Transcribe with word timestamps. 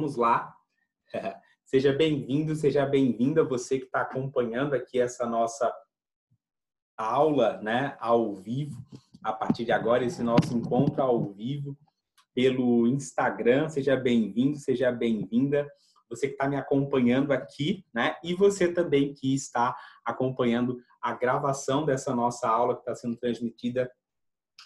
vamos 0.00 0.16
lá. 0.16 0.56
Seja 1.66 1.92
bem-vindo, 1.92 2.56
seja 2.56 2.84
bem-vinda 2.84 3.44
você 3.44 3.78
que 3.78 3.84
está 3.84 4.00
acompanhando 4.00 4.74
aqui 4.74 4.98
essa 4.98 5.24
nossa 5.24 5.72
aula, 6.96 7.60
né, 7.62 7.96
ao 8.00 8.34
vivo. 8.34 8.82
A 9.22 9.32
partir 9.32 9.64
de 9.64 9.70
agora, 9.70 10.04
esse 10.04 10.20
nosso 10.20 10.56
encontro 10.56 11.00
ao 11.00 11.32
vivo 11.32 11.78
pelo 12.34 12.88
Instagram. 12.88 13.68
Seja 13.68 13.94
bem-vindo, 13.94 14.58
seja 14.58 14.90
bem-vinda. 14.90 15.70
Você 16.08 16.26
que 16.26 16.32
está 16.32 16.48
me 16.48 16.56
acompanhando 16.56 17.30
aqui, 17.30 17.84
né? 17.94 18.16
E 18.24 18.34
você 18.34 18.72
também 18.72 19.14
que 19.14 19.32
está 19.32 19.76
acompanhando 20.04 20.76
a 21.00 21.12
gravação 21.12 21.84
dessa 21.84 22.12
nossa 22.16 22.48
aula 22.48 22.74
que 22.74 22.80
está 22.80 22.96
sendo 22.96 23.16
transmitida 23.16 23.88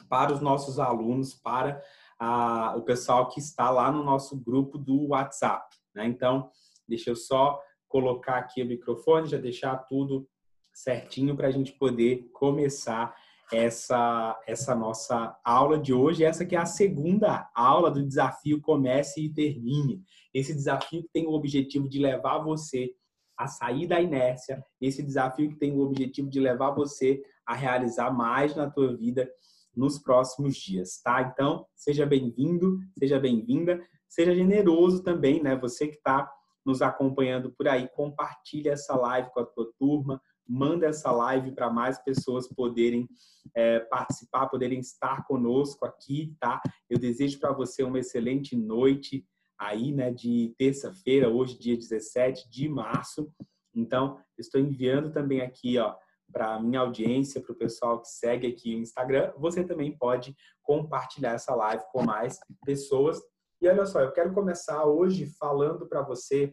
para 0.08 0.32
os 0.32 0.40
nossos 0.40 0.78
alunos, 0.78 1.34
para 1.34 1.82
a, 2.24 2.74
o 2.76 2.82
pessoal 2.82 3.28
que 3.28 3.38
está 3.38 3.70
lá 3.70 3.92
no 3.92 4.02
nosso 4.02 4.36
grupo 4.36 4.78
do 4.78 5.08
WhatsApp. 5.08 5.76
Né? 5.94 6.06
Então, 6.06 6.50
deixa 6.88 7.10
eu 7.10 7.16
só 7.16 7.60
colocar 7.86 8.38
aqui 8.38 8.62
o 8.62 8.66
microfone, 8.66 9.28
já 9.28 9.36
deixar 9.36 9.76
tudo 9.84 10.26
certinho 10.72 11.36
para 11.36 11.48
a 11.48 11.50
gente 11.50 11.72
poder 11.72 12.28
começar 12.32 13.14
essa, 13.52 14.40
essa 14.46 14.74
nossa 14.74 15.38
aula 15.44 15.78
de 15.78 15.92
hoje. 15.92 16.24
Essa 16.24 16.46
que 16.46 16.56
é 16.56 16.58
a 16.58 16.66
segunda 16.66 17.48
aula 17.54 17.90
do 17.90 18.04
desafio 18.04 18.60
Comece 18.60 19.22
e 19.22 19.32
Termine. 19.32 20.02
Esse 20.32 20.54
desafio 20.54 21.02
que 21.02 21.10
tem 21.12 21.26
o 21.26 21.32
objetivo 21.32 21.88
de 21.88 21.98
levar 21.98 22.38
você 22.38 22.90
a 23.36 23.46
sair 23.46 23.86
da 23.86 24.00
inércia, 24.00 24.64
esse 24.80 25.02
desafio 25.02 25.50
que 25.50 25.58
tem 25.58 25.72
o 25.72 25.80
objetivo 25.80 26.30
de 26.30 26.38
levar 26.38 26.70
você 26.70 27.20
a 27.44 27.52
realizar 27.52 28.12
mais 28.12 28.54
na 28.54 28.70
tua 28.70 28.96
vida 28.96 29.28
nos 29.76 29.98
próximos 29.98 30.56
dias, 30.56 31.00
tá? 31.02 31.22
Então, 31.22 31.66
seja 31.74 32.06
bem-vindo, 32.06 32.78
seja 32.98 33.18
bem-vinda, 33.18 33.84
seja 34.08 34.34
generoso 34.34 35.02
também, 35.02 35.42
né? 35.42 35.56
Você 35.56 35.88
que 35.88 35.96
está 35.96 36.30
nos 36.64 36.80
acompanhando 36.80 37.52
por 37.52 37.68
aí, 37.68 37.88
compartilha 37.88 38.72
essa 38.72 38.96
live 38.96 39.30
com 39.32 39.40
a 39.40 39.44
tua 39.44 39.70
turma, 39.78 40.20
manda 40.46 40.86
essa 40.86 41.10
live 41.10 41.52
para 41.52 41.70
mais 41.70 41.98
pessoas 42.02 42.48
poderem 42.48 43.08
é, 43.54 43.80
participar, 43.80 44.48
poderem 44.48 44.78
estar 44.78 45.26
conosco 45.26 45.84
aqui, 45.84 46.34
tá? 46.40 46.60
Eu 46.88 46.98
desejo 46.98 47.38
para 47.38 47.52
você 47.52 47.82
uma 47.82 47.98
excelente 47.98 48.56
noite 48.56 49.26
aí, 49.58 49.92
né, 49.92 50.10
de 50.10 50.54
terça-feira, 50.58 51.28
hoje, 51.28 51.58
dia 51.58 51.76
17 51.76 52.50
de 52.50 52.68
março. 52.68 53.30
Então, 53.74 54.18
estou 54.38 54.60
enviando 54.60 55.12
também 55.12 55.40
aqui, 55.40 55.78
ó, 55.78 55.94
para 56.34 56.56
a 56.56 56.60
minha 56.60 56.80
audiência, 56.80 57.40
para 57.40 57.52
o 57.52 57.56
pessoal 57.56 58.00
que 58.00 58.08
segue 58.08 58.48
aqui 58.48 58.74
o 58.74 58.80
Instagram, 58.80 59.32
você 59.38 59.62
também 59.62 59.96
pode 59.96 60.36
compartilhar 60.64 61.34
essa 61.34 61.54
live 61.54 61.84
com 61.92 62.02
mais 62.02 62.40
pessoas. 62.66 63.22
E 63.62 63.68
olha 63.68 63.86
só, 63.86 64.00
eu 64.00 64.10
quero 64.10 64.34
começar 64.34 64.84
hoje 64.84 65.26
falando 65.38 65.86
para 65.86 66.02
você, 66.02 66.52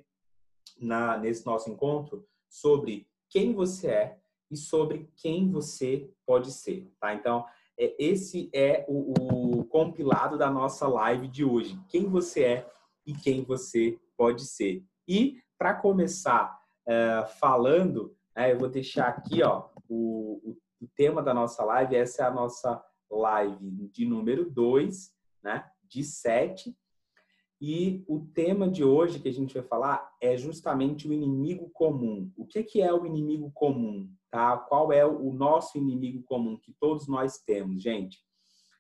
na, 0.79 1.17
nesse 1.17 1.45
nosso 1.47 1.67
encontro, 1.69 2.23
sobre 2.47 3.07
quem 3.27 3.53
você 3.53 3.87
é 3.87 4.17
e 4.51 4.55
sobre 4.55 5.09
quem 5.15 5.49
você 5.49 6.13
pode 6.27 6.51
ser, 6.51 6.93
tá? 6.99 7.15
Então, 7.15 7.43
é, 7.79 7.95
esse 7.97 8.51
é 8.53 8.85
o, 8.87 9.59
o 9.61 9.65
compilado 9.65 10.37
da 10.37 10.51
nossa 10.51 10.87
live 10.87 11.27
de 11.27 11.43
hoje. 11.43 11.79
Quem 11.89 12.07
você 12.07 12.43
é 12.43 12.71
e 13.05 13.13
quem 13.13 13.43
você 13.43 13.97
pode 14.15 14.45
ser. 14.45 14.85
E, 15.07 15.41
para 15.57 15.73
começar 15.73 16.59
uh, 16.85 17.27
falando, 17.39 18.15
né, 18.35 18.51
eu 18.51 18.59
vou 18.59 18.69
deixar 18.69 19.07
aqui 19.07 19.41
ó, 19.43 19.70
o, 19.91 20.57
o, 20.81 20.87
tema 20.95 21.21
da 21.21 21.33
nossa 21.33 21.63
live. 21.65 21.95
Essa 21.95 22.23
é 22.23 22.25
a 22.25 22.31
nossa 22.31 22.81
live 23.09 23.89
de 23.89 24.05
número 24.05 24.49
2, 24.49 25.11
né, 25.43 25.69
de 25.83 26.03
7. 26.03 26.75
E 27.59 28.03
o 28.07 28.21
tema 28.33 28.67
de 28.69 28.83
hoje 28.83 29.19
que 29.19 29.27
a 29.27 29.33
gente 29.33 29.53
vai 29.53 29.63
falar 29.63 30.09
é 30.19 30.35
justamente 30.37 31.07
o 31.07 31.13
inimigo 31.13 31.69
comum. 31.73 32.31
O 32.35 32.45
que, 32.45 32.63
que 32.63 32.81
é 32.81 32.91
o 32.91 33.05
inimigo 33.05 33.51
comum? 33.53 34.09
Tá? 34.31 34.57
Qual 34.57 34.91
é 34.91 35.05
o 35.05 35.31
nosso 35.33 35.77
inimigo 35.77 36.23
comum 36.23 36.57
que 36.57 36.73
todos 36.79 37.07
nós 37.07 37.37
temos, 37.39 37.83
gente? 37.83 38.17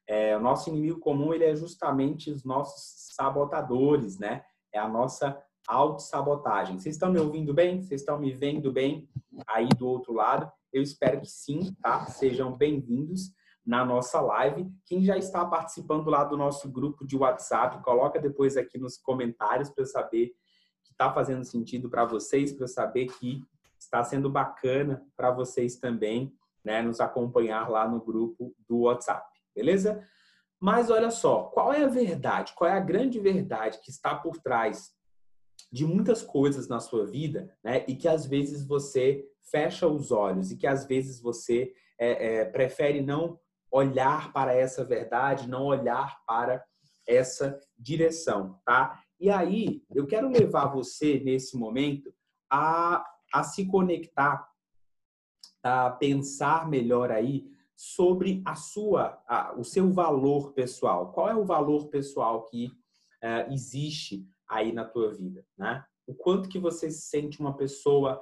É, 0.07 0.35
o 0.35 0.39
nosso 0.39 0.69
inimigo 0.69 0.99
comum 0.99 1.33
ele 1.33 1.43
é 1.43 1.55
justamente 1.55 2.31
os 2.31 2.43
nossos 2.43 3.13
sabotadores, 3.15 4.17
né? 4.17 4.43
É 4.73 4.79
a 4.79 4.87
nossa 4.87 5.39
autossabotagem. 5.67 6.79
Vocês 6.79 6.95
estão 6.95 7.11
me 7.11 7.19
ouvindo 7.19 7.53
bem? 7.53 7.81
Vocês 7.81 8.01
estão 8.01 8.17
me 8.17 8.31
vendo 8.31 8.71
bem 8.71 9.07
aí 9.47 9.69
do 9.69 9.87
outro 9.87 10.13
lado? 10.13 10.51
Eu 10.71 10.81
espero 10.81 11.19
que 11.19 11.27
sim, 11.27 11.73
tá? 11.81 12.05
Sejam 12.05 12.55
bem-vindos 12.55 13.33
na 13.65 13.83
nossa 13.83 14.21
live. 14.21 14.71
Quem 14.85 15.03
já 15.03 15.17
está 15.17 15.45
participando 15.45 16.09
lá 16.09 16.23
do 16.23 16.37
nosso 16.37 16.71
grupo 16.71 17.05
de 17.05 17.17
WhatsApp, 17.17 17.83
coloca 17.83 18.17
depois 18.17 18.55
aqui 18.55 18.77
nos 18.77 18.97
comentários 18.97 19.69
para 19.69 19.81
eu 19.81 19.85
saber 19.85 20.27
que 20.85 20.93
está 20.93 21.11
fazendo 21.13 21.43
sentido 21.43 21.89
para 21.89 22.05
vocês, 22.05 22.53
para 22.53 22.63
eu 22.63 22.69
saber 22.69 23.07
que 23.07 23.43
está 23.77 24.01
sendo 24.01 24.29
bacana 24.29 25.05
para 25.17 25.29
vocês 25.29 25.75
também, 25.75 26.33
né, 26.63 26.81
nos 26.81 27.01
acompanhar 27.01 27.69
lá 27.69 27.85
no 27.85 27.99
grupo 27.99 28.55
do 28.65 28.83
WhatsApp, 28.83 29.27
beleza? 29.53 30.07
Mas 30.57 30.89
olha 30.89 31.11
só, 31.11 31.43
qual 31.45 31.73
é 31.73 31.83
a 31.83 31.87
verdade? 31.87 32.53
Qual 32.55 32.69
é 32.69 32.73
a 32.73 32.79
grande 32.79 33.19
verdade 33.19 33.79
que 33.83 33.89
está 33.89 34.15
por 34.15 34.37
trás 34.37 34.93
de 35.69 35.85
muitas 35.85 36.21
coisas 36.21 36.69
na 36.69 36.79
sua 36.79 37.05
vida, 37.05 37.53
né? 37.61 37.83
E 37.89 37.95
que 37.95 38.07
às 38.07 38.25
vezes 38.25 38.65
você 38.65 39.27
fecha 39.49 39.87
os 39.87 40.11
olhos 40.11 40.51
e 40.51 40.57
que 40.57 40.67
às 40.67 40.85
vezes 40.85 41.21
você 41.21 41.73
é, 41.99 42.39
é, 42.39 42.45
prefere 42.45 43.01
não 43.01 43.39
olhar 43.71 44.33
para 44.33 44.53
essa 44.53 44.83
verdade, 44.83 45.47
não 45.47 45.65
olhar 45.65 46.19
para 46.25 46.63
essa 47.07 47.59
direção, 47.77 48.59
tá? 48.65 49.01
E 49.19 49.29
aí, 49.29 49.83
eu 49.93 50.05
quero 50.07 50.29
levar 50.29 50.65
você 50.65 51.19
nesse 51.19 51.55
momento 51.55 52.13
a, 52.49 53.05
a 53.33 53.43
se 53.43 53.65
conectar, 53.65 54.47
a 55.63 55.91
pensar 55.91 56.67
melhor 56.67 57.11
aí 57.11 57.45
sobre 57.75 58.41
a 58.45 58.55
sua, 58.55 59.21
a, 59.27 59.53
o 59.57 59.63
seu 59.63 59.91
valor 59.91 60.53
pessoal. 60.53 61.11
Qual 61.11 61.29
é 61.29 61.35
o 61.35 61.45
valor 61.45 61.87
pessoal 61.87 62.45
que 62.45 62.67
uh, 62.67 63.51
existe 63.51 64.27
aí 64.49 64.71
na 64.71 64.85
tua 64.85 65.13
vida, 65.13 65.45
né? 65.57 65.83
O 66.05 66.13
quanto 66.13 66.49
que 66.49 66.59
você 66.59 66.91
se 66.91 67.01
sente 67.01 67.39
uma 67.39 67.55
pessoa 67.55 68.21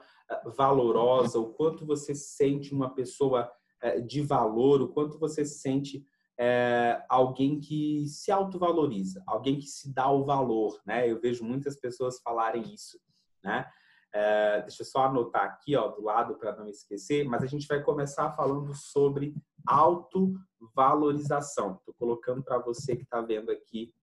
valorosa, 0.55 1.39
o 1.39 1.53
quanto 1.53 1.85
você 1.85 2.15
se 2.15 2.35
sente 2.35 2.73
uma 2.73 2.93
pessoa 2.93 3.49
eh, 3.81 4.01
de 4.01 4.21
valor, 4.21 4.81
o 4.81 4.89
quanto 4.89 5.19
você 5.19 5.45
se 5.45 5.59
sente 5.59 6.05
é, 6.39 7.03
alguém 7.09 7.59
que 7.59 8.07
se 8.07 8.31
autovaloriza, 8.31 9.21
alguém 9.27 9.59
que 9.59 9.67
se 9.67 9.93
dá 9.93 10.09
o 10.09 10.23
valor, 10.23 10.79
né? 10.85 11.11
Eu 11.11 11.19
vejo 11.19 11.43
muitas 11.43 11.77
pessoas 11.77 12.21
falarem 12.21 12.63
isso, 12.73 12.97
né? 13.43 13.69
É, 14.13 14.61
deixa 14.61 14.81
eu 14.81 14.85
só 14.85 15.03
anotar 15.03 15.43
aqui, 15.43 15.75
ó, 15.75 15.89
do 15.89 16.01
lado 16.01 16.35
para 16.35 16.55
não 16.55 16.65
esquecer, 16.67 17.27
mas 17.27 17.43
a 17.43 17.45
gente 17.45 17.67
vai 17.67 17.83
começar 17.83 18.31
falando 18.31 18.73
sobre 18.73 19.35
autovalorização. 19.67 21.75
Estou 21.75 21.93
colocando 21.93 22.41
para 22.41 22.57
você 22.57 22.95
que 22.95 23.03
está 23.03 23.21
vendo 23.21 23.51
aqui 23.51 23.93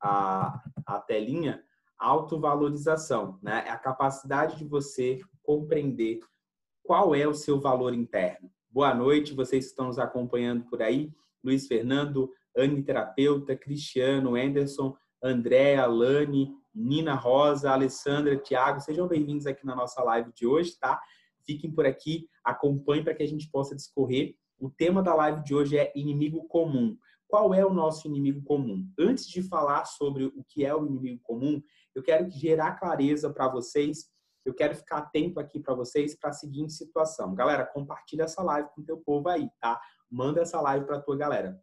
a, 0.00 0.62
a 0.84 1.00
telinha 1.00 1.64
autovalorização, 1.98 3.38
né? 3.42 3.64
É 3.66 3.70
a 3.70 3.78
capacidade 3.78 4.56
de 4.56 4.64
você 4.64 5.20
compreender 5.42 6.20
qual 6.82 7.14
é 7.14 7.26
o 7.26 7.34
seu 7.34 7.60
valor 7.60 7.94
interno. 7.94 8.50
Boa 8.70 8.94
noite, 8.94 9.34
vocês 9.34 9.64
que 9.64 9.70
estão 9.70 9.86
nos 9.86 9.98
acompanhando 9.98 10.64
por 10.66 10.82
aí. 10.82 11.10
Luiz 11.42 11.66
Fernando, 11.66 12.30
Anne 12.56 12.82
Terapeuta, 12.82 13.56
Cristiano, 13.56 14.34
Anderson, 14.34 14.96
André, 15.22 15.76
Alane, 15.76 16.52
Nina 16.74 17.14
Rosa, 17.14 17.72
Alessandra, 17.72 18.36
Tiago, 18.36 18.80
sejam 18.80 19.08
bem-vindos 19.08 19.46
aqui 19.46 19.64
na 19.64 19.74
nossa 19.74 20.02
live 20.02 20.30
de 20.34 20.46
hoje, 20.46 20.78
tá? 20.78 21.00
Fiquem 21.46 21.70
por 21.70 21.86
aqui, 21.86 22.28
acompanhem 22.44 23.02
para 23.02 23.14
que 23.14 23.22
a 23.22 23.28
gente 23.28 23.48
possa 23.50 23.74
discorrer. 23.74 24.36
O 24.58 24.68
tema 24.68 25.02
da 25.02 25.14
live 25.14 25.42
de 25.42 25.54
hoje 25.54 25.78
é 25.78 25.92
inimigo 25.94 26.46
comum. 26.48 26.96
Qual 27.28 27.54
é 27.54 27.64
o 27.64 27.72
nosso 27.72 28.06
inimigo 28.06 28.42
comum? 28.42 28.86
Antes 28.98 29.26
de 29.26 29.42
falar 29.42 29.84
sobre 29.84 30.24
o 30.24 30.44
que 30.48 30.64
é 30.64 30.74
o 30.74 30.86
inimigo 30.86 31.20
comum, 31.22 31.62
eu 31.96 32.02
quero 32.02 32.28
gerar 32.28 32.72
clareza 32.72 33.32
para 33.32 33.48
vocês. 33.48 34.10
Eu 34.44 34.52
quero 34.52 34.76
ficar 34.76 34.98
atento 34.98 35.40
aqui 35.40 35.58
para 35.58 35.74
vocês 35.74 36.14
para 36.14 36.28
a 36.28 36.32
seguinte 36.32 36.74
situação. 36.74 37.34
Galera, 37.34 37.64
compartilha 37.64 38.24
essa 38.24 38.42
live 38.42 38.68
com 38.74 38.82
o 38.82 38.84
teu 38.84 38.98
povo 38.98 39.30
aí, 39.30 39.48
tá? 39.58 39.80
Manda 40.10 40.42
essa 40.42 40.60
live 40.60 40.84
para 40.84 41.00
tua 41.00 41.16
galera. 41.16 41.58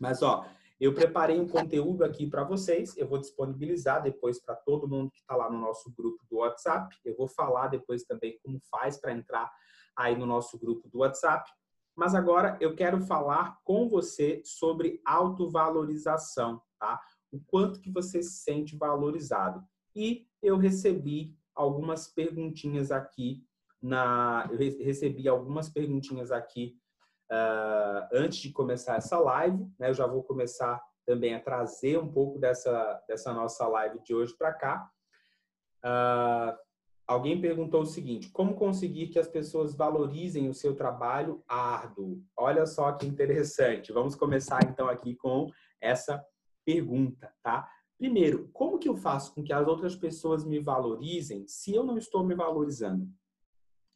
Mas, 0.00 0.20
ó, 0.20 0.44
eu 0.80 0.92
preparei 0.92 1.40
um 1.40 1.46
conteúdo 1.46 2.04
aqui 2.04 2.26
para 2.26 2.42
vocês. 2.42 2.96
Eu 2.96 3.06
vou 3.06 3.18
disponibilizar 3.18 4.02
depois 4.02 4.42
para 4.42 4.56
todo 4.56 4.88
mundo 4.88 5.12
que 5.12 5.20
está 5.20 5.36
lá 5.36 5.48
no 5.48 5.60
nosso 5.60 5.94
grupo 5.96 6.24
do 6.28 6.38
WhatsApp. 6.38 6.94
Eu 7.04 7.16
vou 7.16 7.28
falar 7.28 7.68
depois 7.68 8.02
também 8.02 8.36
como 8.42 8.58
faz 8.68 9.00
para 9.00 9.12
entrar 9.12 9.48
aí 9.96 10.18
no 10.18 10.26
nosso 10.26 10.58
grupo 10.58 10.88
do 10.88 10.98
WhatsApp. 10.98 11.48
Mas 11.94 12.16
agora 12.16 12.58
eu 12.60 12.74
quero 12.74 13.00
falar 13.00 13.58
com 13.62 13.88
você 13.88 14.42
sobre 14.44 15.00
autovalorização, 15.06 16.60
tá? 16.80 17.00
O 17.32 17.40
quanto 17.46 17.80
que 17.80 17.90
você 17.90 18.22
se 18.22 18.42
sente 18.42 18.76
valorizado. 18.76 19.64
E 19.96 20.26
eu 20.42 20.56
recebi 20.56 21.34
algumas 21.54 22.06
perguntinhas 22.06 22.92
aqui 22.92 23.44
na 23.80 24.48
eu 24.50 24.56
recebi 24.84 25.26
algumas 25.26 25.68
perguntinhas 25.68 26.30
aqui 26.30 26.78
uh, 27.30 28.08
antes 28.12 28.38
de 28.38 28.52
começar 28.52 28.96
essa 28.96 29.18
live, 29.18 29.66
né? 29.78 29.88
Eu 29.88 29.94
já 29.94 30.06
vou 30.06 30.22
começar 30.22 30.80
também 31.04 31.34
a 31.34 31.40
trazer 31.40 31.98
um 31.98 32.10
pouco 32.10 32.38
dessa, 32.38 33.02
dessa 33.08 33.32
nossa 33.32 33.66
live 33.66 34.00
de 34.02 34.14
hoje 34.14 34.36
para 34.36 34.52
cá. 34.52 34.88
Uh, 35.84 36.56
alguém 37.06 37.40
perguntou 37.40 37.82
o 37.82 37.86
seguinte: 37.86 38.30
como 38.30 38.54
conseguir 38.54 39.08
que 39.08 39.18
as 39.18 39.28
pessoas 39.28 39.74
valorizem 39.74 40.48
o 40.48 40.54
seu 40.54 40.76
trabalho 40.76 41.42
árduo? 41.48 42.22
Olha 42.36 42.66
só 42.66 42.92
que 42.92 43.06
interessante. 43.06 43.92
Vamos 43.92 44.14
começar 44.14 44.60
então 44.64 44.88
aqui 44.88 45.16
com 45.16 45.50
essa 45.80 46.24
pergunta, 46.64 47.32
tá? 47.42 47.68
Primeiro, 47.98 48.50
como 48.52 48.78
que 48.78 48.88
eu 48.88 48.96
faço 48.96 49.34
com 49.34 49.44
que 49.44 49.52
as 49.52 49.66
outras 49.66 49.94
pessoas 49.94 50.44
me 50.44 50.58
valorizem 50.58 51.46
se 51.46 51.72
eu 51.72 51.84
não 51.84 51.96
estou 51.96 52.24
me 52.24 52.34
valorizando? 52.34 53.08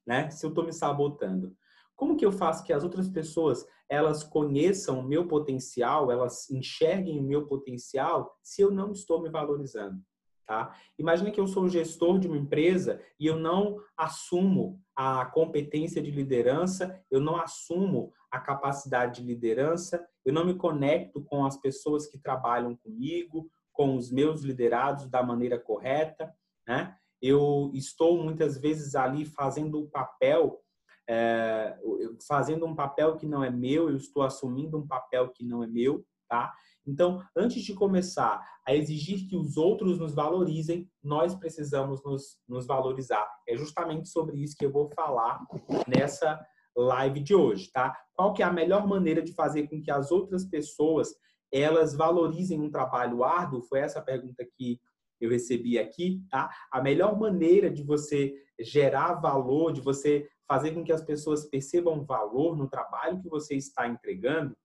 Né? 0.06 0.30
Se 0.30 0.46
eu 0.46 0.50
estou 0.50 0.64
me 0.64 0.72
sabotando. 0.72 1.56
Como 1.96 2.16
que 2.16 2.24
eu 2.24 2.30
faço 2.30 2.62
que 2.62 2.72
as 2.72 2.84
outras 2.84 3.08
pessoas 3.08 3.66
elas 3.88 4.22
conheçam 4.22 5.00
o 5.00 5.02
meu 5.02 5.26
potencial, 5.26 6.12
elas 6.12 6.48
enxerguem 6.50 7.18
o 7.18 7.22
meu 7.22 7.46
potencial 7.46 8.38
se 8.42 8.62
eu 8.62 8.70
não 8.70 8.92
estou 8.92 9.20
me 9.20 9.30
valorizando? 9.30 10.00
Tá? 10.46 10.72
Imagina 10.96 11.32
que 11.32 11.40
eu 11.40 11.46
sou 11.48 11.68
gestor 11.68 12.20
de 12.20 12.28
uma 12.28 12.36
empresa 12.36 13.02
e 13.18 13.26
eu 13.26 13.36
não 13.36 13.80
assumo 13.96 14.80
a 14.94 15.26
competência 15.26 16.00
de 16.00 16.12
liderança, 16.12 17.02
eu 17.10 17.20
não 17.20 17.36
assumo 17.36 18.12
a 18.30 18.40
capacidade 18.40 19.20
de 19.20 19.26
liderança, 19.26 20.06
eu 20.24 20.32
não 20.32 20.44
me 20.44 20.54
conecto 20.54 21.22
com 21.22 21.44
as 21.44 21.56
pessoas 21.56 22.06
que 22.06 22.18
trabalham 22.18 22.76
comigo, 22.76 23.48
com 23.72 23.96
os 23.96 24.10
meus 24.10 24.42
liderados 24.42 25.08
da 25.08 25.22
maneira 25.22 25.58
correta, 25.58 26.32
né? 26.66 26.96
Eu 27.20 27.70
estou 27.74 28.22
muitas 28.22 28.58
vezes 28.58 28.94
ali 28.94 29.24
fazendo 29.24 29.80
o 29.80 29.88
papel, 29.88 30.60
é, 31.08 31.78
fazendo 32.26 32.66
um 32.66 32.74
papel 32.74 33.16
que 33.16 33.26
não 33.26 33.42
é 33.42 33.50
meu, 33.50 33.88
eu 33.88 33.96
estou 33.96 34.22
assumindo 34.22 34.78
um 34.78 34.86
papel 34.86 35.30
que 35.30 35.44
não 35.44 35.62
é 35.62 35.66
meu, 35.66 36.04
tá? 36.28 36.52
Então, 36.86 37.22
antes 37.36 37.62
de 37.62 37.74
começar 37.74 38.40
a 38.66 38.74
exigir 38.74 39.28
que 39.28 39.36
os 39.36 39.56
outros 39.56 39.98
nos 39.98 40.14
valorizem, 40.14 40.88
nós 41.02 41.34
precisamos 41.34 42.02
nos, 42.04 42.38
nos 42.48 42.66
valorizar. 42.66 43.26
É 43.48 43.56
justamente 43.56 44.08
sobre 44.08 44.36
isso 44.38 44.56
que 44.56 44.64
eu 44.64 44.72
vou 44.72 44.88
falar 44.94 45.40
nessa 45.86 46.40
live 46.76 47.20
de 47.20 47.34
hoje, 47.34 47.70
tá? 47.72 47.96
Qual 48.14 48.32
que 48.32 48.42
é 48.42 48.46
a 48.46 48.52
melhor 48.52 48.86
maneira 48.86 49.22
de 49.22 49.32
fazer 49.32 49.68
com 49.68 49.80
que 49.80 49.90
as 49.90 50.10
outras 50.10 50.44
pessoas 50.44 51.14
elas 51.52 51.94
valorizem 51.94 52.60
um 52.60 52.70
trabalho 52.70 53.24
árduo? 53.24 53.62
Foi 53.62 53.80
essa 53.80 54.02
pergunta 54.02 54.44
que 54.56 54.80
eu 55.20 55.30
recebi 55.30 55.78
aqui, 55.78 56.22
tá? 56.30 56.50
A 56.70 56.82
melhor 56.82 57.18
maneira 57.18 57.70
de 57.70 57.82
você 57.82 58.34
gerar 58.60 59.14
valor, 59.14 59.72
de 59.72 59.80
você 59.80 60.28
fazer 60.46 60.72
com 60.72 60.84
que 60.84 60.92
as 60.92 61.02
pessoas 61.02 61.44
percebam 61.46 62.04
valor 62.04 62.56
no 62.56 62.68
trabalho 62.68 63.20
que 63.20 63.28
você 63.28 63.54
está 63.56 63.88
entregando, 63.88 64.56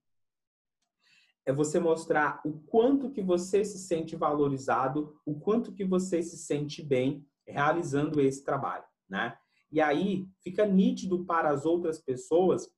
é 1.44 1.52
você 1.52 1.80
mostrar 1.80 2.40
o 2.44 2.52
quanto 2.52 3.10
que 3.10 3.20
você 3.20 3.64
se 3.64 3.78
sente 3.78 4.14
valorizado, 4.14 5.18
o 5.26 5.40
quanto 5.40 5.72
que 5.72 5.84
você 5.84 6.22
se 6.22 6.38
sente 6.38 6.82
bem 6.82 7.26
realizando 7.46 8.20
esse 8.20 8.44
trabalho, 8.44 8.84
né? 9.08 9.36
E 9.72 9.80
aí 9.80 10.26
fica 10.42 10.66
nítido 10.66 11.24
para 11.24 11.50
as 11.50 11.64
outras 11.64 11.98
pessoas 11.98 12.68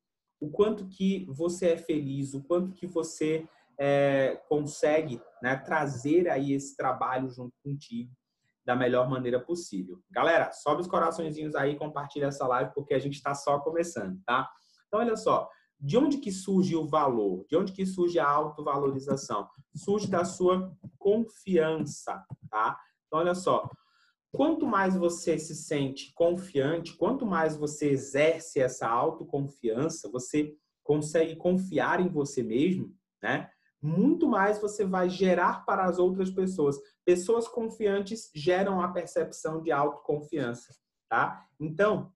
o 0.41 0.51
quanto 0.51 0.87
que 0.89 1.27
você 1.29 1.71
é 1.71 1.77
feliz, 1.77 2.35
o 2.35 2.43
quanto 2.43 2.73
que 2.73 2.87
você 2.87 3.49
é, 3.79 4.41
consegue 4.49 5.21
né, 5.43 5.57
trazer 5.57 6.29
aí 6.29 6.53
esse 6.53 6.77
trabalho 6.77 7.29
junto 7.31 7.53
contigo 7.63 8.11
da 8.65 8.77
melhor 8.77 9.09
maneira 9.09 9.41
possível. 9.41 10.01
Galera, 10.11 10.53
sobe 10.53 10.81
os 10.81 10.87
coraçõezinhos 10.87 11.55
aí, 11.55 11.77
compartilha 11.77 12.27
essa 12.27 12.47
live 12.47 12.73
porque 12.75 12.95
a 12.95 12.99
gente 12.99 13.15
está 13.15 13.35
só 13.35 13.59
começando, 13.59 14.19
tá? 14.25 14.49
Então 14.87 15.01
olha 15.01 15.17
só, 15.17 15.49
de 15.79 15.99
onde 15.99 16.19
que 16.19 16.33
surge 16.33 16.75
o 16.75 16.87
valor? 16.87 17.45
De 17.49 17.57
onde 17.57 17.73
que 17.73 17.85
surge 17.85 18.19
a 18.19 18.29
autovalorização? 18.29 19.49
Surge 19.77 20.07
da 20.07 20.25
sua 20.25 20.73
confiança, 20.99 22.25
tá? 22.51 22.79
Então, 23.07 23.19
olha 23.21 23.35
só. 23.35 23.69
Quanto 24.35 24.67
mais 24.67 24.97
você 24.97 25.39
se 25.39 25.55
sente 25.55 26.13
confiante, 26.13 26.97
quanto 26.97 27.25
mais 27.25 27.57
você 27.57 27.91
exerce 27.91 28.59
essa 28.59 28.89
autoconfiança, 28.89 30.11
você 30.11 30.53
consegue 30.83 31.37
confiar 31.37 32.01
em 32.01 32.09
você 32.09 32.43
mesmo, 32.43 32.93
né? 33.23 33.49
Muito 33.81 34.27
mais 34.27 34.59
você 34.59 34.85
vai 34.85 35.09
gerar 35.09 35.65
para 35.65 35.85
as 35.85 36.01
outras 36.01 36.31
pessoas. 36.31 36.77
Pessoas 37.05 37.47
confiantes 37.47 38.31
geram 38.35 38.81
a 38.81 38.89
percepção 38.89 39.63
de 39.63 39.71
autoconfiança, 39.71 40.75
tá? 41.09 41.47
Então, 41.61 42.13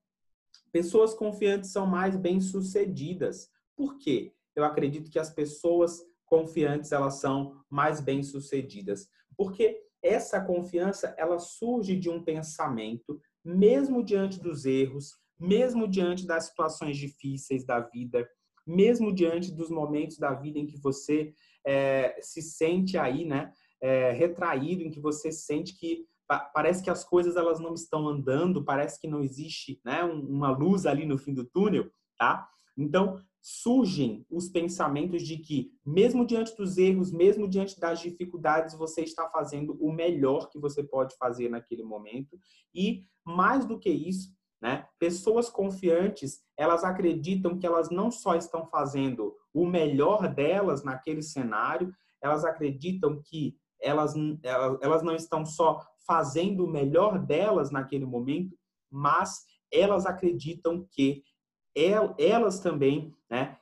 pessoas 0.73 1.13
confiantes 1.13 1.71
são 1.71 1.85
mais 1.85 2.17
bem-sucedidas. 2.17 3.49
Por 3.77 3.97
quê? 3.97 4.33
Eu 4.55 4.65
acredito 4.65 5.09
que 5.09 5.19
as 5.19 5.29
pessoas 5.29 6.01
confiantes 6.25 6.91
elas 6.91 7.15
são 7.15 7.63
mais 7.69 8.01
bem-sucedidas, 8.01 9.07
porque 9.37 9.88
essa 10.03 10.41
confiança 10.41 11.13
ela 11.17 11.39
surge 11.39 11.95
de 11.95 12.09
um 12.09 12.23
pensamento, 12.23 13.19
mesmo 13.43 14.03
diante 14.03 14.39
dos 14.39 14.65
erros, 14.65 15.13
mesmo 15.39 15.87
diante 15.87 16.25
das 16.27 16.45
situações 16.45 16.97
difíceis 16.97 17.65
da 17.65 17.79
vida, 17.79 18.27
mesmo 18.65 19.13
diante 19.13 19.51
dos 19.51 19.69
momentos 19.69 20.17
da 20.17 20.33
vida 20.33 20.59
em 20.59 20.67
que 20.67 20.77
você 20.79 21.33
é, 21.65 22.17
se 22.21 22.41
sente 22.41 22.97
aí, 22.97 23.25
né, 23.25 23.51
é, 23.81 24.11
retraído, 24.11 24.83
em 24.83 24.91
que 24.91 24.99
você 24.99 25.31
sente 25.31 25.77
que 25.77 26.05
parece 26.53 26.83
que 26.83 26.91
as 26.91 27.03
coisas 27.03 27.35
elas 27.35 27.59
não 27.59 27.73
estão 27.73 28.07
andando, 28.07 28.63
parece 28.63 28.99
que 28.99 29.07
não 29.07 29.23
existe, 29.23 29.81
né, 29.83 30.03
uma 30.03 30.51
luz 30.51 30.85
ali 30.85 31.05
no 31.05 31.17
fim 31.17 31.33
do 31.33 31.43
túnel, 31.43 31.89
tá? 32.19 32.47
Então, 32.77 33.19
surgem 33.41 34.25
os 34.29 34.49
pensamentos 34.49 35.23
de 35.23 35.37
que, 35.37 35.71
mesmo 35.85 36.25
diante 36.25 36.55
dos 36.55 36.77
erros, 36.77 37.11
mesmo 37.11 37.47
diante 37.47 37.79
das 37.79 37.99
dificuldades, 37.99 38.77
você 38.77 39.01
está 39.01 39.29
fazendo 39.29 39.77
o 39.79 39.91
melhor 39.91 40.49
que 40.49 40.59
você 40.59 40.83
pode 40.83 41.15
fazer 41.17 41.49
naquele 41.49 41.83
momento. 41.83 42.37
E, 42.73 43.05
mais 43.25 43.65
do 43.65 43.79
que 43.79 43.89
isso, 43.89 44.33
né, 44.61 44.85
pessoas 44.99 45.49
confiantes, 45.49 46.41
elas 46.57 46.83
acreditam 46.83 47.57
que 47.57 47.65
elas 47.65 47.89
não 47.89 48.11
só 48.11 48.35
estão 48.35 48.67
fazendo 48.67 49.33
o 49.53 49.65
melhor 49.65 50.33
delas 50.33 50.83
naquele 50.83 51.21
cenário, 51.21 51.93
elas 52.21 52.43
acreditam 52.43 53.21
que 53.23 53.55
elas, 53.81 54.13
elas 54.81 55.01
não 55.01 55.15
estão 55.15 55.45
só 55.45 55.81
fazendo 56.05 56.65
o 56.65 56.69
melhor 56.69 57.17
delas 57.17 57.71
naquele 57.71 58.05
momento, 58.05 58.57
mas 58.91 59.45
elas 59.71 60.05
acreditam 60.05 60.85
que 60.91 61.23
elas 62.17 62.59
também, 62.59 63.15
né, 63.29 63.57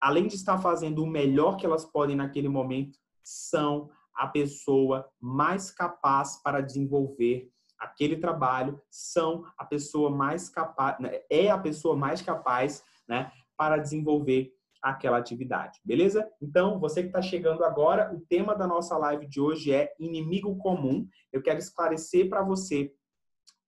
além 0.00 0.26
de 0.26 0.34
estar 0.34 0.58
fazendo 0.58 1.02
o 1.02 1.06
melhor 1.06 1.56
que 1.56 1.64
elas 1.64 1.84
podem 1.84 2.16
naquele 2.16 2.48
momento, 2.48 2.98
são 3.22 3.90
a 4.14 4.26
pessoa 4.26 5.08
mais 5.20 5.70
capaz 5.70 6.40
para 6.42 6.60
desenvolver 6.60 7.50
aquele 7.78 8.16
trabalho, 8.16 8.80
são 8.90 9.44
a 9.58 9.64
pessoa 9.64 10.10
mais 10.10 10.48
capaz, 10.48 10.98
né, 11.00 11.20
é 11.30 11.50
a 11.50 11.58
pessoa 11.58 11.96
mais 11.96 12.22
capaz, 12.22 12.82
né, 13.08 13.32
para 13.56 13.76
desenvolver 13.76 14.52
aquela 14.82 15.16
atividade, 15.16 15.80
beleza? 15.82 16.30
Então, 16.42 16.78
você 16.78 17.00
que 17.00 17.08
está 17.08 17.22
chegando 17.22 17.64
agora, 17.64 18.14
o 18.14 18.20
tema 18.20 18.54
da 18.54 18.66
nossa 18.66 18.98
live 18.98 19.26
de 19.26 19.40
hoje 19.40 19.72
é 19.72 19.94
inimigo 19.98 20.58
comum. 20.58 21.08
Eu 21.32 21.40
quero 21.40 21.58
esclarecer 21.58 22.28
para 22.28 22.42
você 22.42 22.92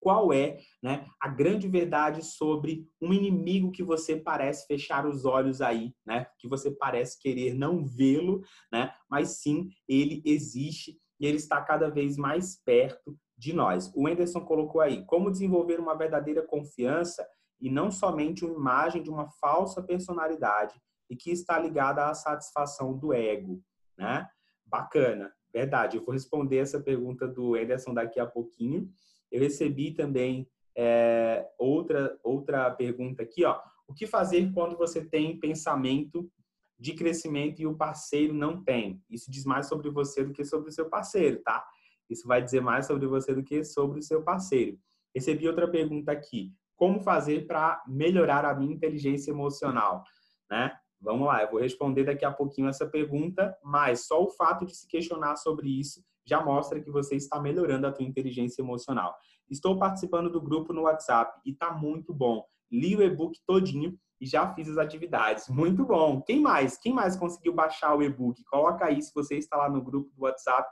qual 0.06 0.32
é 0.32 0.60
né, 0.80 1.04
a 1.20 1.26
grande 1.26 1.66
verdade 1.66 2.24
sobre 2.24 2.88
um 3.02 3.12
inimigo 3.12 3.72
que 3.72 3.82
você 3.82 4.14
parece 4.14 4.64
fechar 4.64 5.04
os 5.04 5.24
olhos 5.24 5.60
aí, 5.60 5.92
né? 6.06 6.28
Que 6.38 6.46
você 6.46 6.70
parece 6.70 7.18
querer 7.18 7.54
não 7.54 7.84
vê-lo, 7.84 8.40
né? 8.70 8.94
Mas 9.10 9.40
sim, 9.40 9.68
ele 9.88 10.22
existe 10.24 10.96
e 11.18 11.26
ele 11.26 11.38
está 11.38 11.60
cada 11.60 11.90
vez 11.90 12.16
mais 12.16 12.54
perto 12.54 13.18
de 13.36 13.52
nós. 13.52 13.92
O 13.96 14.06
Anderson 14.06 14.42
colocou 14.42 14.80
aí 14.80 15.04
como 15.06 15.28
desenvolver 15.28 15.80
uma 15.80 15.98
verdadeira 15.98 16.46
confiança 16.46 17.26
e 17.60 17.68
não 17.68 17.90
somente 17.90 18.44
uma 18.44 18.54
imagem 18.54 19.02
de 19.02 19.10
uma 19.10 19.28
falsa 19.40 19.82
personalidade 19.82 20.80
e 21.10 21.16
que 21.16 21.32
está 21.32 21.58
ligada 21.58 22.08
à 22.08 22.14
satisfação 22.14 22.96
do 22.96 23.12
ego, 23.12 23.60
né? 23.98 24.24
Bacana, 24.64 25.32
verdade. 25.52 25.96
Eu 25.96 26.04
vou 26.04 26.14
responder 26.14 26.58
essa 26.58 26.80
pergunta 26.80 27.26
do 27.26 27.56
Anderson 27.56 27.92
daqui 27.92 28.20
a 28.20 28.26
pouquinho. 28.26 28.88
Eu 29.30 29.40
recebi 29.40 29.92
também 29.92 30.48
é, 30.76 31.48
outra, 31.58 32.18
outra 32.22 32.70
pergunta 32.70 33.22
aqui, 33.22 33.44
ó. 33.44 33.60
O 33.88 33.94
que 33.94 34.06
fazer 34.06 34.52
quando 34.52 34.76
você 34.76 35.04
tem 35.04 35.38
pensamento 35.38 36.30
de 36.78 36.92
crescimento 36.92 37.60
e 37.60 37.66
o 37.66 37.76
parceiro 37.76 38.34
não 38.34 38.62
tem? 38.62 39.02
Isso 39.08 39.30
diz 39.30 39.44
mais 39.44 39.68
sobre 39.68 39.90
você 39.90 40.24
do 40.24 40.32
que 40.32 40.44
sobre 40.44 40.68
o 40.68 40.72
seu 40.72 40.88
parceiro, 40.88 41.40
tá? 41.42 41.64
Isso 42.10 42.26
vai 42.26 42.42
dizer 42.42 42.60
mais 42.60 42.86
sobre 42.86 43.06
você 43.06 43.34
do 43.34 43.42
que 43.42 43.64
sobre 43.64 44.00
o 44.00 44.02
seu 44.02 44.22
parceiro. 44.22 44.78
Recebi 45.14 45.48
outra 45.48 45.68
pergunta 45.68 46.12
aqui. 46.12 46.52
Como 46.76 47.00
fazer 47.00 47.46
para 47.46 47.82
melhorar 47.86 48.44
a 48.44 48.54
minha 48.54 48.74
inteligência 48.74 49.30
emocional? 49.30 50.04
Né? 50.50 50.76
Vamos 51.00 51.26
lá, 51.26 51.42
eu 51.42 51.50
vou 51.50 51.60
responder 51.60 52.04
daqui 52.04 52.24
a 52.24 52.32
pouquinho 52.32 52.68
essa 52.68 52.86
pergunta, 52.86 53.56
mas 53.62 54.06
só 54.06 54.22
o 54.22 54.30
fato 54.30 54.66
de 54.66 54.76
se 54.76 54.86
questionar 54.86 55.36
sobre 55.36 55.68
isso 55.68 56.04
já 56.26 56.44
mostra 56.44 56.80
que 56.80 56.90
você 56.90 57.16
está 57.16 57.40
melhorando 57.40 57.86
a 57.86 57.92
tua 57.92 58.04
inteligência 58.04 58.60
emocional. 58.60 59.14
Estou 59.48 59.78
participando 59.78 60.30
do 60.30 60.40
grupo 60.40 60.72
no 60.72 60.82
WhatsApp 60.82 61.40
e 61.44 61.52
está 61.52 61.72
muito 61.72 62.12
bom. 62.12 62.44
Li 62.70 62.96
o 62.96 63.02
e-book 63.02 63.38
todinho 63.46 63.96
e 64.20 64.26
já 64.26 64.52
fiz 64.54 64.68
as 64.68 64.78
atividades. 64.78 65.48
Muito 65.48 65.84
bom. 65.84 66.20
Quem 66.22 66.40
mais? 66.40 66.76
Quem 66.76 66.92
mais 66.92 67.16
conseguiu 67.16 67.52
baixar 67.52 67.94
o 67.94 68.02
e-book? 68.02 68.42
Coloca 68.44 68.86
aí 68.86 69.00
se 69.00 69.14
você 69.14 69.36
está 69.36 69.56
lá 69.56 69.70
no 69.70 69.82
grupo 69.82 70.10
do 70.14 70.22
WhatsApp 70.22 70.68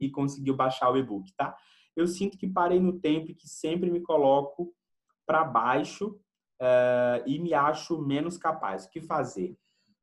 e 0.00 0.10
conseguiu 0.10 0.56
baixar 0.56 0.90
o 0.90 0.96
e-book, 0.96 1.32
tá? 1.36 1.56
Eu 1.94 2.06
sinto 2.06 2.36
que 2.36 2.46
parei 2.46 2.80
no 2.80 2.98
tempo 2.98 3.30
e 3.30 3.34
que 3.34 3.48
sempre 3.48 3.90
me 3.90 4.00
coloco 4.00 4.74
para 5.24 5.44
baixo 5.44 6.18
uh, 6.60 7.22
e 7.26 7.38
me 7.38 7.54
acho 7.54 8.00
menos 8.02 8.36
capaz. 8.36 8.84
O 8.84 8.90
que 8.90 9.00
fazer? 9.00 9.56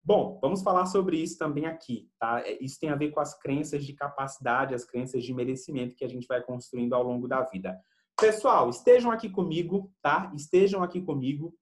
Bom, 0.05 0.37
vamos 0.41 0.61
falar 0.61 0.85
sobre 0.85 1.15
isso 1.15 1.37
também 1.37 1.65
aqui, 1.65 2.09
tá? 2.19 2.41
É, 2.41 2.61
isso 2.61 2.77
tem 2.77 2.89
a 2.89 2.95
ver 2.95 3.11
com 3.11 3.21
as 3.21 3.39
crenças 3.39 3.85
de 3.85 3.93
capacidade, 3.93 4.75
as 4.75 4.83
crenças 4.83 5.23
de 5.23 5.33
merecimento 5.33 5.95
que 5.95 6.03
a 6.03 6.09
gente 6.09 6.27
vai 6.27 6.43
construindo 6.43 6.93
ao 6.93 7.03
longo 7.03 7.25
da 7.25 7.41
vida. 7.43 7.79
Pessoal, 8.19 8.69
estejam 8.69 9.11
aqui 9.11 9.29
comigo, 9.29 9.93
tá? 10.01 10.29
Estejam 10.35 10.83
aqui 10.83 11.01
comigo. 11.01 11.55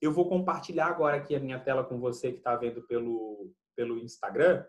Eu 0.00 0.10
vou 0.10 0.28
compartilhar 0.28 0.86
agora 0.86 1.18
aqui 1.18 1.36
a 1.36 1.40
minha 1.40 1.58
tela 1.60 1.84
com 1.84 2.00
você 2.00 2.32
que 2.32 2.38
está 2.38 2.56
vendo 2.56 2.82
pelo, 2.82 3.52
pelo 3.76 3.96
Instagram. 3.96 4.64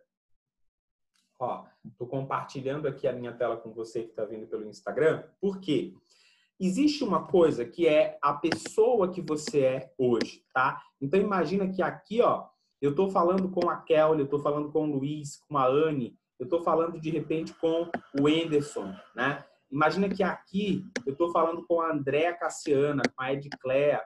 Ó, 1.39 1.65
tô 1.97 2.05
compartilhando 2.05 2.87
aqui 2.87 3.07
a 3.07 3.13
minha 3.13 3.33
tela 3.33 3.57
com 3.57 3.73
você 3.73 4.03
que 4.03 4.11
está 4.11 4.23
vendo 4.23 4.45
pelo 4.45 4.67
Instagram. 4.67 5.23
Por 5.41 5.59
quê? 5.59 5.95
Existe 6.59 7.03
uma 7.03 7.25
coisa 7.25 7.65
que 7.65 7.87
é 7.87 8.19
a 8.21 8.33
pessoa 8.33 9.11
que 9.11 9.21
você 9.21 9.61
é 9.61 9.93
hoje, 9.97 10.45
tá? 10.53 10.79
Então 11.01 11.19
imagina 11.19 11.67
que 11.67 11.81
aqui, 11.81 12.21
ó, 12.21 12.52
eu 12.83 12.89
estou 12.89 13.09
falando 13.09 13.49
com 13.49 13.69
a 13.69 13.77
Kelly, 13.77 14.19
eu 14.19 14.25
estou 14.25 14.41
falando 14.41 14.69
com 14.69 14.83
o 14.83 14.97
Luiz, 14.97 15.41
com 15.47 15.57
a 15.57 15.65
Anne, 15.65 16.19
eu 16.37 16.43
estou 16.43 16.61
falando 16.61 16.99
de 16.99 17.09
repente 17.09 17.53
com 17.53 17.89
o 18.19 18.27
Anderson, 18.27 18.93
né? 19.15 19.45
Imagina 19.71 20.09
que 20.09 20.21
aqui 20.21 20.83
eu 21.05 21.13
estou 21.13 21.31
falando 21.31 21.65
com 21.65 21.79
a 21.79 21.93
Andréa 21.93 22.37
Cassiana, 22.37 23.01
com 23.15 23.23
a 23.23 23.31
Edcléa, 23.31 24.03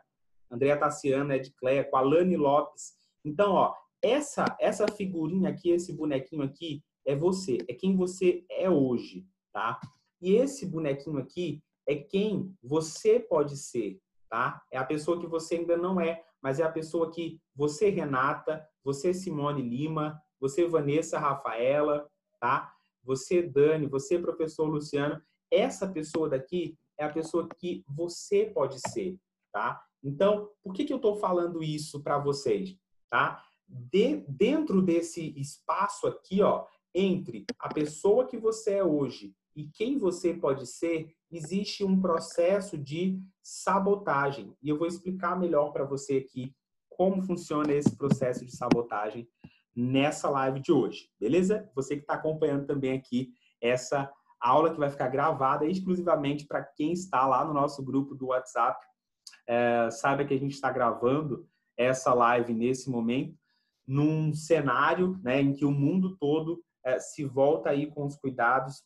Andréa 0.52 0.78
Tassiana, 0.78 1.36
Edcléa, 1.36 1.86
com 1.86 1.98
a 1.98 2.02
Lani 2.02 2.38
Lopes. 2.38 2.94
Então, 3.26 3.54
ó, 3.54 3.74
essa, 4.00 4.46
essa 4.60 4.88
figurinha 4.88 5.50
aqui, 5.50 5.72
esse 5.72 5.92
bonequinho 5.92 6.44
aqui, 6.44 6.84
é 7.04 7.16
você, 7.16 7.58
é 7.68 7.74
quem 7.74 7.98
você 7.98 8.46
é 8.48 8.70
hoje, 8.70 9.26
tá? 9.52 9.80
E 10.22 10.36
esse 10.36 10.68
bonequinho 10.68 11.18
aqui 11.18 11.64
é 11.88 11.96
quem 11.96 12.54
você 12.62 13.20
pode 13.20 13.58
ser, 13.58 14.00
tá? 14.30 14.62
É 14.72 14.78
a 14.78 14.86
pessoa 14.86 15.20
que 15.20 15.26
você 15.26 15.56
ainda 15.56 15.76
não 15.76 16.00
é, 16.00 16.24
mas 16.42 16.60
é 16.60 16.64
a 16.64 16.72
pessoa 16.72 17.12
que 17.12 17.40
você, 17.56 17.90
Renata, 17.90 18.66
você, 18.84 19.14
Simone 19.14 19.62
Lima, 19.62 20.22
você, 20.40 20.68
Vanessa 20.68 21.20
Rafaela, 21.20 22.08
tá? 22.40 22.72
Você, 23.04 23.42
Dani, 23.42 23.88
você, 23.88 24.20
professor 24.20 24.66
Luciano, 24.66 25.22
essa 25.52 25.88
pessoa 25.88 26.30
daqui 26.30 26.78
é 26.98 27.06
a 27.06 27.12
pessoa 27.12 27.48
que 27.58 27.84
você 27.88 28.46
pode 28.46 28.80
ser, 28.90 29.18
tá? 29.52 29.82
Então, 30.04 30.50
por 30.64 30.74
que, 30.74 30.86
que 30.86 30.94
eu 30.94 30.98
estou 30.98 31.16
falando 31.16 31.64
isso 31.64 32.02
para 32.02 32.18
vocês, 32.18 32.78
tá? 33.10 33.44
De, 33.68 34.24
dentro 34.28 34.82
desse 34.82 35.34
espaço 35.40 36.08
aqui, 36.08 36.42
ó, 36.42 36.66
entre 36.94 37.46
a 37.60 37.74
pessoa 37.74 38.26
que 38.26 38.38
você 38.38 38.76
é 38.76 38.84
hoje 38.84 39.34
e 39.58 39.68
quem 39.74 39.98
você 39.98 40.36
pode 40.36 40.68
ser, 40.68 41.12
existe 41.32 41.84
um 41.84 42.00
processo 42.00 42.78
de 42.78 43.20
sabotagem. 43.42 44.56
E 44.62 44.70
eu 44.70 44.78
vou 44.78 44.88
explicar 44.88 45.38
melhor 45.38 45.72
para 45.72 45.84
você 45.84 46.18
aqui 46.18 46.56
como 46.88 47.24
funciona 47.24 47.74
esse 47.74 47.98
processo 47.98 48.46
de 48.46 48.56
sabotagem 48.56 49.28
nessa 49.76 50.30
live 50.30 50.60
de 50.60 50.72
hoje, 50.72 51.10
beleza? 51.20 51.68
Você 51.74 51.96
que 51.96 52.02
está 52.04 52.14
acompanhando 52.14 52.68
também 52.68 52.94
aqui 52.94 53.34
essa 53.60 54.12
aula 54.40 54.72
que 54.72 54.80
vai 54.80 54.92
ficar 54.92 55.08
gravada 55.08 55.66
exclusivamente 55.66 56.46
para 56.46 56.64
quem 56.64 56.94
está 56.94 57.26
lá 57.26 57.44
no 57.44 57.54
nosso 57.54 57.84
grupo 57.84 58.14
do 58.14 58.28
WhatsApp. 58.28 58.80
É, 59.48 59.90
saiba 59.90 60.24
que 60.24 60.36
a 60.36 60.40
gente 60.40 60.54
está 60.54 60.72
gravando 60.72 61.48
essa 61.76 62.14
live 62.14 62.54
nesse 62.54 62.92
momento, 62.92 63.36
num 63.88 64.34
cenário 64.36 65.20
né, 65.24 65.42
em 65.42 65.54
que 65.54 65.66
o 65.66 65.72
mundo 65.72 66.16
todo 66.18 66.64
é, 66.86 67.00
se 67.00 67.26
volta 67.26 67.72
aí 67.72 67.88
com 67.88 68.06
os 68.06 68.16
cuidados 68.16 68.84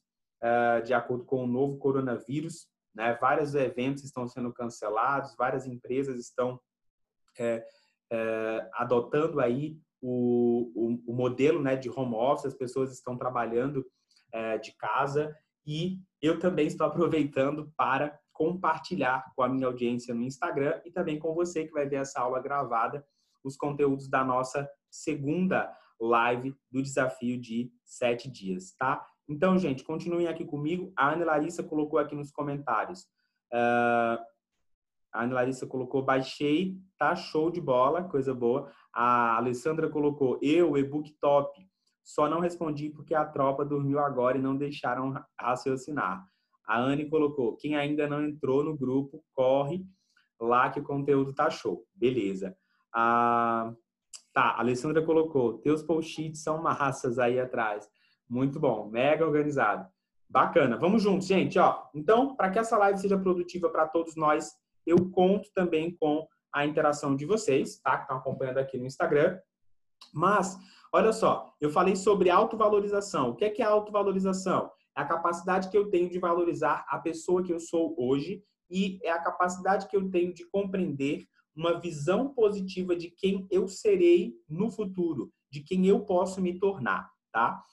de 0.83 0.93
acordo 0.93 1.23
com 1.23 1.43
o 1.43 1.47
novo 1.47 1.77
coronavírus. 1.77 2.67
Né? 2.95 3.17
Vários 3.21 3.55
eventos 3.55 4.03
estão 4.03 4.27
sendo 4.27 4.51
cancelados, 4.51 5.35
várias 5.35 5.65
empresas 5.65 6.19
estão 6.19 6.59
é, 7.39 7.65
é, 8.11 8.69
adotando 8.73 9.39
aí 9.39 9.77
o, 10.01 10.71
o, 10.75 11.11
o, 11.11 11.15
modelo 11.15 11.61
né, 11.61 11.75
de 11.75 11.89
home 11.89 12.15
office, 12.15 12.45
as 12.45 12.55
pessoas 12.55 12.91
estão 12.91 13.17
trabalhando 13.17 13.85
é, 14.33 14.57
de 14.57 14.75
casa 14.75 15.35
e 15.65 15.99
eu 16.21 16.39
também 16.39 16.67
estou 16.67 16.87
aproveitando 16.87 17.71
para 17.77 18.19
compartilhar 18.33 19.31
com 19.35 19.43
a 19.43 19.49
minha 19.49 19.67
audiência 19.67 20.13
no 20.13 20.23
Instagram 20.23 20.81
e 20.83 20.91
também 20.91 21.19
com 21.19 21.33
você 21.33 21.65
que 21.65 21.73
vai 21.73 21.87
ver 21.87 21.97
essa 21.97 22.19
aula 22.19 22.41
gravada, 22.41 23.05
os 23.43 23.55
conteúdos 23.55 24.09
da 24.09 24.23
nossa 24.23 24.67
segunda 24.89 25.71
live 25.99 26.55
do 26.71 26.81
desafio 26.81 27.39
de 27.39 27.71
sete 27.85 28.29
dias, 28.29 28.73
tá? 28.73 29.05
Então, 29.27 29.57
gente, 29.57 29.83
continuem 29.83 30.27
aqui 30.27 30.45
comigo. 30.45 30.91
A 30.95 31.11
Ana 31.11 31.25
Larissa 31.25 31.63
colocou 31.63 31.99
aqui 31.99 32.15
nos 32.15 32.31
comentários. 32.31 33.01
Uh, 33.53 34.17
a 35.13 35.23
Ana 35.23 35.35
Larissa 35.35 35.67
colocou, 35.67 36.01
baixei, 36.01 36.77
tá 36.97 37.15
show 37.15 37.51
de 37.51 37.59
bola, 37.59 38.03
coisa 38.03 38.33
boa. 38.33 38.71
A 38.93 39.37
Alessandra 39.37 39.89
colocou, 39.89 40.39
eu, 40.41 40.77
e-book 40.77 41.13
top. 41.19 41.67
Só 42.03 42.29
não 42.29 42.39
respondi 42.39 42.89
porque 42.89 43.13
a 43.13 43.25
tropa 43.25 43.65
dormiu 43.65 43.99
agora 43.99 44.37
e 44.37 44.41
não 44.41 44.55
deixaram 44.55 45.13
raciocinar. 45.39 46.25
A 46.65 46.79
Anne 46.79 47.09
colocou: 47.09 47.55
quem 47.57 47.75
ainda 47.75 48.07
não 48.07 48.25
entrou 48.25 48.63
no 48.63 48.77
grupo, 48.77 49.23
corre 49.33 49.85
lá 50.39 50.69
que 50.69 50.79
o 50.79 50.83
conteúdo 50.83 51.33
tá 51.33 51.49
show. 51.49 51.85
Beleza. 51.93 52.55
Ah, 52.93 53.73
tá, 54.33 54.51
a 54.51 54.59
Alessandra 54.59 55.05
colocou: 55.05 55.59
teus 55.59 55.83
post-its 55.83 56.41
são 56.41 56.61
massas 56.61 57.19
aí 57.19 57.39
atrás. 57.39 57.87
Muito 58.31 58.59
bom, 58.59 58.89
mega 58.89 59.25
organizado. 59.25 59.85
Bacana. 60.29 60.77
Vamos 60.77 61.03
juntos, 61.03 61.27
gente. 61.27 61.59
Ó, 61.59 61.83
então, 61.93 62.35
para 62.35 62.49
que 62.49 62.57
essa 62.57 62.77
live 62.77 62.97
seja 62.97 63.17
produtiva 63.17 63.69
para 63.69 63.87
todos 63.87 64.15
nós, 64.15 64.53
eu 64.85 65.11
conto 65.11 65.49
também 65.53 65.93
com 65.99 66.25
a 66.53 66.65
interação 66.65 67.15
de 67.15 67.25
vocês, 67.25 67.79
tá? 67.81 67.97
Que 67.97 68.03
estão 68.03 68.17
acompanhando 68.17 68.59
aqui 68.59 68.77
no 68.77 68.85
Instagram. 68.85 69.37
Mas 70.13 70.57
Olha 70.93 71.13
só, 71.13 71.55
eu 71.61 71.69
falei 71.69 71.95
sobre 71.95 72.29
autovalorização. 72.29 73.29
O 73.29 73.35
que 73.35 73.45
é, 73.45 73.49
que 73.49 73.61
é 73.61 73.65
autovalorização? 73.65 74.69
É 74.97 75.01
a 75.01 75.05
capacidade 75.05 75.69
que 75.69 75.77
eu 75.77 75.89
tenho 75.89 76.09
de 76.09 76.19
valorizar 76.19 76.85
a 76.89 76.99
pessoa 76.99 77.41
que 77.41 77.53
eu 77.53 77.61
sou 77.61 77.95
hoje 77.97 78.43
e 78.69 78.99
é 79.01 79.09
a 79.09 79.21
capacidade 79.21 79.87
que 79.87 79.95
eu 79.95 80.09
tenho 80.11 80.33
de 80.33 80.43
compreender 80.49 81.25
uma 81.55 81.79
visão 81.79 82.33
positiva 82.33 82.93
de 82.93 83.09
quem 83.09 83.47
eu 83.49 83.69
serei 83.69 84.33
no 84.49 84.69
futuro, 84.69 85.31
de 85.49 85.61
quem 85.61 85.87
eu 85.87 86.01
posso 86.01 86.41
me 86.41 86.59
tornar, 86.59 87.09
tá? 87.31 87.63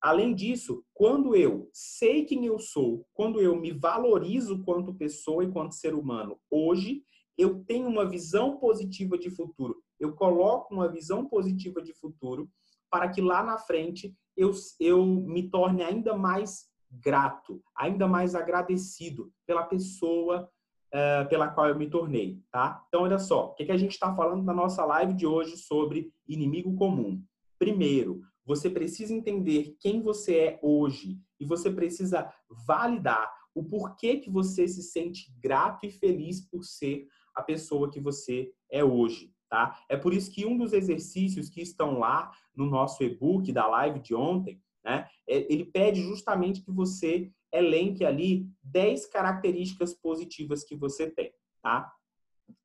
Além 0.00 0.34
disso, 0.34 0.82
quando 0.94 1.36
eu 1.36 1.68
sei 1.72 2.24
quem 2.24 2.46
eu 2.46 2.58
sou, 2.58 3.06
quando 3.12 3.40
eu 3.40 3.54
me 3.54 3.70
valorizo 3.70 4.62
quanto 4.64 4.94
pessoa 4.94 5.44
e 5.44 5.50
quanto 5.50 5.74
ser 5.74 5.94
humano 5.94 6.38
hoje, 6.50 7.02
eu 7.36 7.62
tenho 7.64 7.86
uma 7.88 8.08
visão 8.08 8.56
positiva 8.58 9.18
de 9.18 9.30
futuro. 9.30 9.82
Eu 9.98 10.14
coloco 10.14 10.72
uma 10.72 10.88
visão 10.88 11.26
positiva 11.26 11.82
de 11.82 11.92
futuro 11.92 12.48
para 12.90 13.08
que 13.08 13.20
lá 13.20 13.42
na 13.42 13.58
frente 13.58 14.14
eu, 14.36 14.50
eu 14.78 15.04
me 15.04 15.48
torne 15.50 15.82
ainda 15.82 16.16
mais 16.16 16.68
grato, 16.90 17.62
ainda 17.76 18.08
mais 18.08 18.34
agradecido 18.34 19.30
pela 19.46 19.64
pessoa 19.64 20.50
uh, 20.90 21.28
pela 21.28 21.48
qual 21.48 21.68
eu 21.68 21.78
me 21.78 21.88
tornei, 21.88 22.42
tá? 22.50 22.84
Então, 22.88 23.02
olha 23.02 23.18
só, 23.18 23.46
o 23.46 23.54
que, 23.54 23.64
que 23.64 23.72
a 23.72 23.76
gente 23.76 23.92
está 23.92 24.14
falando 24.14 24.42
na 24.42 24.52
nossa 24.52 24.84
live 24.84 25.14
de 25.14 25.26
hoje 25.26 25.56
sobre 25.56 26.12
inimigo 26.26 26.74
comum? 26.74 27.22
Primeiro, 27.58 28.22
você 28.44 28.68
precisa 28.68 29.14
entender 29.14 29.76
quem 29.78 30.02
você 30.02 30.36
é 30.36 30.60
hoje 30.62 31.18
e 31.38 31.44
você 31.44 31.70
precisa 31.70 32.32
validar 32.66 33.32
o 33.54 33.64
porquê 33.64 34.16
que 34.16 34.30
você 34.30 34.66
se 34.66 34.82
sente 34.82 35.32
grato 35.38 35.84
e 35.84 35.90
feliz 35.90 36.40
por 36.40 36.64
ser 36.64 37.06
a 37.34 37.42
pessoa 37.42 37.90
que 37.90 38.00
você 38.00 38.52
é 38.70 38.84
hoje, 38.84 39.32
tá? 39.48 39.78
É 39.88 39.96
por 39.96 40.12
isso 40.12 40.30
que 40.30 40.46
um 40.46 40.56
dos 40.56 40.72
exercícios 40.72 41.48
que 41.48 41.60
estão 41.60 41.98
lá 41.98 42.30
no 42.54 42.66
nosso 42.66 43.02
e-book 43.02 43.50
da 43.52 43.66
live 43.66 44.00
de 44.00 44.14
ontem, 44.14 44.60
né, 44.84 45.08
é, 45.28 45.52
ele 45.52 45.64
pede 45.64 46.00
justamente 46.02 46.62
que 46.62 46.70
você 46.70 47.30
elenque 47.52 48.04
ali 48.04 48.48
10 48.62 49.06
características 49.06 49.94
positivas 49.94 50.64
que 50.64 50.76
você 50.76 51.10
tem, 51.10 51.32
tá? 51.62 51.92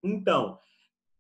Então, 0.03 0.59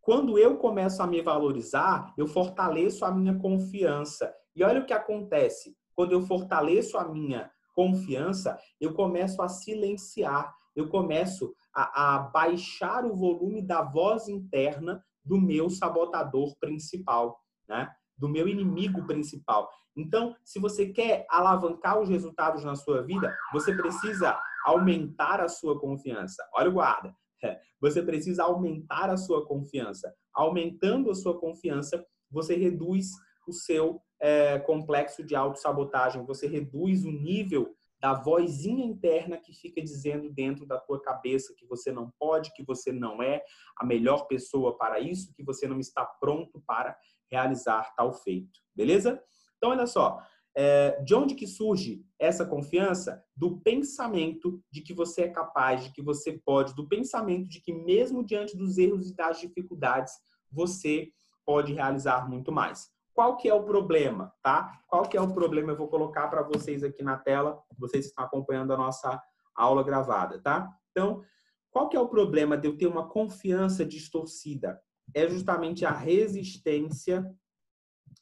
quando 0.01 0.37
eu 0.37 0.57
começo 0.57 1.01
a 1.01 1.07
me 1.07 1.21
valorizar, 1.21 2.13
eu 2.15 2.27
fortaleço 2.27 3.03
a 3.03 3.11
minha 3.11 3.37
confiança. 3.39 4.31
E 4.55 4.63
olha 4.63 4.81
o 4.81 4.85
que 4.85 4.93
acontece. 4.93 5.75
Quando 5.95 6.11
eu 6.11 6.21
fortaleço 6.21 6.97
a 6.97 7.07
minha 7.07 7.51
confiança, 7.73 8.57
eu 8.79 8.93
começo 8.93 9.41
a 9.41 9.49
silenciar, 9.49 10.53
eu 10.75 10.87
começo 10.87 11.53
a, 11.73 12.15
a 12.15 12.19
baixar 12.19 13.05
o 13.05 13.15
volume 13.15 13.61
da 13.61 13.81
voz 13.81 14.27
interna 14.27 15.03
do 15.23 15.39
meu 15.39 15.69
sabotador 15.69 16.55
principal, 16.59 17.37
né? 17.67 17.91
do 18.17 18.29
meu 18.29 18.47
inimigo 18.47 19.05
principal. 19.05 19.69
Então, 19.95 20.35
se 20.43 20.59
você 20.59 20.87
quer 20.87 21.25
alavancar 21.29 21.99
os 21.99 22.09
resultados 22.09 22.63
na 22.63 22.75
sua 22.75 23.01
vida, 23.01 23.35
você 23.51 23.75
precisa 23.75 24.39
aumentar 24.65 25.41
a 25.41 25.47
sua 25.47 25.79
confiança. 25.79 26.43
Olha 26.53 26.69
o 26.69 26.73
guarda. 26.73 27.13
Você 27.81 28.01
precisa 28.01 28.43
aumentar 28.43 29.09
a 29.09 29.17
sua 29.17 29.45
confiança. 29.45 30.11
Aumentando 30.33 31.11
a 31.11 31.13
sua 31.13 31.39
confiança, 31.39 32.03
você 32.31 32.55
reduz 32.55 33.11
o 33.47 33.53
seu 33.53 34.01
é, 34.25 34.57
complexo 34.57 35.23
de 35.23 35.35
autossabotagem, 35.35 36.25
você 36.25 36.47
reduz 36.47 37.05
o 37.05 37.11
nível 37.11 37.75
da 37.99 38.11
vozinha 38.11 38.83
interna 38.83 39.37
que 39.37 39.53
fica 39.53 39.79
dizendo 39.79 40.31
dentro 40.31 40.65
da 40.65 40.79
tua 40.79 40.99
cabeça 40.99 41.53
que 41.55 41.63
você 41.67 41.91
não 41.91 42.11
pode, 42.19 42.51
que 42.53 42.63
você 42.63 42.91
não 42.91 43.21
é 43.21 43.43
a 43.77 43.85
melhor 43.85 44.25
pessoa 44.25 44.75
para 44.75 44.99
isso, 44.99 45.31
que 45.35 45.43
você 45.43 45.67
não 45.67 45.79
está 45.79 46.03
pronto 46.03 46.59
para 46.65 46.97
realizar 47.31 47.93
tal 47.95 48.13
feito. 48.13 48.59
Beleza? 48.75 49.21
Então, 49.57 49.69
olha 49.69 49.85
só. 49.85 50.19
É, 50.57 50.99
de 51.03 51.13
onde 51.13 51.35
que 51.35 51.45
surge 51.45 52.03
essa 52.17 52.47
confiança? 52.47 53.23
Do 53.35 53.59
pensamento 53.59 54.59
de 54.71 54.81
que 54.81 54.93
você 54.93 55.23
é 55.23 55.29
capaz, 55.29 55.83
de 55.83 55.91
que 55.91 56.01
você 56.01 56.41
pode, 56.43 56.73
do 56.73 56.87
pensamento 56.87 57.47
de 57.47 57.61
que 57.61 57.73
mesmo 57.73 58.25
diante 58.25 58.57
dos 58.57 58.79
erros 58.79 59.11
e 59.11 59.15
das 59.15 59.39
dificuldades, 59.39 60.13
você 60.51 61.11
pode 61.45 61.73
realizar 61.73 62.27
muito 62.27 62.51
mais. 62.51 62.94
Qual 63.15 63.37
que 63.37 63.47
é 63.47 63.53
o 63.53 63.63
problema, 63.63 64.33
tá? 64.43 64.81
Qual 64.87 65.03
que 65.03 65.15
é 65.15 65.21
o 65.21 65.33
problema? 65.33 65.71
Eu 65.71 65.77
vou 65.77 65.87
colocar 65.87 66.27
para 66.27 66.43
vocês 66.43 66.83
aqui 66.83 67.01
na 67.01 67.17
tela, 67.17 67.63
vocês 67.79 68.07
estão 68.07 68.25
acompanhando 68.25 68.73
a 68.73 68.77
nossa 68.77 69.23
aula 69.55 69.81
gravada, 69.83 70.41
tá? 70.41 70.69
Então, 70.91 71.23
qual 71.71 71.87
que 71.87 71.95
é 71.95 71.99
o 71.99 72.09
problema 72.09 72.57
de 72.57 72.67
eu 72.67 72.77
ter 72.77 72.87
uma 72.87 73.07
confiança 73.07 73.85
distorcida? 73.85 74.81
É 75.13 75.25
justamente 75.29 75.85
a 75.85 75.91
resistência, 75.91 77.21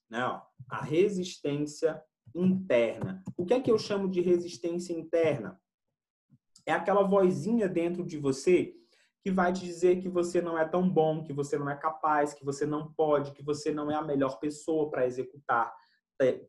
né? 0.07 0.23
Ó, 0.27 0.41
a 0.69 0.83
resistência 0.83 1.99
interna. 2.35 3.23
O 3.35 3.47
que 3.47 3.55
é 3.55 3.59
que 3.59 3.71
eu 3.71 3.79
chamo 3.79 4.07
de 4.07 4.21
resistência 4.21 4.93
interna? 4.93 5.59
É 6.67 6.71
aquela 6.71 7.01
vozinha 7.01 7.67
dentro 7.67 8.05
de 8.05 8.19
você 8.19 8.75
que 9.23 9.31
vai 9.31 9.53
te 9.53 9.61
dizer 9.61 10.01
que 10.01 10.09
você 10.09 10.41
não 10.41 10.57
é 10.57 10.65
tão 10.65 10.87
bom, 10.87 11.23
que 11.23 11.31
você 11.31 11.57
não 11.57 11.69
é 11.69 11.75
capaz, 11.75 12.33
que 12.33 12.43
você 12.43 12.65
não 12.65 12.91
pode, 12.91 13.31
que 13.31 13.41
você 13.41 13.71
não 13.71 13.89
é 13.89 13.95
a 13.95 14.01
melhor 14.01 14.37
pessoa 14.39 14.89
para 14.89 15.05
executar 15.05 15.73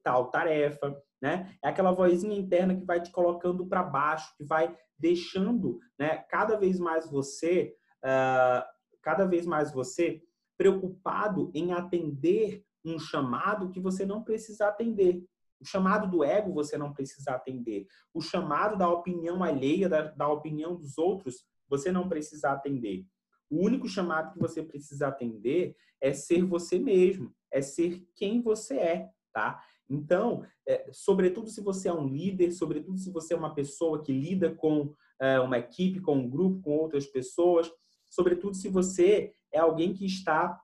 tal 0.03 0.31
tarefa, 0.31 0.97
né? 1.21 1.57
É 1.63 1.69
aquela 1.69 1.93
vozinha 1.93 2.37
interna 2.37 2.77
que 2.77 2.85
vai 2.85 3.01
te 3.01 3.11
colocando 3.11 3.67
para 3.67 3.83
baixo, 3.83 4.35
que 4.37 4.45
vai 4.45 4.77
deixando, 4.99 5.81
né, 5.99 6.19
cada 6.29 6.57
vez 6.57 6.79
mais 6.79 7.11
você, 7.11 7.75
uh, 8.05 8.65
cada 9.03 9.25
vez 9.25 9.45
mais 9.47 9.73
você 9.73 10.23
preocupado 10.57 11.51
em 11.55 11.73
atender 11.73 12.65
um 12.85 12.99
chamado 12.99 13.71
que 13.71 13.81
você 13.81 14.05
não 14.05 14.23
precisa 14.23 14.69
atender. 14.69 15.25
O 15.61 15.65
chamado 15.65 16.09
do 16.09 16.23
ego 16.23 16.53
você 16.53 16.77
não 16.77 16.93
precisa 16.93 17.33
atender. 17.33 17.87
O 18.13 18.21
chamado 18.21 18.77
da 18.77 18.89
opinião 18.89 19.43
alheia, 19.43 19.89
da, 19.89 20.03
da 20.03 20.29
opinião 20.29 20.77
dos 20.77 20.99
outros, 20.99 21.45
você 21.69 21.91
não 21.91 22.09
precisa 22.09 22.51
atender. 22.51 23.07
O 23.51 23.65
único 23.65 23.89
chamado 23.89 24.33
que 24.33 24.39
você 24.39 24.63
precisa 24.63 25.09
atender 25.09 25.77
é 26.01 26.13
ser 26.13 26.45
você 26.45 26.79
mesmo, 26.79 27.35
é 27.53 27.63
ser 27.63 28.05
quem 28.17 28.43
você 28.43 28.77
é, 28.77 29.11
tá? 29.33 29.63
Então, 29.89 30.45
é, 30.67 30.89
sobretudo 30.93 31.49
se 31.49 31.61
você 31.61 31.89
é 31.89 31.93
um 31.93 32.07
líder, 32.07 32.53
sobretudo 32.53 32.99
se 32.99 33.11
você 33.11 33.35
é 33.35 33.37
uma 33.37 33.55
pessoa 33.55 34.03
que 34.03 34.13
lida 34.13 34.55
com 34.55 34.93
é, 35.21 35.39
uma 35.41 35.59
equipe, 35.59 36.01
com 36.01 36.17
um 36.17 36.29
grupo, 36.29 36.63
com 36.63 36.77
outras 36.77 37.07
pessoas, 37.07 37.71
sobretudo 38.09 38.57
se 38.57 38.69
você 38.69 39.35
é 39.53 39.59
alguém 39.59 39.93
que 39.93 40.05
está 40.05 40.61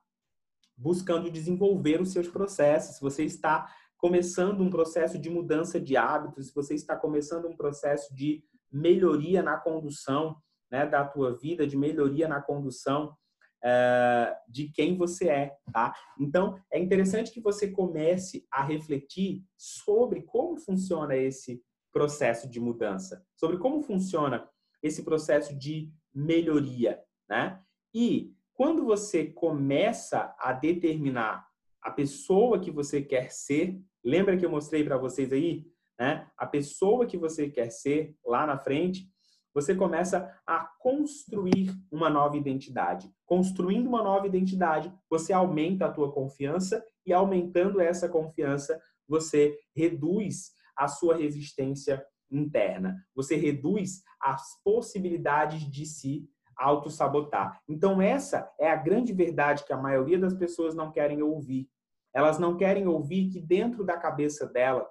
buscando 0.76 1.30
desenvolver 1.30 2.00
os 2.00 2.10
seus 2.10 2.26
processos, 2.28 2.96
se 2.96 3.00
você 3.00 3.24
está 3.24 3.70
começando 3.98 4.62
um 4.62 4.70
processo 4.70 5.18
de 5.18 5.28
mudança 5.28 5.78
de 5.78 5.96
hábitos, 5.96 6.48
se 6.48 6.54
você 6.54 6.74
está 6.74 6.96
começando 6.96 7.46
um 7.46 7.56
processo 7.56 8.14
de 8.14 8.42
melhoria 8.72 9.42
na 9.42 9.58
condução, 9.58 10.36
né, 10.70 10.86
da 10.86 11.04
tua 11.04 11.36
vida, 11.36 11.66
de 11.66 11.76
melhoria 11.76 12.28
na 12.28 12.40
condução 12.40 13.16
uh, 13.64 14.34
de 14.48 14.68
quem 14.68 14.96
você 14.96 15.28
é, 15.28 15.56
tá? 15.72 15.94
Então, 16.18 16.58
é 16.72 16.78
interessante 16.78 17.30
que 17.30 17.40
você 17.40 17.70
comece 17.70 18.46
a 18.50 18.62
refletir 18.62 19.42
sobre 19.56 20.22
como 20.22 20.56
funciona 20.56 21.16
esse 21.16 21.62
processo 21.92 22.48
de 22.48 22.60
mudança, 22.60 23.24
sobre 23.36 23.58
como 23.58 23.82
funciona 23.82 24.48
esse 24.82 25.02
processo 25.02 25.56
de 25.56 25.92
melhoria, 26.14 27.00
né? 27.28 27.60
E 27.94 28.32
quando 28.54 28.84
você 28.84 29.26
começa 29.26 30.34
a 30.38 30.52
determinar 30.52 31.46
a 31.82 31.90
pessoa 31.90 32.60
que 32.60 32.70
você 32.70 33.02
quer 33.02 33.30
ser, 33.30 33.80
lembra 34.04 34.36
que 34.36 34.44
eu 34.44 34.50
mostrei 34.50 34.84
para 34.84 34.98
vocês 34.98 35.32
aí, 35.32 35.66
né? 35.98 36.30
A 36.36 36.46
pessoa 36.46 37.06
que 37.06 37.18
você 37.18 37.48
quer 37.48 37.70
ser 37.70 38.16
lá 38.24 38.46
na 38.46 38.58
frente, 38.58 39.08
você 39.54 39.74
começa 39.74 40.32
a 40.46 40.60
construir 40.78 41.70
uma 41.90 42.08
nova 42.08 42.36
identidade. 42.36 43.12
Construindo 43.26 43.86
uma 43.86 44.02
nova 44.02 44.26
identidade, 44.26 44.92
você 45.08 45.32
aumenta 45.32 45.86
a 45.86 45.92
tua 45.92 46.12
confiança 46.12 46.84
e 47.04 47.12
aumentando 47.12 47.80
essa 47.80 48.08
confiança, 48.08 48.80
você 49.08 49.58
reduz 49.74 50.52
a 50.76 50.86
sua 50.86 51.16
resistência 51.16 52.04
interna. 52.30 53.04
Você 53.14 53.34
reduz 53.34 54.02
as 54.20 54.60
possibilidades 54.62 55.68
de 55.68 55.84
se 55.84 56.28
auto-sabotar. 56.56 57.60
Então 57.68 58.00
essa 58.00 58.50
é 58.58 58.70
a 58.70 58.76
grande 58.76 59.12
verdade 59.12 59.64
que 59.64 59.72
a 59.72 59.78
maioria 59.78 60.18
das 60.18 60.34
pessoas 60.34 60.74
não 60.74 60.92
querem 60.92 61.22
ouvir. 61.22 61.68
Elas 62.14 62.38
não 62.38 62.56
querem 62.56 62.86
ouvir 62.86 63.30
que 63.30 63.40
dentro 63.40 63.84
da 63.84 63.96
cabeça 63.96 64.46
dela 64.46 64.88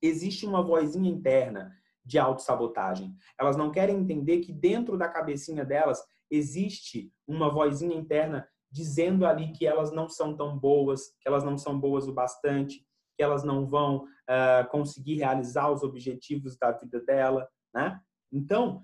existe 0.00 0.44
uma 0.44 0.62
vozinha 0.62 1.10
interna 1.10 1.72
de 2.04 2.18
autossabotagem. 2.18 3.14
Elas 3.38 3.56
não 3.56 3.70
querem 3.70 3.96
entender 3.96 4.40
que 4.40 4.52
dentro 4.52 4.96
da 4.98 5.08
cabecinha 5.08 5.64
delas 5.64 6.02
existe 6.30 7.12
uma 7.26 7.50
vozinha 7.50 7.96
interna 7.96 8.46
dizendo 8.70 9.26
ali 9.26 9.52
que 9.52 9.66
elas 9.66 9.92
não 9.92 10.08
são 10.08 10.34
tão 10.34 10.58
boas, 10.58 11.14
que 11.20 11.28
elas 11.28 11.44
não 11.44 11.58
são 11.58 11.78
boas 11.78 12.08
o 12.08 12.12
bastante, 12.12 12.84
que 13.14 13.22
elas 13.22 13.44
não 13.44 13.66
vão 13.66 14.04
uh, 14.04 14.68
conseguir 14.70 15.16
realizar 15.16 15.70
os 15.70 15.82
objetivos 15.82 16.56
da 16.56 16.72
vida 16.72 17.00
dela, 17.00 17.46
né? 17.74 18.00
Então, 18.32 18.78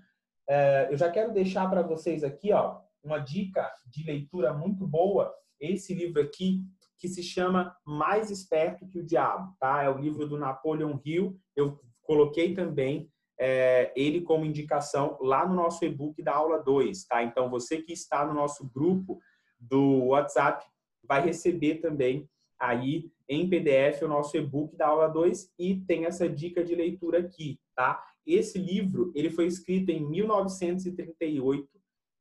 uh, 0.47 0.91
eu 0.91 0.97
já 0.97 1.09
quero 1.09 1.33
deixar 1.33 1.67
para 1.67 1.81
vocês 1.81 2.23
aqui, 2.23 2.53
ó, 2.53 2.79
uma 3.03 3.17
dica 3.17 3.71
de 3.87 4.03
leitura 4.03 4.53
muito 4.53 4.85
boa. 4.85 5.33
Esse 5.59 5.93
livro 5.95 6.21
aqui 6.21 6.63
que 6.99 7.07
se 7.07 7.23
chama 7.23 7.75
Mais 7.85 8.29
Esperto 8.29 8.87
que 8.87 8.99
o 8.99 9.05
Diabo, 9.05 9.55
tá? 9.59 9.81
É 9.81 9.89
o 9.89 9.97
livro 9.97 10.27
do 10.27 10.37
Napoleon 10.37 10.99
Hill. 11.03 11.39
Eu 11.55 11.79
coloquei 12.09 12.55
também 12.55 13.07
é, 13.39 13.93
ele 13.95 14.21
como 14.21 14.43
indicação 14.43 15.15
lá 15.21 15.47
no 15.47 15.53
nosso 15.53 15.85
e-book 15.85 16.23
da 16.23 16.33
aula 16.33 16.57
2, 16.57 17.05
tá? 17.05 17.21
Então, 17.21 17.51
você 17.51 17.83
que 17.83 17.93
está 17.93 18.25
no 18.25 18.33
nosso 18.33 18.67
grupo 18.67 19.19
do 19.59 20.05
WhatsApp 20.07 20.65
vai 21.03 21.21
receber 21.21 21.75
também 21.75 22.27
aí 22.59 23.11
em 23.29 23.47
PDF 23.47 24.01
o 24.01 24.07
nosso 24.07 24.35
e-book 24.35 24.75
da 24.75 24.87
aula 24.87 25.07
2 25.07 25.53
e 25.59 25.81
tem 25.81 26.05
essa 26.05 26.27
dica 26.27 26.63
de 26.63 26.73
leitura 26.73 27.19
aqui, 27.19 27.59
tá? 27.75 28.03
Esse 28.25 28.57
livro, 28.57 29.11
ele 29.13 29.29
foi 29.29 29.45
escrito 29.45 29.91
em 29.91 30.03
1938 30.03 31.69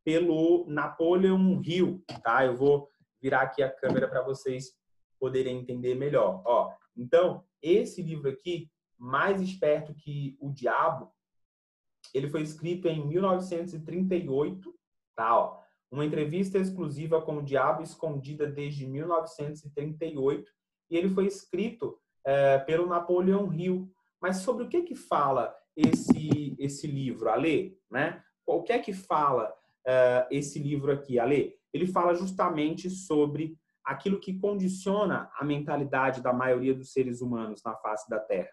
pelo 0.05 0.67
Napoleon 0.69 1.63
Hill, 1.65 2.05
tá? 2.23 2.45
Eu 2.45 2.59
vou 2.59 2.91
virar 3.23 3.41
aqui 3.41 3.63
a 3.63 3.71
câmera 3.71 4.07
para 4.07 4.23
vocês 4.23 4.75
poderem 5.19 5.59
entender 5.59 5.95
melhor, 5.95 6.43
ó. 6.45 6.71
Então, 6.95 7.43
esse 7.63 8.03
livro 8.03 8.29
aqui 8.29 8.69
mais 8.99 9.41
esperto 9.41 9.95
que 9.95 10.37
o 10.41 10.51
diabo, 10.51 11.13
ele 12.13 12.29
foi 12.29 12.43
escrito 12.43 12.89
em 12.89 13.07
1938, 13.07 14.75
tá? 15.15 15.39
Ó, 15.39 15.61
uma 15.91 16.05
entrevista 16.05 16.59
exclusiva 16.59 17.23
com 17.23 17.39
o 17.39 17.43
diabo 17.43 17.83
escondida 17.83 18.47
desde 18.47 18.87
1938 18.87 20.51
e 20.91 20.97
ele 20.97 21.09
foi 21.09 21.27
escrito 21.27 21.99
é, 22.25 22.59
pelo 22.59 22.87
Napoleão 22.87 23.53
Hill. 23.53 23.91
Mas 24.21 24.39
sobre 24.39 24.65
o 24.65 24.69
que 24.69 24.83
que 24.83 24.95
fala 24.95 25.55
esse 25.77 26.57
esse 26.59 26.87
livro, 26.87 27.31
Ale? 27.31 27.79
Né? 27.91 28.23
O 28.45 28.63
que 28.63 28.73
é 28.73 28.79
que 28.79 28.93
fala 28.93 29.49
uh, 29.51 30.27
esse 30.31 30.59
livro 30.59 30.91
aqui, 30.91 31.19
Ale? 31.19 31.55
Ele 31.73 31.87
fala 31.87 32.15
justamente 32.15 32.91
sobre 32.91 33.57
aquilo 33.85 34.19
que 34.19 34.39
condiciona 34.39 35.31
a 35.39 35.45
mentalidade 35.45 36.21
da 36.21 36.33
maioria 36.33 36.75
dos 36.75 36.93
seres 36.93 37.21
humanos 37.21 37.63
na 37.65 37.77
face 37.77 38.11
da 38.11 38.19
Terra 38.19 38.51